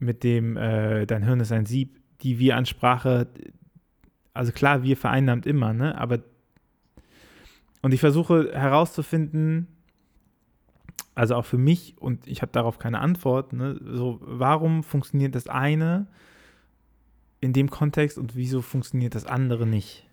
mit 0.00 0.24
dem 0.24 0.56
äh, 0.56 1.06
Dein 1.06 1.22
Hirn 1.22 1.38
ist 1.38 1.52
ein 1.52 1.66
Sieb, 1.66 2.00
die 2.22 2.40
Wir-Ansprache, 2.40 3.28
also 4.34 4.50
klar, 4.50 4.82
wir 4.82 4.96
vereinnahmt 4.96 5.46
immer, 5.46 5.72
ne? 5.72 5.96
Aber 5.96 6.18
und 7.80 7.94
ich 7.94 8.00
versuche 8.00 8.50
herauszufinden, 8.52 9.68
also 11.14 11.36
auch 11.36 11.44
für 11.44 11.58
mich, 11.58 11.94
und 12.00 12.26
ich 12.26 12.42
habe 12.42 12.50
darauf 12.50 12.80
keine 12.80 12.98
Antwort, 12.98 13.52
ne? 13.52 13.78
so, 13.84 14.18
warum 14.20 14.82
funktioniert 14.82 15.36
das 15.36 15.46
eine 15.46 16.08
in 17.42 17.52
dem 17.52 17.68
Kontext 17.68 18.16
und 18.16 18.36
wieso 18.36 18.62
funktioniert 18.62 19.14
das 19.14 19.26
andere 19.26 19.66
nicht? 19.66 20.06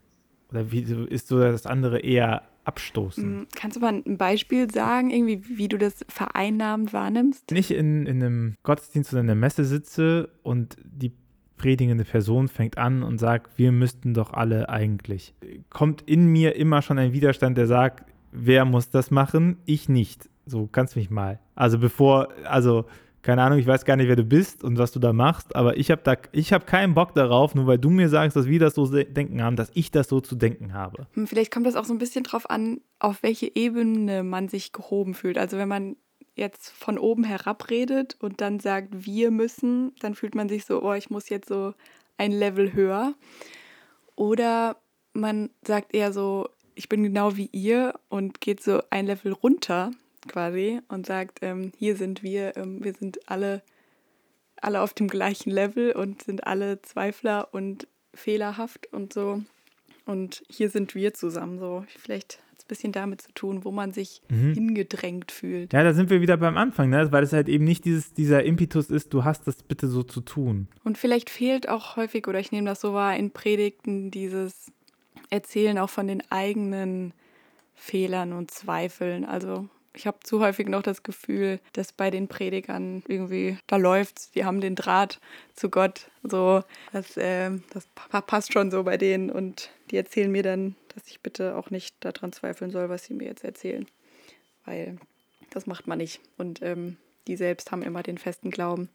Oder 0.52 0.72
wieso 0.72 1.06
ist 1.06 1.28
so 1.28 1.40
das 1.40 1.66
andere 1.66 2.00
eher 2.00 2.42
abstoßend? 2.66 3.26
Hm, 3.26 3.48
kannst 3.56 3.78
du 3.78 3.82
mal 3.82 3.94
ein 3.94 4.18
Beispiel 4.18 4.70
sagen, 4.70 5.12
irgendwie, 5.12 5.44
wie 5.58 5.68
du 5.68 5.78
das 5.78 6.04
vereinnahmend 6.10 6.92
wahrnimmst? 6.92 7.46
Wenn 7.50 7.58
ich 7.58 7.72
in, 7.72 8.08
in 8.08 8.24
einem 8.24 8.56
Gottesdienst 8.64 9.14
oder 9.14 9.22
in 9.22 9.28
einer 9.28 9.40
Messe 9.40 9.64
sitze 9.64 10.30
und 10.42 10.76
die 10.84 11.14
predigende 11.58 12.04
Person 12.04 12.48
fängt 12.48 12.80
an 12.80 13.04
und 13.04 13.20
sagt, 13.20 13.60
wir 13.60 13.72
müssten 13.72 14.16
doch 14.16 14.34
alle 14.34 14.70
eigentlich, 14.70 15.36
kommt 15.70 16.02
in 16.02 16.26
mir 16.26 16.56
immer 16.56 16.82
schon 16.82 16.98
ein 16.98 17.14
Widerstand, 17.14 17.58
der 17.58 17.68
sagt, 17.68 18.06
wer 18.32 18.66
muss 18.66 18.90
das 18.90 19.12
machen? 19.12 19.58
Ich 19.66 19.88
nicht. 19.88 20.30
So, 20.48 20.68
kannst 20.72 20.96
mich 20.96 21.12
mal. 21.12 21.40
Also 21.54 21.78
bevor, 21.78 22.30
also 22.46 22.86
keine 23.30 23.44
Ahnung, 23.44 23.60
ich 23.60 23.68
weiß 23.68 23.86
gar 23.86 23.96
nicht, 23.96 24.08
wer 24.08 24.16
du 24.16 24.24
bist 24.24 24.64
und 24.64 24.80
was 24.80 24.92
du 24.92 24.98
da 24.98 25.14
machst, 25.14 25.56
aber 25.56 25.78
ich 25.78 25.92
habe 25.92 26.02
da, 26.04 26.16
keinen 26.16 26.96
Bock 26.96 27.14
darauf, 27.14 27.54
nur 27.54 27.68
weil 27.68 27.78
du 27.78 27.92
mir 27.92 28.10
sagst, 28.10 28.36
dass 28.36 28.48
wir 28.48 28.60
das 28.60 28.74
so 28.74 28.88
denken 28.88 29.44
haben, 29.44 29.56
dass 29.56 29.70
ich 29.76 29.92
das 29.92 30.08
so 30.08 30.20
zu 30.20 30.36
denken 30.36 30.74
habe. 30.74 31.06
Hm, 31.14 31.28
vielleicht 31.28 31.54
kommt 31.54 31.68
das 31.68 31.76
auch 31.76 31.86
so 31.86 31.94
ein 31.94 32.00
bisschen 32.00 32.24
drauf 32.24 32.50
an, 32.50 32.82
auf 32.98 33.22
welche 33.22 33.56
Ebene 33.56 34.24
man 34.24 34.48
sich 34.50 34.74
gehoben 34.74 35.14
fühlt. 35.14 35.38
Also 35.38 35.60
wenn 35.60 35.68
man 35.68 35.96
jetzt 36.34 36.72
von 36.72 36.98
oben 36.98 37.24
herab 37.24 37.70
redet 37.70 38.18
und 38.20 38.42
dann 38.42 38.60
sagt, 38.60 39.06
wir 39.06 39.30
müssen, 39.30 39.92
dann 40.00 40.16
fühlt 40.16 40.34
man 40.34 40.50
sich 40.50 40.66
so, 40.66 40.82
oh, 40.82 40.94
ich 40.94 41.12
muss 41.12 41.30
jetzt 41.30 41.50
so 41.50 41.76
ein 42.18 42.32
Level 42.32 42.74
höher. 42.74 43.14
Oder 44.16 44.78
man 45.14 45.52
sagt 45.64 45.94
eher 45.94 46.14
so, 46.14 46.50
ich 46.74 46.90
bin 46.90 47.04
genau 47.04 47.38
wie 47.38 47.50
ihr 47.52 47.94
und 48.10 48.42
geht 48.42 48.64
so 48.64 48.82
ein 48.90 49.06
Level 49.06 49.34
runter 49.34 49.92
quasi 50.30 50.80
und 50.88 51.06
sagt, 51.06 51.40
ähm, 51.42 51.74
hier 51.78 51.98
sind 51.98 52.24
wir, 52.24 52.56
ähm, 52.56 52.84
wir 52.84 52.94
sind 52.94 53.30
alle, 53.30 53.62
alle 54.62 54.82
auf 54.82 54.94
dem 54.94 55.10
gleichen 55.10 55.52
Level 55.52 55.92
und 55.92 56.24
sind 56.24 56.48
alle 56.48 56.82
Zweifler 56.82 57.50
und 57.52 57.88
fehlerhaft 58.14 58.92
und 58.94 59.12
so. 59.12 59.42
Und 60.06 60.44
hier 60.50 60.70
sind 60.70 60.96
wir 60.96 61.14
zusammen 61.14 61.60
so. 61.60 61.86
Vielleicht 62.00 62.40
hat 62.50 62.58
es 62.58 62.66
ein 62.66 62.68
bisschen 62.68 62.92
damit 62.92 63.22
zu 63.22 63.32
tun, 63.34 63.64
wo 63.64 63.72
man 63.72 63.92
sich 63.92 64.22
mhm. 64.30 64.54
hingedrängt 64.54 65.32
fühlt. 65.32 65.74
Ja, 65.74 65.84
da 65.84 65.94
sind 65.94 66.10
wir 66.10 66.22
wieder 66.22 66.38
beim 66.38 66.58
Anfang, 66.58 66.90
ne? 66.90 67.12
weil 67.12 67.24
es 67.24 67.34
halt 67.34 67.48
eben 67.48 67.64
nicht 67.64 67.86
dieses, 67.86 68.14
dieser 68.14 68.44
Impetus 68.44 68.90
ist, 68.90 69.14
du 69.14 69.24
hast 69.24 69.46
das 69.46 69.62
bitte 69.62 69.88
so 69.88 70.04
zu 70.04 70.22
tun. 70.22 70.68
Und 70.84 70.98
vielleicht 70.98 71.30
fehlt 71.30 71.70
auch 71.70 71.96
häufig, 71.96 72.28
oder 72.28 72.40
ich 72.40 72.52
nehme 72.52 72.68
das 72.68 72.82
so 72.82 72.94
wahr, 72.94 73.16
in 73.18 73.32
Predigten 73.32 74.10
dieses 74.10 74.72
Erzählen 75.30 75.78
auch 75.78 75.90
von 75.90 76.08
den 76.08 76.24
eigenen 76.32 77.14
Fehlern 77.76 78.34
und 78.34 78.52
Zweifeln. 78.52 79.26
Also 79.26 79.70
ich 80.00 80.08
habe 80.08 80.20
zu 80.24 80.40
häufig 80.40 80.68
noch 80.70 80.82
das 80.82 81.04
Gefühl, 81.04 81.60
dass 81.74 81.92
bei 81.92 82.10
den 82.10 82.30
Predigern 82.30 83.04
irgendwie, 83.08 83.58
da 83.68 83.76
läuft's, 83.76 84.32
die 84.32 84.46
haben 84.46 84.62
den 84.62 84.76
Draht 84.76 85.20
zu 85.56 85.70
Gott. 85.70 86.10
So, 86.24 86.64
das, 86.94 87.18
äh, 87.18 87.52
das 87.74 87.86
passt 88.28 88.54
schon 88.54 88.72
so 88.72 88.84
bei 88.84 88.96
denen 88.96 89.30
und 89.30 89.70
die 89.92 89.98
erzählen 89.98 90.32
mir 90.32 90.44
dann, 90.44 90.76
dass 90.96 91.08
ich 91.08 91.20
bitte 91.20 91.58
auch 91.58 91.70
nicht 91.70 91.96
daran 92.00 92.32
zweifeln 92.32 92.72
soll, 92.72 92.88
was 92.88 93.04
sie 93.04 93.14
mir 93.14 93.28
jetzt 93.28 93.44
erzählen. 93.44 93.86
Weil 94.64 94.98
das 95.50 95.68
macht 95.68 95.86
man 95.86 95.98
nicht. 95.98 96.22
Und 96.38 96.62
ähm, 96.62 96.96
die 97.28 97.36
selbst 97.36 97.72
haben 97.74 97.84
immer 97.84 98.02
den 98.02 98.18
festen 98.18 98.52
Glauben. 98.52 98.88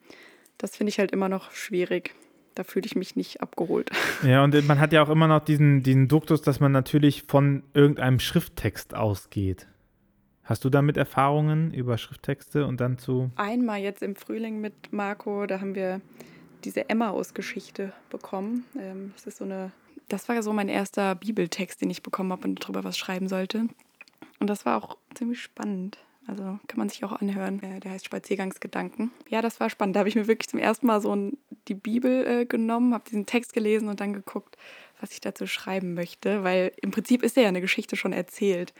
Das 0.56 0.74
finde 0.74 0.88
ich 0.88 0.98
halt 0.98 1.12
immer 1.12 1.28
noch 1.28 1.52
schwierig 1.52 2.14
da 2.56 2.62
fühle 2.62 2.86
ich 2.86 2.94
mich 2.94 3.16
nicht 3.16 3.40
abgeholt. 3.40 3.90
Ja, 4.22 4.44
und 4.44 4.54
man 4.68 4.78
hat 4.78 4.92
ja 4.92 5.02
auch 5.02 5.08
immer 5.08 5.26
noch 5.26 5.44
diesen, 5.44 5.82
diesen 5.82 6.06
Duktus, 6.06 6.40
dass 6.40 6.60
man 6.60 6.70
natürlich 6.70 7.24
von 7.26 7.64
irgendeinem 7.74 8.20
Schrifttext 8.20 8.94
ausgeht. 8.94 9.66
Hast 10.44 10.64
du 10.64 10.70
damit 10.70 10.96
Erfahrungen 10.96 11.72
über 11.72 11.98
Schrifttexte 11.98 12.66
und 12.66 12.80
dann 12.80 12.98
zu? 12.98 13.30
Einmal 13.36 13.80
jetzt 13.80 14.02
im 14.02 14.14
Frühling 14.14 14.60
mit 14.60 14.92
Marco, 14.92 15.46
da 15.46 15.60
haben 15.60 15.74
wir 15.74 16.00
diese 16.64 16.88
Emmaus-Geschichte 16.88 17.92
bekommen. 18.10 18.64
Ähm, 18.78 19.12
das 19.16 19.26
ist 19.26 19.38
so 19.38 19.44
eine 19.44 19.72
das 20.08 20.28
war 20.28 20.42
so 20.42 20.52
mein 20.52 20.68
erster 20.68 21.14
Bibeltext, 21.14 21.80
den 21.80 21.90
ich 21.90 22.02
bekommen 22.02 22.32
habe 22.32 22.46
und 22.48 22.62
darüber 22.62 22.84
was 22.84 22.98
schreiben 22.98 23.28
sollte. 23.28 23.66
Und 24.40 24.48
das 24.48 24.66
war 24.66 24.82
auch 24.82 24.96
ziemlich 25.14 25.40
spannend. 25.42 25.98
Also 26.26 26.58
kann 26.66 26.78
man 26.78 26.88
sich 26.88 27.04
auch 27.04 27.12
anhören. 27.12 27.60
Der 27.82 27.90
heißt 27.90 28.06
Spaziergangsgedanken. 28.06 29.10
Ja, 29.28 29.42
das 29.42 29.60
war 29.60 29.68
spannend. 29.68 29.96
Da 29.96 30.00
habe 30.00 30.08
ich 30.08 30.14
mir 30.14 30.26
wirklich 30.26 30.48
zum 30.48 30.58
ersten 30.58 30.86
Mal 30.86 31.00
so 31.00 31.32
die 31.68 31.74
Bibel 31.74 32.26
äh, 32.26 32.46
genommen, 32.46 32.94
habe 32.94 33.04
diesen 33.08 33.26
Text 33.26 33.52
gelesen 33.52 33.88
und 33.88 34.00
dann 34.00 34.14
geguckt, 34.14 34.56
was 35.00 35.12
ich 35.12 35.20
dazu 35.20 35.46
schreiben 35.46 35.94
möchte. 35.94 36.42
Weil 36.42 36.72
im 36.80 36.90
Prinzip 36.90 37.22
ist 37.22 37.36
ja 37.36 37.46
eine 37.46 37.60
Geschichte 37.60 37.96
schon 37.96 38.12
erzählt. 38.12 38.72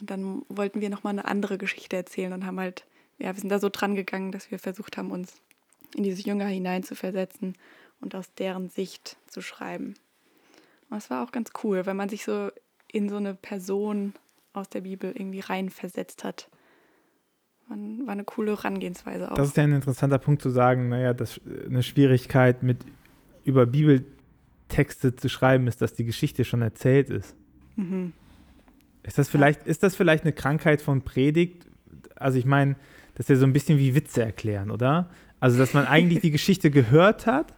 Und 0.00 0.10
dann 0.10 0.42
wollten 0.48 0.80
wir 0.80 0.90
nochmal 0.90 1.12
eine 1.12 1.24
andere 1.24 1.58
Geschichte 1.58 1.96
erzählen 1.96 2.32
und 2.32 2.46
haben 2.46 2.58
halt, 2.58 2.84
ja, 3.18 3.34
wir 3.34 3.40
sind 3.40 3.50
da 3.50 3.58
so 3.58 3.68
dran 3.68 3.94
gegangen, 3.94 4.32
dass 4.32 4.50
wir 4.50 4.58
versucht 4.58 4.96
haben, 4.96 5.10
uns 5.10 5.34
in 5.94 6.04
diese 6.04 6.22
Jünger 6.22 6.46
hineinzuversetzen 6.46 7.56
und 8.00 8.14
aus 8.14 8.32
deren 8.34 8.68
Sicht 8.68 9.16
zu 9.26 9.42
schreiben. 9.42 9.94
Und 10.88 10.96
das 10.96 11.10
war 11.10 11.24
auch 11.24 11.32
ganz 11.32 11.50
cool, 11.62 11.86
weil 11.86 11.94
man 11.94 12.08
sich 12.08 12.24
so 12.24 12.50
in 12.88 13.08
so 13.08 13.16
eine 13.16 13.34
Person 13.34 14.14
aus 14.52 14.68
der 14.68 14.80
Bibel 14.80 15.12
irgendwie 15.12 15.40
reinversetzt 15.40 16.24
hat. 16.24 16.48
Man, 17.68 18.06
war 18.06 18.12
eine 18.12 18.24
coole 18.24 18.52
Herangehensweise 18.52 19.30
auch. 19.30 19.36
Das 19.36 19.48
ist 19.48 19.56
ja 19.56 19.62
ein 19.62 19.72
interessanter 19.72 20.18
Punkt 20.18 20.42
zu 20.42 20.50
sagen, 20.50 20.88
naja, 20.88 21.14
dass 21.14 21.40
eine 21.66 21.84
Schwierigkeit 21.84 22.62
mit 22.64 22.78
über 23.44 23.66
Bibeltexte 23.66 25.14
zu 25.14 25.28
schreiben 25.28 25.68
ist, 25.68 25.80
dass 25.80 25.94
die 25.94 26.04
Geschichte 26.04 26.44
schon 26.44 26.62
erzählt 26.62 27.10
ist. 27.10 27.36
Mhm. 27.76 28.12
Ist 29.02 29.18
das 29.18 29.28
vielleicht, 29.28 29.66
ist 29.66 29.82
das 29.82 29.96
vielleicht 29.96 30.24
eine 30.24 30.32
Krankheit 30.32 30.82
von 30.82 31.02
Predigt? 31.02 31.66
Also 32.16 32.38
ich 32.38 32.44
meine, 32.44 32.76
das 33.14 33.24
ist 33.24 33.30
ja 33.30 33.36
so 33.36 33.46
ein 33.46 33.52
bisschen 33.52 33.78
wie 33.78 33.94
Witze 33.94 34.22
erklären, 34.22 34.70
oder? 34.70 35.10
Also, 35.40 35.58
dass 35.58 35.74
man 35.74 35.86
eigentlich 35.86 36.20
die 36.20 36.30
Geschichte 36.30 36.70
gehört 36.70 37.26
hat 37.26 37.54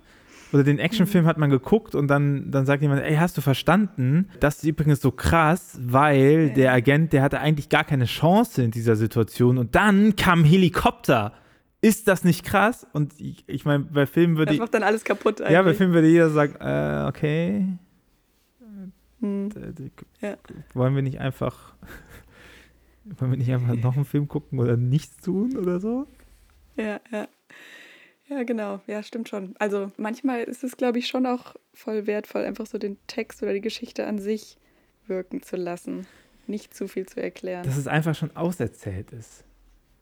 oder 0.53 0.65
den 0.65 0.79
Actionfilm 0.79 1.27
hat 1.27 1.39
man 1.39 1.51
geguckt 1.51 1.95
und 1.95 2.09
dann, 2.09 2.51
dann 2.51 2.67
sagt 2.67 2.83
jemand, 2.83 3.03
ey, 3.03 3.17
hast 3.17 3.37
du 3.37 3.41
verstanden? 3.41 4.29
Das 4.41 4.57
ist 4.57 4.65
übrigens 4.65 5.01
so 5.01 5.11
krass, 5.11 5.79
weil 5.81 6.51
der 6.51 6.73
Agent, 6.73 7.13
der 7.13 7.23
hatte 7.23 7.41
eigentlich 7.41 7.69
gar 7.69 7.85
keine 7.85 8.05
Chance 8.05 8.63
in 8.63 8.71
dieser 8.71 8.97
Situation 8.97 9.59
und 9.59 9.75
dann 9.75 10.17
kam 10.17 10.45
Helikopter. 10.45 11.33
Ist 11.81 12.07
das 12.07 12.23
nicht 12.23 12.45
krass? 12.45 12.87
Und 12.93 13.13
ich, 13.19 13.43
ich 13.49 13.65
meine, 13.65 13.81
bei 13.85 14.07
Filmen 14.07 14.37
würde. 14.37 14.53
Das 14.53 14.59
macht 14.59 14.75
dann 14.75 14.85
alles 14.85 15.03
kaputt 15.03 15.41
eigentlich. 15.41 15.55
Ja, 15.55 15.63
bei 15.63 15.75
Filmen 15.75 15.95
würde 15.95 16.07
jeder 16.07 16.31
sagen, 16.31 16.55
äh, 16.61 17.09
okay. 17.09 17.67
Hm. 19.23 19.49
Ja. 20.21 20.37
Wollen 20.75 20.95
wir 20.95 21.03
nicht 21.03 21.21
einfach. 21.21 21.75
wollen 23.05 23.31
wir 23.31 23.39
nicht 23.39 23.53
einfach 23.53 23.75
noch 23.77 23.97
einen 23.97 24.05
Film 24.05 24.29
gucken 24.29 24.59
oder 24.59 24.77
nichts 24.77 25.17
tun 25.19 25.57
oder 25.57 25.81
so? 25.81 26.07
Ja, 26.77 27.01
ja. 27.11 27.29
Ja, 28.29 28.43
genau. 28.45 28.81
Ja, 28.87 29.03
stimmt 29.03 29.29
schon. 29.29 29.55
Also 29.59 29.93
manchmal 29.97 30.43
ist 30.43 30.65
es, 30.65 30.77
glaube 30.77 30.99
ich, 30.99 31.07
schon 31.07 31.27
auch 31.27 31.55
voll 31.75 32.07
wertvoll, 32.07 32.45
einfach 32.45 32.67
so 32.67 32.79
den 32.79 32.97
Text 33.07 33.43
oder 33.43 33.53
die 33.53 33.61
Geschichte 33.61 34.07
an 34.07 34.19
sich 34.19 34.57
wirken 35.07 35.43
zu 35.43 35.57
lassen. 35.57 36.07
Nicht 36.47 36.75
zu 36.75 36.89
viel 36.89 37.07
zu 37.07 37.23
erklären. 37.23 37.65
Dass 37.65 37.77
es 37.77 37.87
einfach 37.87 38.15
schon 38.15 38.35
auserzählt 38.37 39.13
ist. 39.13 39.45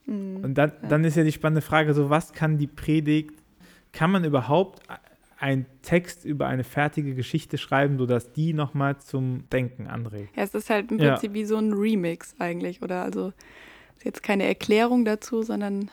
Mhm. 0.07 0.45
Und 0.45 0.55
dann, 0.55 0.73
ja. 0.83 0.89
dann 0.89 1.05
ist 1.05 1.17
ja 1.17 1.25
die 1.25 1.33
spannende 1.33 1.61
Frage, 1.61 1.93
so 1.93 2.09
was 2.09 2.33
kann 2.33 2.57
die 2.57 2.67
Predigt, 2.67 3.35
kann 3.93 4.11
man 4.11 4.25
überhaupt 4.25 4.83
einen 5.41 5.65
Text 5.81 6.27
über 6.27 6.47
eine 6.47 6.65
fertige 6.65 7.15
Geschichte 7.15 7.57
schreiben, 7.57 7.99
sodass 7.99 8.33
die 8.33 8.53
nochmal 8.53 8.99
zum 8.99 9.49
Denken 9.51 9.87
anregt? 9.87 10.37
Ja, 10.37 10.43
es 10.43 10.55
ist 10.55 10.69
halt 10.69 10.91
im 10.91 10.99
Prinzip 10.99 11.31
ja. 11.31 11.35
wie 11.35 11.45
so 11.47 11.57
ein 11.57 11.73
Remix 11.73 12.35
eigentlich, 12.39 12.83
oder? 12.83 13.03
Also 13.03 13.33
jetzt 14.05 14.23
keine 14.23 14.45
Erklärung 14.45 15.07
dazu, 15.07 15.43
sondern 15.43 15.91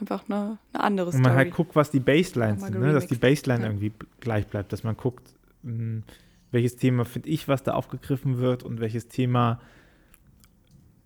einfach 0.00 0.24
eine, 0.28 0.58
eine 0.72 0.82
andere 0.82 1.10
Story. 1.10 1.18
Und 1.18 1.28
man 1.28 1.36
halt 1.36 1.50
guckt, 1.52 1.76
was 1.76 1.90
die 1.90 2.00
Baselines 2.00 2.62
sind, 2.62 2.80
ne? 2.80 2.94
dass 2.94 3.06
die 3.06 3.16
Baseline 3.16 3.62
ja. 3.62 3.68
irgendwie 3.68 3.92
gleich 4.20 4.46
bleibt, 4.46 4.72
dass 4.72 4.84
man 4.84 4.96
guckt, 4.96 5.34
hm, 5.62 6.02
welches 6.50 6.76
Thema 6.76 7.04
finde 7.04 7.28
ich, 7.28 7.46
was 7.46 7.62
da 7.62 7.74
aufgegriffen 7.74 8.38
wird 8.38 8.62
und 8.62 8.80
welches 8.80 9.08
Thema 9.08 9.60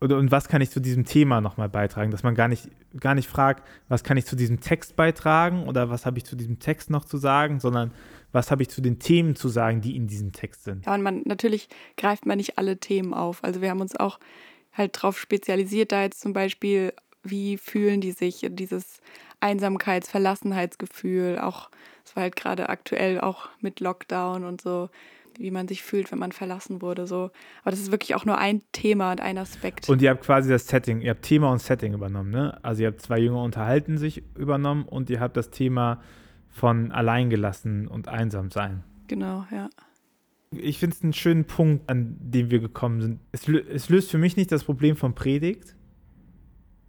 oder 0.03 0.19
und 0.19 0.31
was 0.31 0.49
kann 0.49 0.61
ich 0.61 0.71
zu 0.71 0.81
diesem 0.81 1.05
Thema 1.05 1.41
nochmal 1.41 1.69
beitragen, 1.69 2.11
dass 2.11 2.23
man 2.23 2.35
gar 2.35 2.49
nicht, 2.49 2.69
gar 2.99 3.15
nicht 3.15 3.29
fragt, 3.29 3.67
was 3.89 4.05
kann 4.05 4.17
ich 4.17 4.27
zu 4.27 4.37
diesem 4.37 4.61
Text 4.61 4.97
beitragen 4.97 5.67
oder 5.69 5.91
was 5.91 6.05
habe 6.05 6.19
ich 6.19 6.25
zu 6.25 6.37
diesem 6.37 6.59
Text 6.59 6.91
noch 6.91 7.05
zu 7.05 7.17
sagen, 7.17 7.61
sondern 7.61 7.93
was 8.33 8.51
habe 8.51 8.63
ich 8.63 8.71
zu 8.71 8.81
den 8.81 8.99
Themen 8.99 9.37
zu 9.37 9.49
sagen, 9.49 9.81
die 9.81 9.97
in 9.97 10.07
diesem 10.07 10.33
Text 10.33 10.65
sind. 10.65 10.87
Ja, 10.87 10.95
und 10.95 11.03
man 11.03 11.23
natürlich 11.25 11.69
greift 11.97 12.27
man 12.27 12.39
nicht 12.39 12.59
alle 12.59 12.79
Themen 12.79 13.15
auf. 13.15 13.45
Also 13.45 13.63
wir 13.63 13.71
haben 13.71 13.81
uns 13.81 13.97
auch 13.97 14.19
halt 14.73 14.97
darauf 14.97 15.19
spezialisiert, 15.19 15.93
da 15.93 16.03
jetzt 16.03 16.21
zum 16.21 16.33
Beispiel 16.33 16.93
wie 17.23 17.57
fühlen 17.57 18.01
die 18.01 18.13
sich, 18.13 18.47
dieses 18.51 19.01
Einsamkeits-, 19.41 20.11
Verlassenheitsgefühl, 20.11 21.39
auch, 21.39 21.71
es 22.05 22.17
war 22.17 22.25
halt 22.25 22.37
gerade 22.37 22.69
aktuell 22.69 23.21
auch 23.21 23.49
mit 23.61 23.81
Lockdown 23.81 24.45
und 24.45 24.61
so, 24.61 24.89
wie 25.39 25.51
man 25.51 25.69
sich 25.69 25.83
fühlt, 25.83 26.11
wenn 26.13 26.19
man 26.19 26.33
verlassen 26.33 26.83
wurde. 26.83 27.07
So. 27.07 27.31
Aber 27.63 27.71
das 27.71 27.81
ist 27.81 27.91
wirklich 27.91 28.15
auch 28.15 28.25
nur 28.25 28.39
ein 28.39 28.63
Thema 28.73 29.13
und 29.13 29.21
ein 29.21 29.39
Aspekt. 29.39 29.89
Und 29.89 30.03
ihr 30.03 30.11
habt 30.11 30.25
quasi 30.25 30.51
das 30.51 30.67
Setting, 30.67 31.01
ihr 31.01 31.11
habt 31.11 31.23
Thema 31.23 31.51
und 31.51 31.61
Setting 31.61 31.95
übernommen, 31.95 32.31
ne? 32.31 32.59
Also 32.63 32.83
ihr 32.83 32.89
habt 32.89 33.01
zwei 33.01 33.19
Jünger 33.19 33.43
unterhalten 33.43 33.99
sich 33.99 34.23
übernommen 34.37 34.85
und 34.85 35.11
ihr 35.11 35.21
habt 35.21 35.37
das 35.37 35.51
Thema 35.51 36.01
von 36.49 36.93
alleingelassen 36.93 37.89
und 37.89 38.09
einsam 38.09 38.51
sein. 38.51 38.85
Genau, 39.09 39.47
ja. 39.51 39.71
Ich 40.51 40.79
finde 40.79 40.97
es 40.97 41.03
einen 41.03 41.15
schönen 41.15 41.45
Punkt, 41.45 41.89
an 41.89 42.17
dem 42.21 42.51
wir 42.51 42.61
gekommen 42.61 43.01
sind. 43.01 43.21
Es, 43.33 43.49
es 43.49 43.89
löst 43.89 44.11
für 44.11 44.19
mich 44.19 44.37
nicht 44.37 44.53
das 44.53 44.65
Problem 44.65 44.97
von 44.97 45.15
Predigt, 45.15 45.77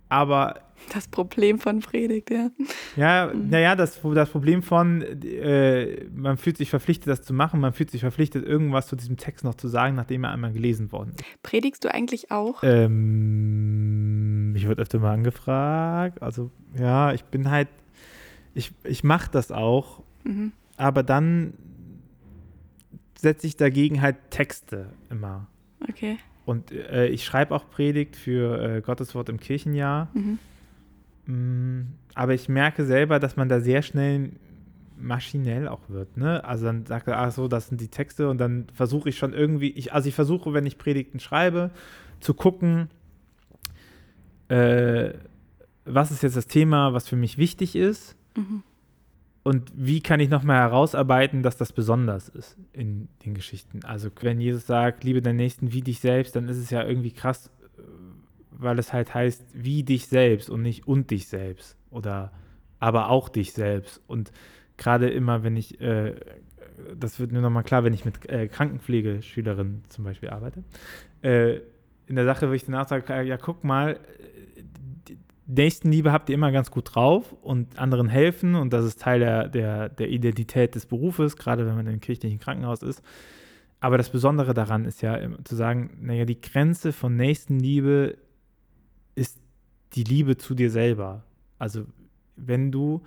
aber. 0.10 0.63
Das 0.94 1.08
Problem 1.08 1.60
von 1.60 1.80
Predigt, 1.80 2.30
ja. 2.30 2.50
Ja, 2.96 3.32
mhm. 3.34 3.50
naja, 3.50 3.76
das, 3.76 4.00
das 4.02 4.30
Problem 4.30 4.62
von, 4.62 5.02
äh, 5.02 6.06
man 6.14 6.38
fühlt 6.38 6.58
sich 6.58 6.70
verpflichtet, 6.70 7.08
das 7.08 7.22
zu 7.22 7.34
machen, 7.34 7.60
man 7.60 7.74
fühlt 7.74 7.92
sich 7.92 8.02
verpflichtet, 8.02 8.46
irgendwas 8.46 8.88
zu 8.88 8.96
diesem 8.96 9.18
Text 9.18 9.44
noch 9.44 9.56
zu 9.56 9.68
sagen, 9.68 9.96
nachdem 9.96 10.24
er 10.24 10.32
einmal 10.32 10.52
gelesen 10.52 10.92
worden 10.92 11.14
ist. 11.16 11.24
Predigst 11.42 11.84
du 11.84 11.94
eigentlich 11.94 12.32
auch? 12.32 12.64
Ähm, 12.64 14.54
ich 14.56 14.68
wurde 14.68 14.82
öfter 14.82 15.00
mal 15.00 15.14
angefragt. 15.14 16.22
Also, 16.22 16.52
ja, 16.78 17.14
ich 17.14 17.24
bin 17.26 17.50
halt, 17.50 17.70
ich, 18.54 18.72
ich 18.84 19.04
mache 19.04 19.32
das 19.32 19.52
auch, 19.52 20.04
mhm. 20.24 20.52
aber 20.78 21.04
dann 21.04 21.54
setze 23.18 23.48
ich 23.48 23.56
dagegen 23.56 24.02
halt 24.02 24.18
Texte 24.30 24.90
immer. 25.10 25.48
Okay. 25.90 26.18
Und 26.46 26.72
äh, 26.72 27.08
ich 27.08 27.24
schreibe 27.24 27.56
auch 27.56 27.70
Predigt 27.70 28.16
für 28.16 28.62
äh, 28.62 28.82
Gottes 28.82 29.16
Wort 29.16 29.30
im 29.30 29.40
Kirchenjahr. 29.40 30.10
Mhm. 30.14 30.40
Mm, 31.26 31.82
aber 32.16 32.34
ich 32.34 32.50
merke 32.50 32.86
selber, 32.86 33.20
dass 33.20 33.36
man 33.36 33.50
da 33.50 33.60
sehr 33.60 33.82
schnell 33.82 34.32
maschinell 34.98 35.68
auch 35.68 35.90
wird. 35.90 36.18
Ne? 36.18 36.44
Also 36.44 36.66
dann 36.66 36.86
sagt 36.86 37.08
er, 37.08 37.20
ach 37.20 37.32
so, 37.32 37.48
das 37.48 37.68
sind 37.68 37.82
die 37.82 37.90
Texte 37.90 38.30
und 38.30 38.38
dann 38.38 38.68
versuche 38.74 39.10
ich 39.10 39.18
schon 39.18 39.34
irgendwie, 39.34 39.70
ich, 39.72 39.94
also 39.94 40.08
ich 40.08 40.16
versuche, 40.16 40.54
wenn 40.54 40.66
ich 40.66 40.78
Predigten 40.78 41.20
schreibe, 41.20 41.72
zu 42.20 42.34
gucken, 42.34 42.90
äh, 44.48 45.14
was 45.86 46.12
ist 46.12 46.24
jetzt 46.24 46.38
das 46.38 46.48
Thema, 46.48 46.94
was 46.94 47.08
für 47.08 47.16
mich 47.16 47.38
wichtig 47.38 47.76
ist. 47.76 48.16
Mhm. 48.36 48.64
Und 49.44 49.74
wie 49.76 50.00
kann 50.00 50.22
ich 50.22 50.30
nochmal 50.30 50.60
herausarbeiten, 50.60 51.44
dass 51.44 51.58
das 51.58 51.74
besonders 51.74 52.30
ist 52.30 52.58
in 52.72 53.10
den 53.26 53.34
Geschichten? 53.34 53.82
Also 53.84 54.10
wenn 54.22 54.40
Jesus 54.40 54.66
sagt, 54.66 55.04
liebe 55.04 55.22
deinen 55.22 55.36
Nächsten 55.36 55.74
wie 55.74 55.82
dich 55.82 56.00
selbst, 56.00 56.38
dann 56.38 56.48
ist 56.48 56.58
es 56.58 56.70
ja 56.70 56.82
irgendwie 56.82 57.12
krass, 57.12 57.52
weil 58.58 58.80
es 58.80 58.94
halt 58.94 59.14
heißt, 59.14 59.46
wie 59.54 59.84
dich 59.84 60.08
selbst 60.08 60.50
und 60.50 60.62
nicht 60.62 60.88
und 60.88 61.12
dich 61.12 61.28
selbst 61.28 61.78
oder 61.90 62.32
aber 62.80 63.10
auch 63.10 63.30
dich 63.30 63.54
selbst. 63.54 64.02
Und 64.08 64.32
gerade 64.78 65.10
immer, 65.10 65.44
wenn 65.44 65.56
ich, 65.56 65.80
äh, 65.80 66.16
das 66.98 67.20
wird 67.20 67.32
mir 67.32 67.42
nochmal 67.42 67.64
klar, 67.64 67.84
wenn 67.84 67.94
ich 67.94 68.04
mit 68.04 68.30
äh, 68.30 68.48
Krankenpflegeschülerinnen 68.48 69.84
zum 69.90 70.04
Beispiel 70.04 70.30
arbeite, 70.30 70.64
äh, 71.22 71.60
in 72.08 72.16
der 72.16 72.26
Sache, 72.26 72.50
wo 72.50 72.54
ich 72.54 72.66
danach 72.66 72.88
sage, 72.88 73.24
ja, 73.24 73.38
guck 73.38 73.64
mal, 73.64 74.00
Nächstenliebe 75.46 76.12
habt 76.12 76.30
ihr 76.30 76.36
immer 76.36 76.52
ganz 76.52 76.72
gut 76.72 76.96
drauf 76.96 77.34
und 77.42 77.78
anderen 77.78 78.08
helfen 78.08 78.56
und 78.56 78.72
das 78.72 78.86
ist 78.86 79.02
Teil 79.02 79.20
der, 79.20 79.50
der, 79.50 79.90
der 79.90 80.10
Identität 80.10 80.76
des 80.76 80.86
Berufes, 80.86 81.36
gerade 81.36 81.66
wenn 81.66 81.76
man 81.76 81.88
im 81.88 82.00
kirchlichen 82.00 82.40
Krankenhaus 82.40 82.82
ist. 82.82 83.04
Aber 83.80 83.98
das 83.98 84.10
Besondere 84.10 84.54
daran 84.54 84.86
ist 84.86 85.02
ja 85.02 85.20
zu 85.44 85.56
sagen, 85.56 85.98
naja, 86.00 86.24
die 86.24 86.40
Grenze 86.40 86.94
von 86.94 87.18
Nächstenliebe 87.18 88.18
die 89.94 90.04
Liebe 90.04 90.38
zu 90.38 90.56
dir 90.56 90.70
selber. 90.70 91.24
Also 91.60 91.86
wenn 92.36 92.72
du, 92.72 93.02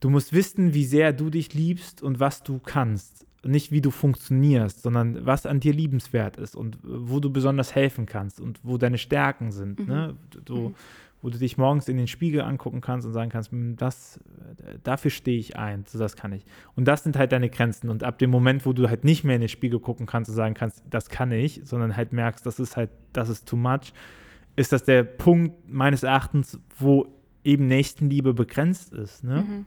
du 0.00 0.10
musst 0.10 0.32
wissen, 0.32 0.74
wie 0.74 0.84
sehr 0.84 1.12
du 1.12 1.30
dich 1.30 1.54
liebst 1.54 2.02
und 2.02 2.20
was 2.20 2.42
du 2.42 2.58
kannst. 2.58 3.26
Nicht 3.44 3.70
wie 3.70 3.80
du 3.80 3.92
funktionierst, 3.92 4.82
sondern 4.82 5.24
was 5.24 5.46
an 5.46 5.60
dir 5.60 5.72
liebenswert 5.72 6.36
ist 6.36 6.56
und 6.56 6.78
wo 6.82 7.20
du 7.20 7.30
besonders 7.30 7.74
helfen 7.76 8.04
kannst 8.04 8.40
und 8.40 8.58
wo 8.64 8.76
deine 8.76 8.98
Stärken 8.98 9.52
sind. 9.52 9.80
Mhm. 9.80 9.86
Ne? 9.86 10.16
Du, 10.44 10.56
mhm 10.56 10.74
wo 11.22 11.30
du 11.30 11.38
dich 11.38 11.58
morgens 11.58 11.88
in 11.88 11.96
den 11.96 12.06
Spiegel 12.06 12.42
angucken 12.42 12.80
kannst 12.80 13.04
und 13.04 13.12
sagen 13.12 13.30
kannst, 13.30 13.50
hm, 13.50 13.74
das, 13.76 14.20
dafür 14.84 15.10
stehe 15.10 15.38
ich 15.38 15.56
ein, 15.56 15.84
so 15.84 15.98
das 15.98 16.14
kann 16.14 16.32
ich. 16.32 16.44
Und 16.76 16.86
das 16.86 17.02
sind 17.02 17.16
halt 17.16 17.32
deine 17.32 17.50
Grenzen. 17.50 17.88
Und 17.88 18.04
ab 18.04 18.18
dem 18.18 18.30
Moment, 18.30 18.64
wo 18.64 18.72
du 18.72 18.88
halt 18.88 19.04
nicht 19.04 19.24
mehr 19.24 19.34
in 19.34 19.40
den 19.40 19.48
Spiegel 19.48 19.80
gucken 19.80 20.06
kannst 20.06 20.28
und 20.30 20.36
sagen 20.36 20.54
kannst, 20.54 20.84
das 20.88 21.08
kann 21.08 21.32
ich, 21.32 21.62
sondern 21.64 21.96
halt 21.96 22.12
merkst, 22.12 22.44
das 22.44 22.60
ist 22.60 22.76
halt, 22.76 22.90
das 23.12 23.28
ist 23.28 23.48
too 23.48 23.56
much, 23.56 23.92
ist 24.56 24.72
das 24.72 24.84
der 24.84 25.04
Punkt 25.04 25.68
meines 25.68 26.02
Erachtens, 26.02 26.58
wo 26.78 27.06
eben 27.44 27.66
Nächstenliebe 27.68 28.34
begrenzt 28.34 28.92
ist. 28.92 29.22
Ne? 29.22 29.44
Mhm. 29.46 29.66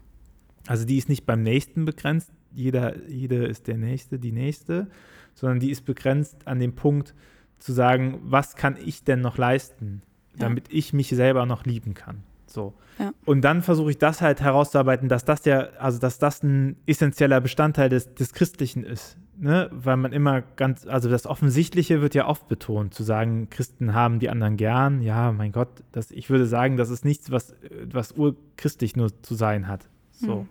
Also 0.67 0.85
die 0.85 0.97
ist 0.97 1.09
nicht 1.09 1.25
beim 1.25 1.41
Nächsten 1.43 1.85
begrenzt, 1.85 2.31
jeder, 2.51 3.07
jede 3.07 3.45
ist 3.45 3.67
der 3.67 3.77
Nächste, 3.77 4.19
die 4.19 4.31
Nächste, 4.31 4.87
sondern 5.33 5.59
die 5.59 5.71
ist 5.71 5.85
begrenzt 5.85 6.47
an 6.47 6.59
dem 6.59 6.73
Punkt 6.73 7.13
zu 7.59 7.71
sagen, 7.73 8.19
was 8.23 8.55
kann 8.55 8.77
ich 8.83 9.03
denn 9.03 9.21
noch 9.21 9.37
leisten, 9.37 10.01
damit 10.37 10.69
ja. 10.71 10.77
ich 10.77 10.93
mich 10.93 11.09
selber 11.09 11.45
noch 11.45 11.65
lieben 11.65 11.93
kann. 11.93 12.23
So. 12.47 12.73
Ja. 12.97 13.13
Und 13.25 13.41
dann 13.41 13.61
versuche 13.61 13.91
ich 13.91 13.97
das 13.97 14.21
halt 14.21 14.41
herauszuarbeiten, 14.41 15.07
dass 15.07 15.23
das 15.23 15.45
ja, 15.45 15.69
also 15.79 15.99
dass 15.99 16.17
das 16.19 16.43
ein 16.43 16.75
essentieller 16.85 17.39
Bestandteil 17.41 17.89
des, 17.89 18.13
des 18.13 18.33
Christlichen 18.33 18.83
ist. 18.83 19.17
Ne? 19.41 19.69
Weil 19.71 19.95
man 19.95 20.11
immer 20.11 20.41
ganz, 20.41 20.85
also 20.85 21.09
das 21.09 21.25
Offensichtliche 21.25 22.01
wird 22.01 22.13
ja 22.13 22.27
oft 22.27 22.49
betont, 22.49 22.93
zu 22.93 23.03
sagen, 23.03 23.49
Christen 23.49 23.93
haben 23.93 24.19
die 24.19 24.29
anderen 24.29 24.57
gern. 24.57 25.01
Ja, 25.01 25.31
mein 25.31 25.53
Gott, 25.53 25.69
das, 25.93 26.11
ich 26.11 26.29
würde 26.29 26.45
sagen, 26.45 26.75
das 26.75 26.89
ist 26.89 27.05
nichts, 27.05 27.31
was, 27.31 27.55
was 27.89 28.11
urchristlich 28.11 28.97
nur 28.97 29.09
zu 29.21 29.35
sein 29.35 29.69
hat. 29.69 29.87
So. 30.11 30.41
Mhm. 30.41 30.49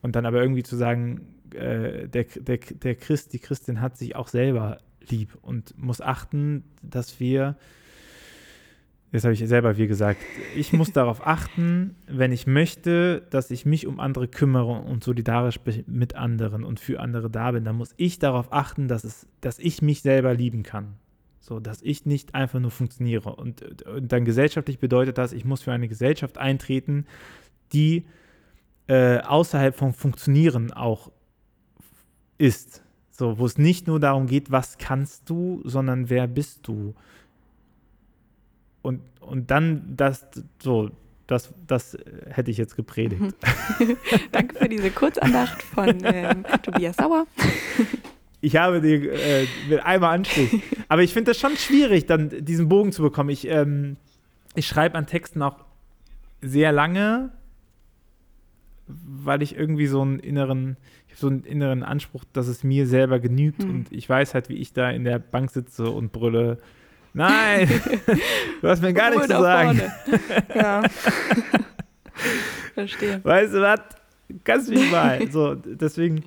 Und 0.00 0.16
dann 0.16 0.24
aber 0.24 0.40
irgendwie 0.40 0.62
zu 0.62 0.76
sagen, 0.76 1.26
äh, 1.52 2.08
der, 2.08 2.24
der, 2.24 2.56
der 2.56 2.94
Christ, 2.94 3.34
die 3.34 3.38
Christin 3.38 3.82
hat 3.82 3.98
sich 3.98 4.16
auch 4.16 4.28
selber 4.28 4.78
lieb 5.10 5.36
und 5.42 5.76
muss 5.76 6.00
achten, 6.00 6.64
dass 6.82 7.20
wir 7.20 7.56
Jetzt 9.12 9.24
habe 9.24 9.34
ich 9.34 9.46
selber 9.46 9.76
wie 9.76 9.86
gesagt, 9.86 10.20
ich 10.56 10.72
muss 10.72 10.92
darauf 10.92 11.26
achten, 11.26 11.94
wenn 12.06 12.32
ich 12.32 12.46
möchte, 12.46 13.22
dass 13.30 13.50
ich 13.50 13.64
mich 13.64 13.86
um 13.86 14.00
andere 14.00 14.28
kümmere 14.28 14.80
und 14.80 15.04
solidarisch 15.04 15.60
mit 15.86 16.14
anderen 16.16 16.64
und 16.64 16.80
für 16.80 17.00
andere 17.00 17.30
da 17.30 17.52
bin, 17.52 17.64
dann 17.64 17.76
muss 17.76 17.94
ich 17.96 18.18
darauf 18.18 18.52
achten, 18.52 18.88
dass, 18.88 19.04
es, 19.04 19.26
dass 19.40 19.58
ich 19.58 19.80
mich 19.80 20.02
selber 20.02 20.34
lieben 20.34 20.62
kann. 20.62 20.94
So, 21.40 21.60
dass 21.60 21.80
ich 21.82 22.04
nicht 22.06 22.34
einfach 22.34 22.58
nur 22.58 22.72
funktioniere. 22.72 23.36
Und, 23.36 23.62
und 23.86 24.10
dann 24.10 24.24
gesellschaftlich 24.24 24.80
bedeutet 24.80 25.16
das, 25.16 25.32
ich 25.32 25.44
muss 25.44 25.62
für 25.62 25.72
eine 25.72 25.86
Gesellschaft 25.86 26.38
eintreten, 26.38 27.06
die 27.72 28.04
äh, 28.88 29.20
außerhalb 29.20 29.76
vom 29.76 29.94
Funktionieren 29.94 30.72
auch 30.72 31.12
ist. 32.38 32.82
So, 33.10 33.38
wo 33.38 33.46
es 33.46 33.58
nicht 33.58 33.86
nur 33.86 34.00
darum 34.00 34.26
geht, 34.26 34.50
was 34.50 34.76
kannst 34.76 35.30
du, 35.30 35.62
sondern 35.64 36.10
wer 36.10 36.26
bist 36.26 36.66
du? 36.68 36.94
Und, 38.86 39.00
und 39.18 39.50
dann 39.50 39.96
das 39.96 40.24
so, 40.62 40.92
das, 41.26 41.52
das 41.66 41.98
hätte 42.28 42.52
ich 42.52 42.56
jetzt 42.56 42.76
gepredigt. 42.76 43.20
Mhm. 43.20 43.34
Danke 44.32 44.54
für 44.54 44.68
diese 44.68 44.92
Kurzandacht 44.92 45.60
von 45.60 45.98
ähm, 46.04 46.44
Tobias 46.62 46.96
Sauer. 46.96 47.26
Ich 48.40 48.54
habe 48.54 48.80
die 48.80 49.08
äh, 49.08 49.48
mit 49.68 49.84
einmal 49.84 50.14
Anstrich. 50.14 50.62
Aber 50.86 51.02
ich 51.02 51.12
finde 51.12 51.32
das 51.32 51.40
schon 51.40 51.56
schwierig, 51.56 52.06
dann 52.06 52.44
diesen 52.44 52.68
Bogen 52.68 52.92
zu 52.92 53.02
bekommen. 53.02 53.30
Ich, 53.30 53.48
ähm, 53.48 53.96
ich 54.54 54.68
schreibe 54.68 54.96
an 54.96 55.08
Texten 55.08 55.42
auch 55.42 55.64
sehr 56.40 56.70
lange, 56.70 57.32
weil 58.86 59.42
ich 59.42 59.56
irgendwie 59.56 59.88
so 59.88 60.00
einen 60.00 60.20
inneren, 60.20 60.76
so 61.12 61.26
einen 61.26 61.42
inneren 61.42 61.82
Anspruch, 61.82 62.22
dass 62.32 62.46
es 62.46 62.62
mir 62.62 62.86
selber 62.86 63.18
genügt. 63.18 63.64
Hm. 63.64 63.70
Und 63.70 63.92
ich 63.92 64.08
weiß 64.08 64.32
halt, 64.32 64.48
wie 64.48 64.58
ich 64.58 64.72
da 64.72 64.90
in 64.90 65.02
der 65.02 65.18
Bank 65.18 65.50
sitze 65.50 65.90
und 65.90 66.12
brülle 66.12 66.58
Nein, 67.16 67.66
du 68.60 68.68
hast 68.68 68.82
mir 68.82 68.92
gar 68.92 69.08
nichts 69.10 69.26
zu 69.26 69.32
sagen. 69.32 69.80
Ja. 70.54 70.82
Verstehe. 72.74 73.20
Weißt 73.24 73.54
du 73.54 73.62
was? 73.62 73.80
Kannst 74.44 74.68
mich 74.68 74.90
mal. 74.90 75.26
So, 75.30 75.54
deswegen, 75.54 76.24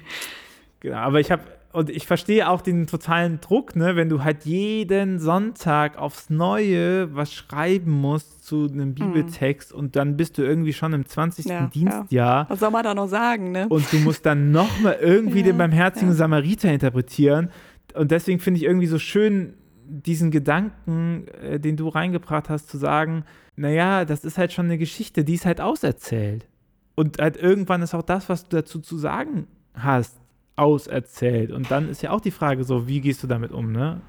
genau. 0.80 0.98
Aber 0.98 1.20
ich 1.20 1.32
habe, 1.32 1.44
und 1.74 1.92
ich 1.92 2.08
verstehe 2.08 2.50
auch 2.50 2.62
den 2.62 2.88
totalen 2.88 3.40
Druck, 3.40 3.76
ne, 3.76 3.96
wenn 3.96 4.10
du 4.10 4.24
halt 4.24 4.46
jeden 4.46 5.20
Sonntag 5.20 6.00
aufs 6.00 6.32
Neue 6.32 7.14
was 7.16 7.34
schreiben 7.34 7.92
musst 7.92 8.44
zu 8.44 8.68
einem 8.68 8.90
mhm. 8.90 8.96
Bibeltext 8.96 9.74
mhm. 9.74 9.80
und 9.80 9.96
dann 9.96 10.18
bist 10.18 10.40
du 10.40 10.42
irgendwie 10.42 10.74
schon 10.74 10.94
im 10.94 11.06
20. 11.06 11.46
Ja, 11.46 11.68
Dienstjahr. 11.68 12.08
Ja. 12.10 12.46
Was 12.50 12.62
soll 12.62 12.72
man 12.72 12.84
da 12.84 12.96
noch 12.96 13.08
sagen, 13.08 13.52
ne? 13.52 13.68
Und 13.70 13.92
du 13.94 13.98
musst 13.98 14.26
dann 14.26 14.52
nochmal 14.52 14.98
irgendwie 15.00 15.40
ja, 15.40 15.46
den 15.46 15.58
barmherzigen 15.60 16.14
Samariter 16.14 16.72
interpretieren. 16.72 17.50
Und 17.94 18.10
deswegen 18.10 18.40
finde 18.40 18.60
ich 18.60 18.64
irgendwie 18.64 18.88
so 18.88 18.98
schön, 18.98 19.54
diesen 19.90 20.32
Gedanken, 20.32 21.28
äh, 21.42 21.60
den 21.60 21.76
du 21.76 21.88
reingebracht 21.88 22.50
hast, 22.50 22.70
zu 22.70 22.78
sagen, 22.78 23.26
naja, 23.56 24.06
das 24.06 24.24
ist 24.24 24.38
halt 24.38 24.54
schon 24.54 24.66
eine 24.66 24.78
Geschichte, 24.78 25.24
die 25.24 25.34
ist 25.34 25.46
halt 25.46 25.60
auserzählt. 25.60 26.48
Und 26.96 27.20
halt 27.20 27.38
irgendwann 27.38 27.82
ist 27.82 27.94
auch 27.94 28.04
das, 28.04 28.30
was 28.30 28.44
du 28.44 28.58
dazu 28.58 28.80
zu 28.80 28.98
sagen 28.98 29.48
hast, 29.74 30.20
auserzählt. 30.56 31.52
Und 31.52 31.72
dann 31.72 31.90
ist 31.90 32.02
ja 32.02 32.12
auch 32.12 32.22
die 32.22 32.32
Frage 32.32 32.64
so, 32.64 32.88
wie 32.88 33.02
gehst 33.02 33.24
du 33.24 33.28
damit 33.28 33.52
um, 33.52 33.72
ne? 33.72 34.02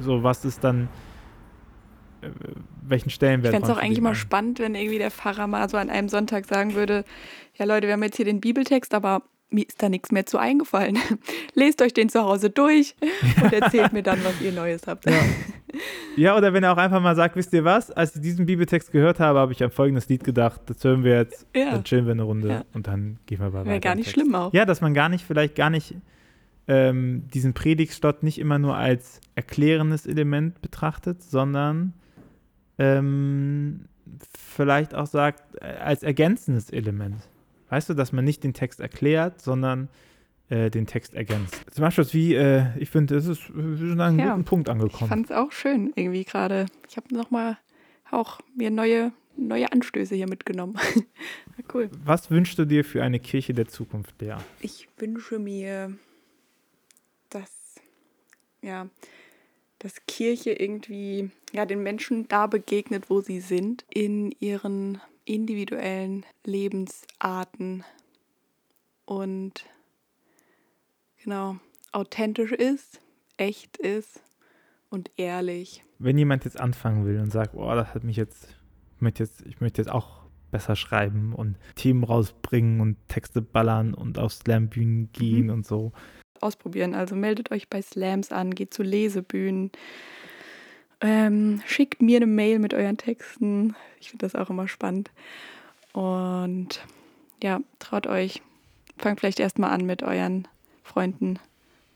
So, 0.00 0.22
was 0.22 0.44
ist 0.44 0.64
dann, 0.64 0.88
äh, 2.22 2.30
welchen 2.82 3.10
Stellenwert 3.10 3.52
Ich 3.52 3.58
fände 3.58 3.70
es 3.70 3.76
auch 3.76 3.82
eigentlich 3.82 4.00
mal 4.00 4.14
spannend, 4.14 4.58
wenn 4.58 4.74
irgendwie 4.74 4.98
der 4.98 5.10
Pfarrer 5.10 5.46
mal 5.46 5.68
so 5.68 5.76
an 5.76 5.90
einem 5.90 6.08
Sonntag 6.08 6.46
sagen 6.46 6.74
würde, 6.74 7.04
ja 7.54 7.66
Leute, 7.66 7.86
wir 7.86 7.94
haben 7.94 8.02
jetzt 8.02 8.16
hier 8.16 8.24
den 8.24 8.40
Bibeltext, 8.40 8.94
aber 8.94 9.22
mir 9.50 9.66
ist 9.66 9.82
da 9.82 9.88
nichts 9.88 10.12
mehr 10.12 10.26
zu 10.26 10.38
eingefallen. 10.38 10.98
Lest 11.54 11.80
euch 11.82 11.94
den 11.94 12.08
zu 12.08 12.22
Hause 12.22 12.50
durch 12.50 12.94
und 13.42 13.52
erzählt 13.52 13.92
mir 13.92 14.02
dann, 14.02 14.22
was 14.24 14.40
ihr 14.40 14.52
Neues 14.52 14.86
habt. 14.86 15.06
Ja. 15.06 15.16
ja. 16.16 16.36
oder 16.36 16.52
wenn 16.52 16.64
er 16.64 16.72
auch 16.72 16.78
einfach 16.78 17.00
mal 17.00 17.16
sagt, 17.16 17.36
wisst 17.36 17.52
ihr 17.52 17.64
was, 17.64 17.90
als 17.90 18.16
ich 18.16 18.22
diesen 18.22 18.46
Bibeltext 18.46 18.92
gehört 18.92 19.20
habe, 19.20 19.38
habe 19.38 19.52
ich 19.52 19.62
an 19.62 19.70
folgendes 19.70 20.08
Lied 20.08 20.24
gedacht, 20.24 20.60
das 20.66 20.82
hören 20.84 21.04
wir 21.04 21.16
jetzt, 21.16 21.46
ja. 21.54 21.70
dann 21.70 21.84
chillen 21.84 22.06
wir 22.06 22.12
eine 22.12 22.22
Runde 22.22 22.48
ja. 22.48 22.64
und 22.74 22.86
dann 22.86 23.18
gehen 23.26 23.40
wir 23.40 23.52
weiter. 23.52 23.66
Wäre 23.66 23.80
gar 23.80 23.94
nicht 23.94 24.10
schlimm 24.10 24.34
auch. 24.34 24.52
Ja, 24.52 24.64
dass 24.64 24.80
man 24.80 24.94
gar 24.94 25.08
nicht, 25.08 25.24
vielleicht 25.24 25.54
gar 25.54 25.70
nicht 25.70 25.94
ähm, 26.66 27.26
diesen 27.32 27.54
Predigtstott 27.54 28.22
nicht 28.22 28.38
immer 28.38 28.58
nur 28.58 28.76
als 28.76 29.20
erklärendes 29.34 30.06
Element 30.06 30.60
betrachtet, 30.60 31.22
sondern 31.22 31.94
ähm, 32.78 33.86
vielleicht 34.36 34.94
auch 34.94 35.06
sagt, 35.06 35.56
äh, 35.62 35.64
als 35.64 36.02
ergänzendes 36.02 36.70
Element. 36.70 37.16
Weißt 37.70 37.88
du, 37.88 37.94
dass 37.94 38.12
man 38.12 38.24
nicht 38.24 38.44
den 38.44 38.54
Text 38.54 38.80
erklärt, 38.80 39.40
sondern 39.40 39.88
äh, 40.48 40.70
den 40.70 40.86
Text 40.86 41.14
ergänzt. 41.14 41.54
Zum 41.72 41.82
Beispiel, 41.82 42.06
wie, 42.12 42.34
äh, 42.34 42.66
ich 42.78 42.88
finde, 42.88 43.16
es 43.16 43.26
ist 43.26 43.40
schon 43.40 43.92
an 43.92 44.00
einem 44.00 44.18
ja, 44.18 44.32
guten 44.32 44.44
Punkt 44.44 44.68
angekommen. 44.68 45.04
Ich 45.04 45.08
fand 45.08 45.26
es 45.26 45.32
auch 45.32 45.52
schön, 45.52 45.92
irgendwie 45.94 46.24
gerade. 46.24 46.66
Ich 46.88 46.96
habe 46.96 47.14
nochmal 47.14 47.58
auch 48.10 48.40
mir 48.56 48.70
neue, 48.70 49.12
neue 49.36 49.70
Anstöße 49.70 50.14
hier 50.14 50.28
mitgenommen. 50.28 50.78
cool. 51.74 51.90
Was 52.04 52.30
wünschst 52.30 52.58
du 52.58 52.64
dir 52.64 52.84
für 52.84 53.02
eine 53.02 53.20
Kirche 53.20 53.52
der 53.52 53.68
Zukunft, 53.68 54.20
Lea? 54.22 54.36
Ich 54.60 54.88
wünsche 54.96 55.38
mir, 55.38 55.92
dass, 57.28 57.50
ja, 58.62 58.88
dass 59.78 60.06
Kirche 60.06 60.52
irgendwie 60.52 61.30
ja, 61.52 61.66
den 61.66 61.82
Menschen 61.82 62.26
da 62.28 62.46
begegnet, 62.46 63.10
wo 63.10 63.20
sie 63.20 63.40
sind, 63.40 63.84
in 63.90 64.32
ihren 64.40 65.00
individuellen 65.28 66.24
Lebensarten 66.44 67.84
und 69.04 69.66
genau 71.22 71.56
authentisch 71.92 72.52
ist, 72.52 73.00
echt 73.36 73.76
ist 73.76 74.22
und 74.88 75.10
ehrlich. 75.16 75.84
Wenn 75.98 76.16
jemand 76.16 76.44
jetzt 76.44 76.58
anfangen 76.58 77.04
will 77.04 77.20
und 77.20 77.30
sagt, 77.30 77.54
oh, 77.54 77.74
das 77.74 77.94
hat 77.94 78.04
mich 78.04 78.16
jetzt, 78.16 78.56
ich 78.96 79.00
möchte 79.00 79.22
jetzt, 79.22 79.42
ich 79.42 79.60
möchte 79.60 79.82
jetzt 79.82 79.90
auch 79.90 80.22
besser 80.50 80.76
schreiben 80.76 81.34
und 81.34 81.56
Themen 81.74 82.04
rausbringen 82.04 82.80
und 82.80 82.96
Texte 83.08 83.42
ballern 83.42 83.92
und 83.92 84.18
auf 84.18 84.32
Slambühnen 84.32 85.12
gehen 85.12 85.46
mhm. 85.46 85.52
und 85.52 85.66
so. 85.66 85.92
Ausprobieren. 86.40 86.94
Also 86.94 87.16
meldet 87.16 87.50
euch 87.50 87.68
bei 87.68 87.82
Slams 87.82 88.32
an, 88.32 88.54
geht 88.54 88.72
zu 88.72 88.82
Lesebühnen, 88.82 89.72
ähm, 91.00 91.62
schickt 91.66 92.02
mir 92.02 92.16
eine 92.16 92.26
Mail 92.26 92.58
mit 92.58 92.74
euren 92.74 92.96
Texten. 92.96 93.76
Ich 94.00 94.10
finde 94.10 94.26
das 94.26 94.34
auch 94.34 94.50
immer 94.50 94.68
spannend. 94.68 95.10
Und 95.92 96.84
ja, 97.42 97.60
traut 97.78 98.06
euch. 98.06 98.42
Fangt 98.96 99.20
vielleicht 99.20 99.40
erstmal 99.40 99.70
an 99.70 99.86
mit 99.86 100.02
euren 100.02 100.48
Freunden 100.82 101.38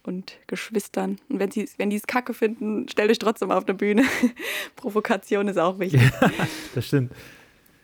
und 0.05 0.39
Geschwistern. 0.47 1.19
Und 1.29 1.39
wenn 1.39 1.51
sie 1.51 1.69
wenn 1.79 1.91
es 1.91 2.07
kacke 2.07 2.35
finden, 2.35 2.89
stellt 2.89 3.11
euch 3.11 3.19
trotzdem 3.19 3.51
auf 3.51 3.67
eine 3.67 3.75
Bühne. 3.75 4.05
Provokation 4.77 5.49
ist 5.49 5.59
auch 5.59 5.79
wichtig. 5.79 6.03
Ja, 6.21 6.31
das 6.75 6.87
stimmt. 6.87 7.13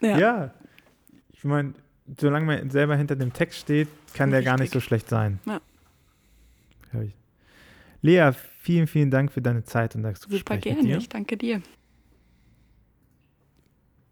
Ja. 0.01 0.19
ja. 0.19 0.55
Ich 1.33 1.45
meine, 1.45 1.75
solange 2.19 2.47
man 2.47 2.71
selber 2.71 2.97
hinter 2.97 3.17
dem 3.17 3.33
Text 3.33 3.59
steht, 3.59 3.89
kann 4.15 4.31
der 4.31 4.43
gar 4.43 4.59
nicht 4.59 4.73
so 4.73 4.81
schlecht 4.81 5.09
sein. 5.09 5.41
Ja. 5.47 5.61
Lea, 8.01 8.31
vielen, 8.69 8.87
vielen 8.87 9.11
Dank 9.11 9.33
für 9.33 9.41
deine 9.41 9.65
Zeit 9.65 9.97
und 9.97 10.03
das 10.03 10.21
Super 10.21 10.59
gerne, 10.59 10.99
ich 10.99 11.09
danke 11.09 11.39
dir. 11.39 11.63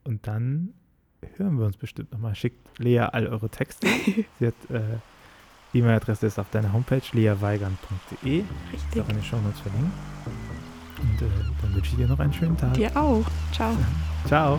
Und 0.03 0.27
dann 0.27 0.73
hören 1.37 1.59
wir 1.59 1.67
uns 1.67 1.77
bestimmt 1.77 2.11
nochmal. 2.11 2.35
Schickt 2.35 2.67
Lea 2.79 3.01
all 3.01 3.27
eure 3.27 3.51
Texte. 3.51 3.87
Sie 4.39 4.47
hat 4.47 4.55
äh, 4.71 4.81
die 5.75 5.81
E-Mail-Adresse 5.81 6.27
ist 6.27 6.39
auf 6.39 6.49
deiner 6.49 6.73
Homepage 6.73 7.03
leaweigand.de. 7.13 8.45
Richtig. 8.73 9.03
Auch 9.03 9.09
in 9.11 9.17
den 9.17 9.25
Shownotes 9.25 9.61
verlinken. 9.61 9.93
Und 11.03 11.21
äh, 11.21 11.31
dann 11.61 11.75
wünsche 11.75 11.91
ich 11.91 11.97
dir 11.99 12.09
noch 12.09 12.19
einen 12.19 12.33
schönen 12.33 12.57
Tag. 12.57 12.73
Dir 12.73 12.97
auch. 12.97 13.27
Ciao. 13.53 13.77
Ciao. 14.27 14.59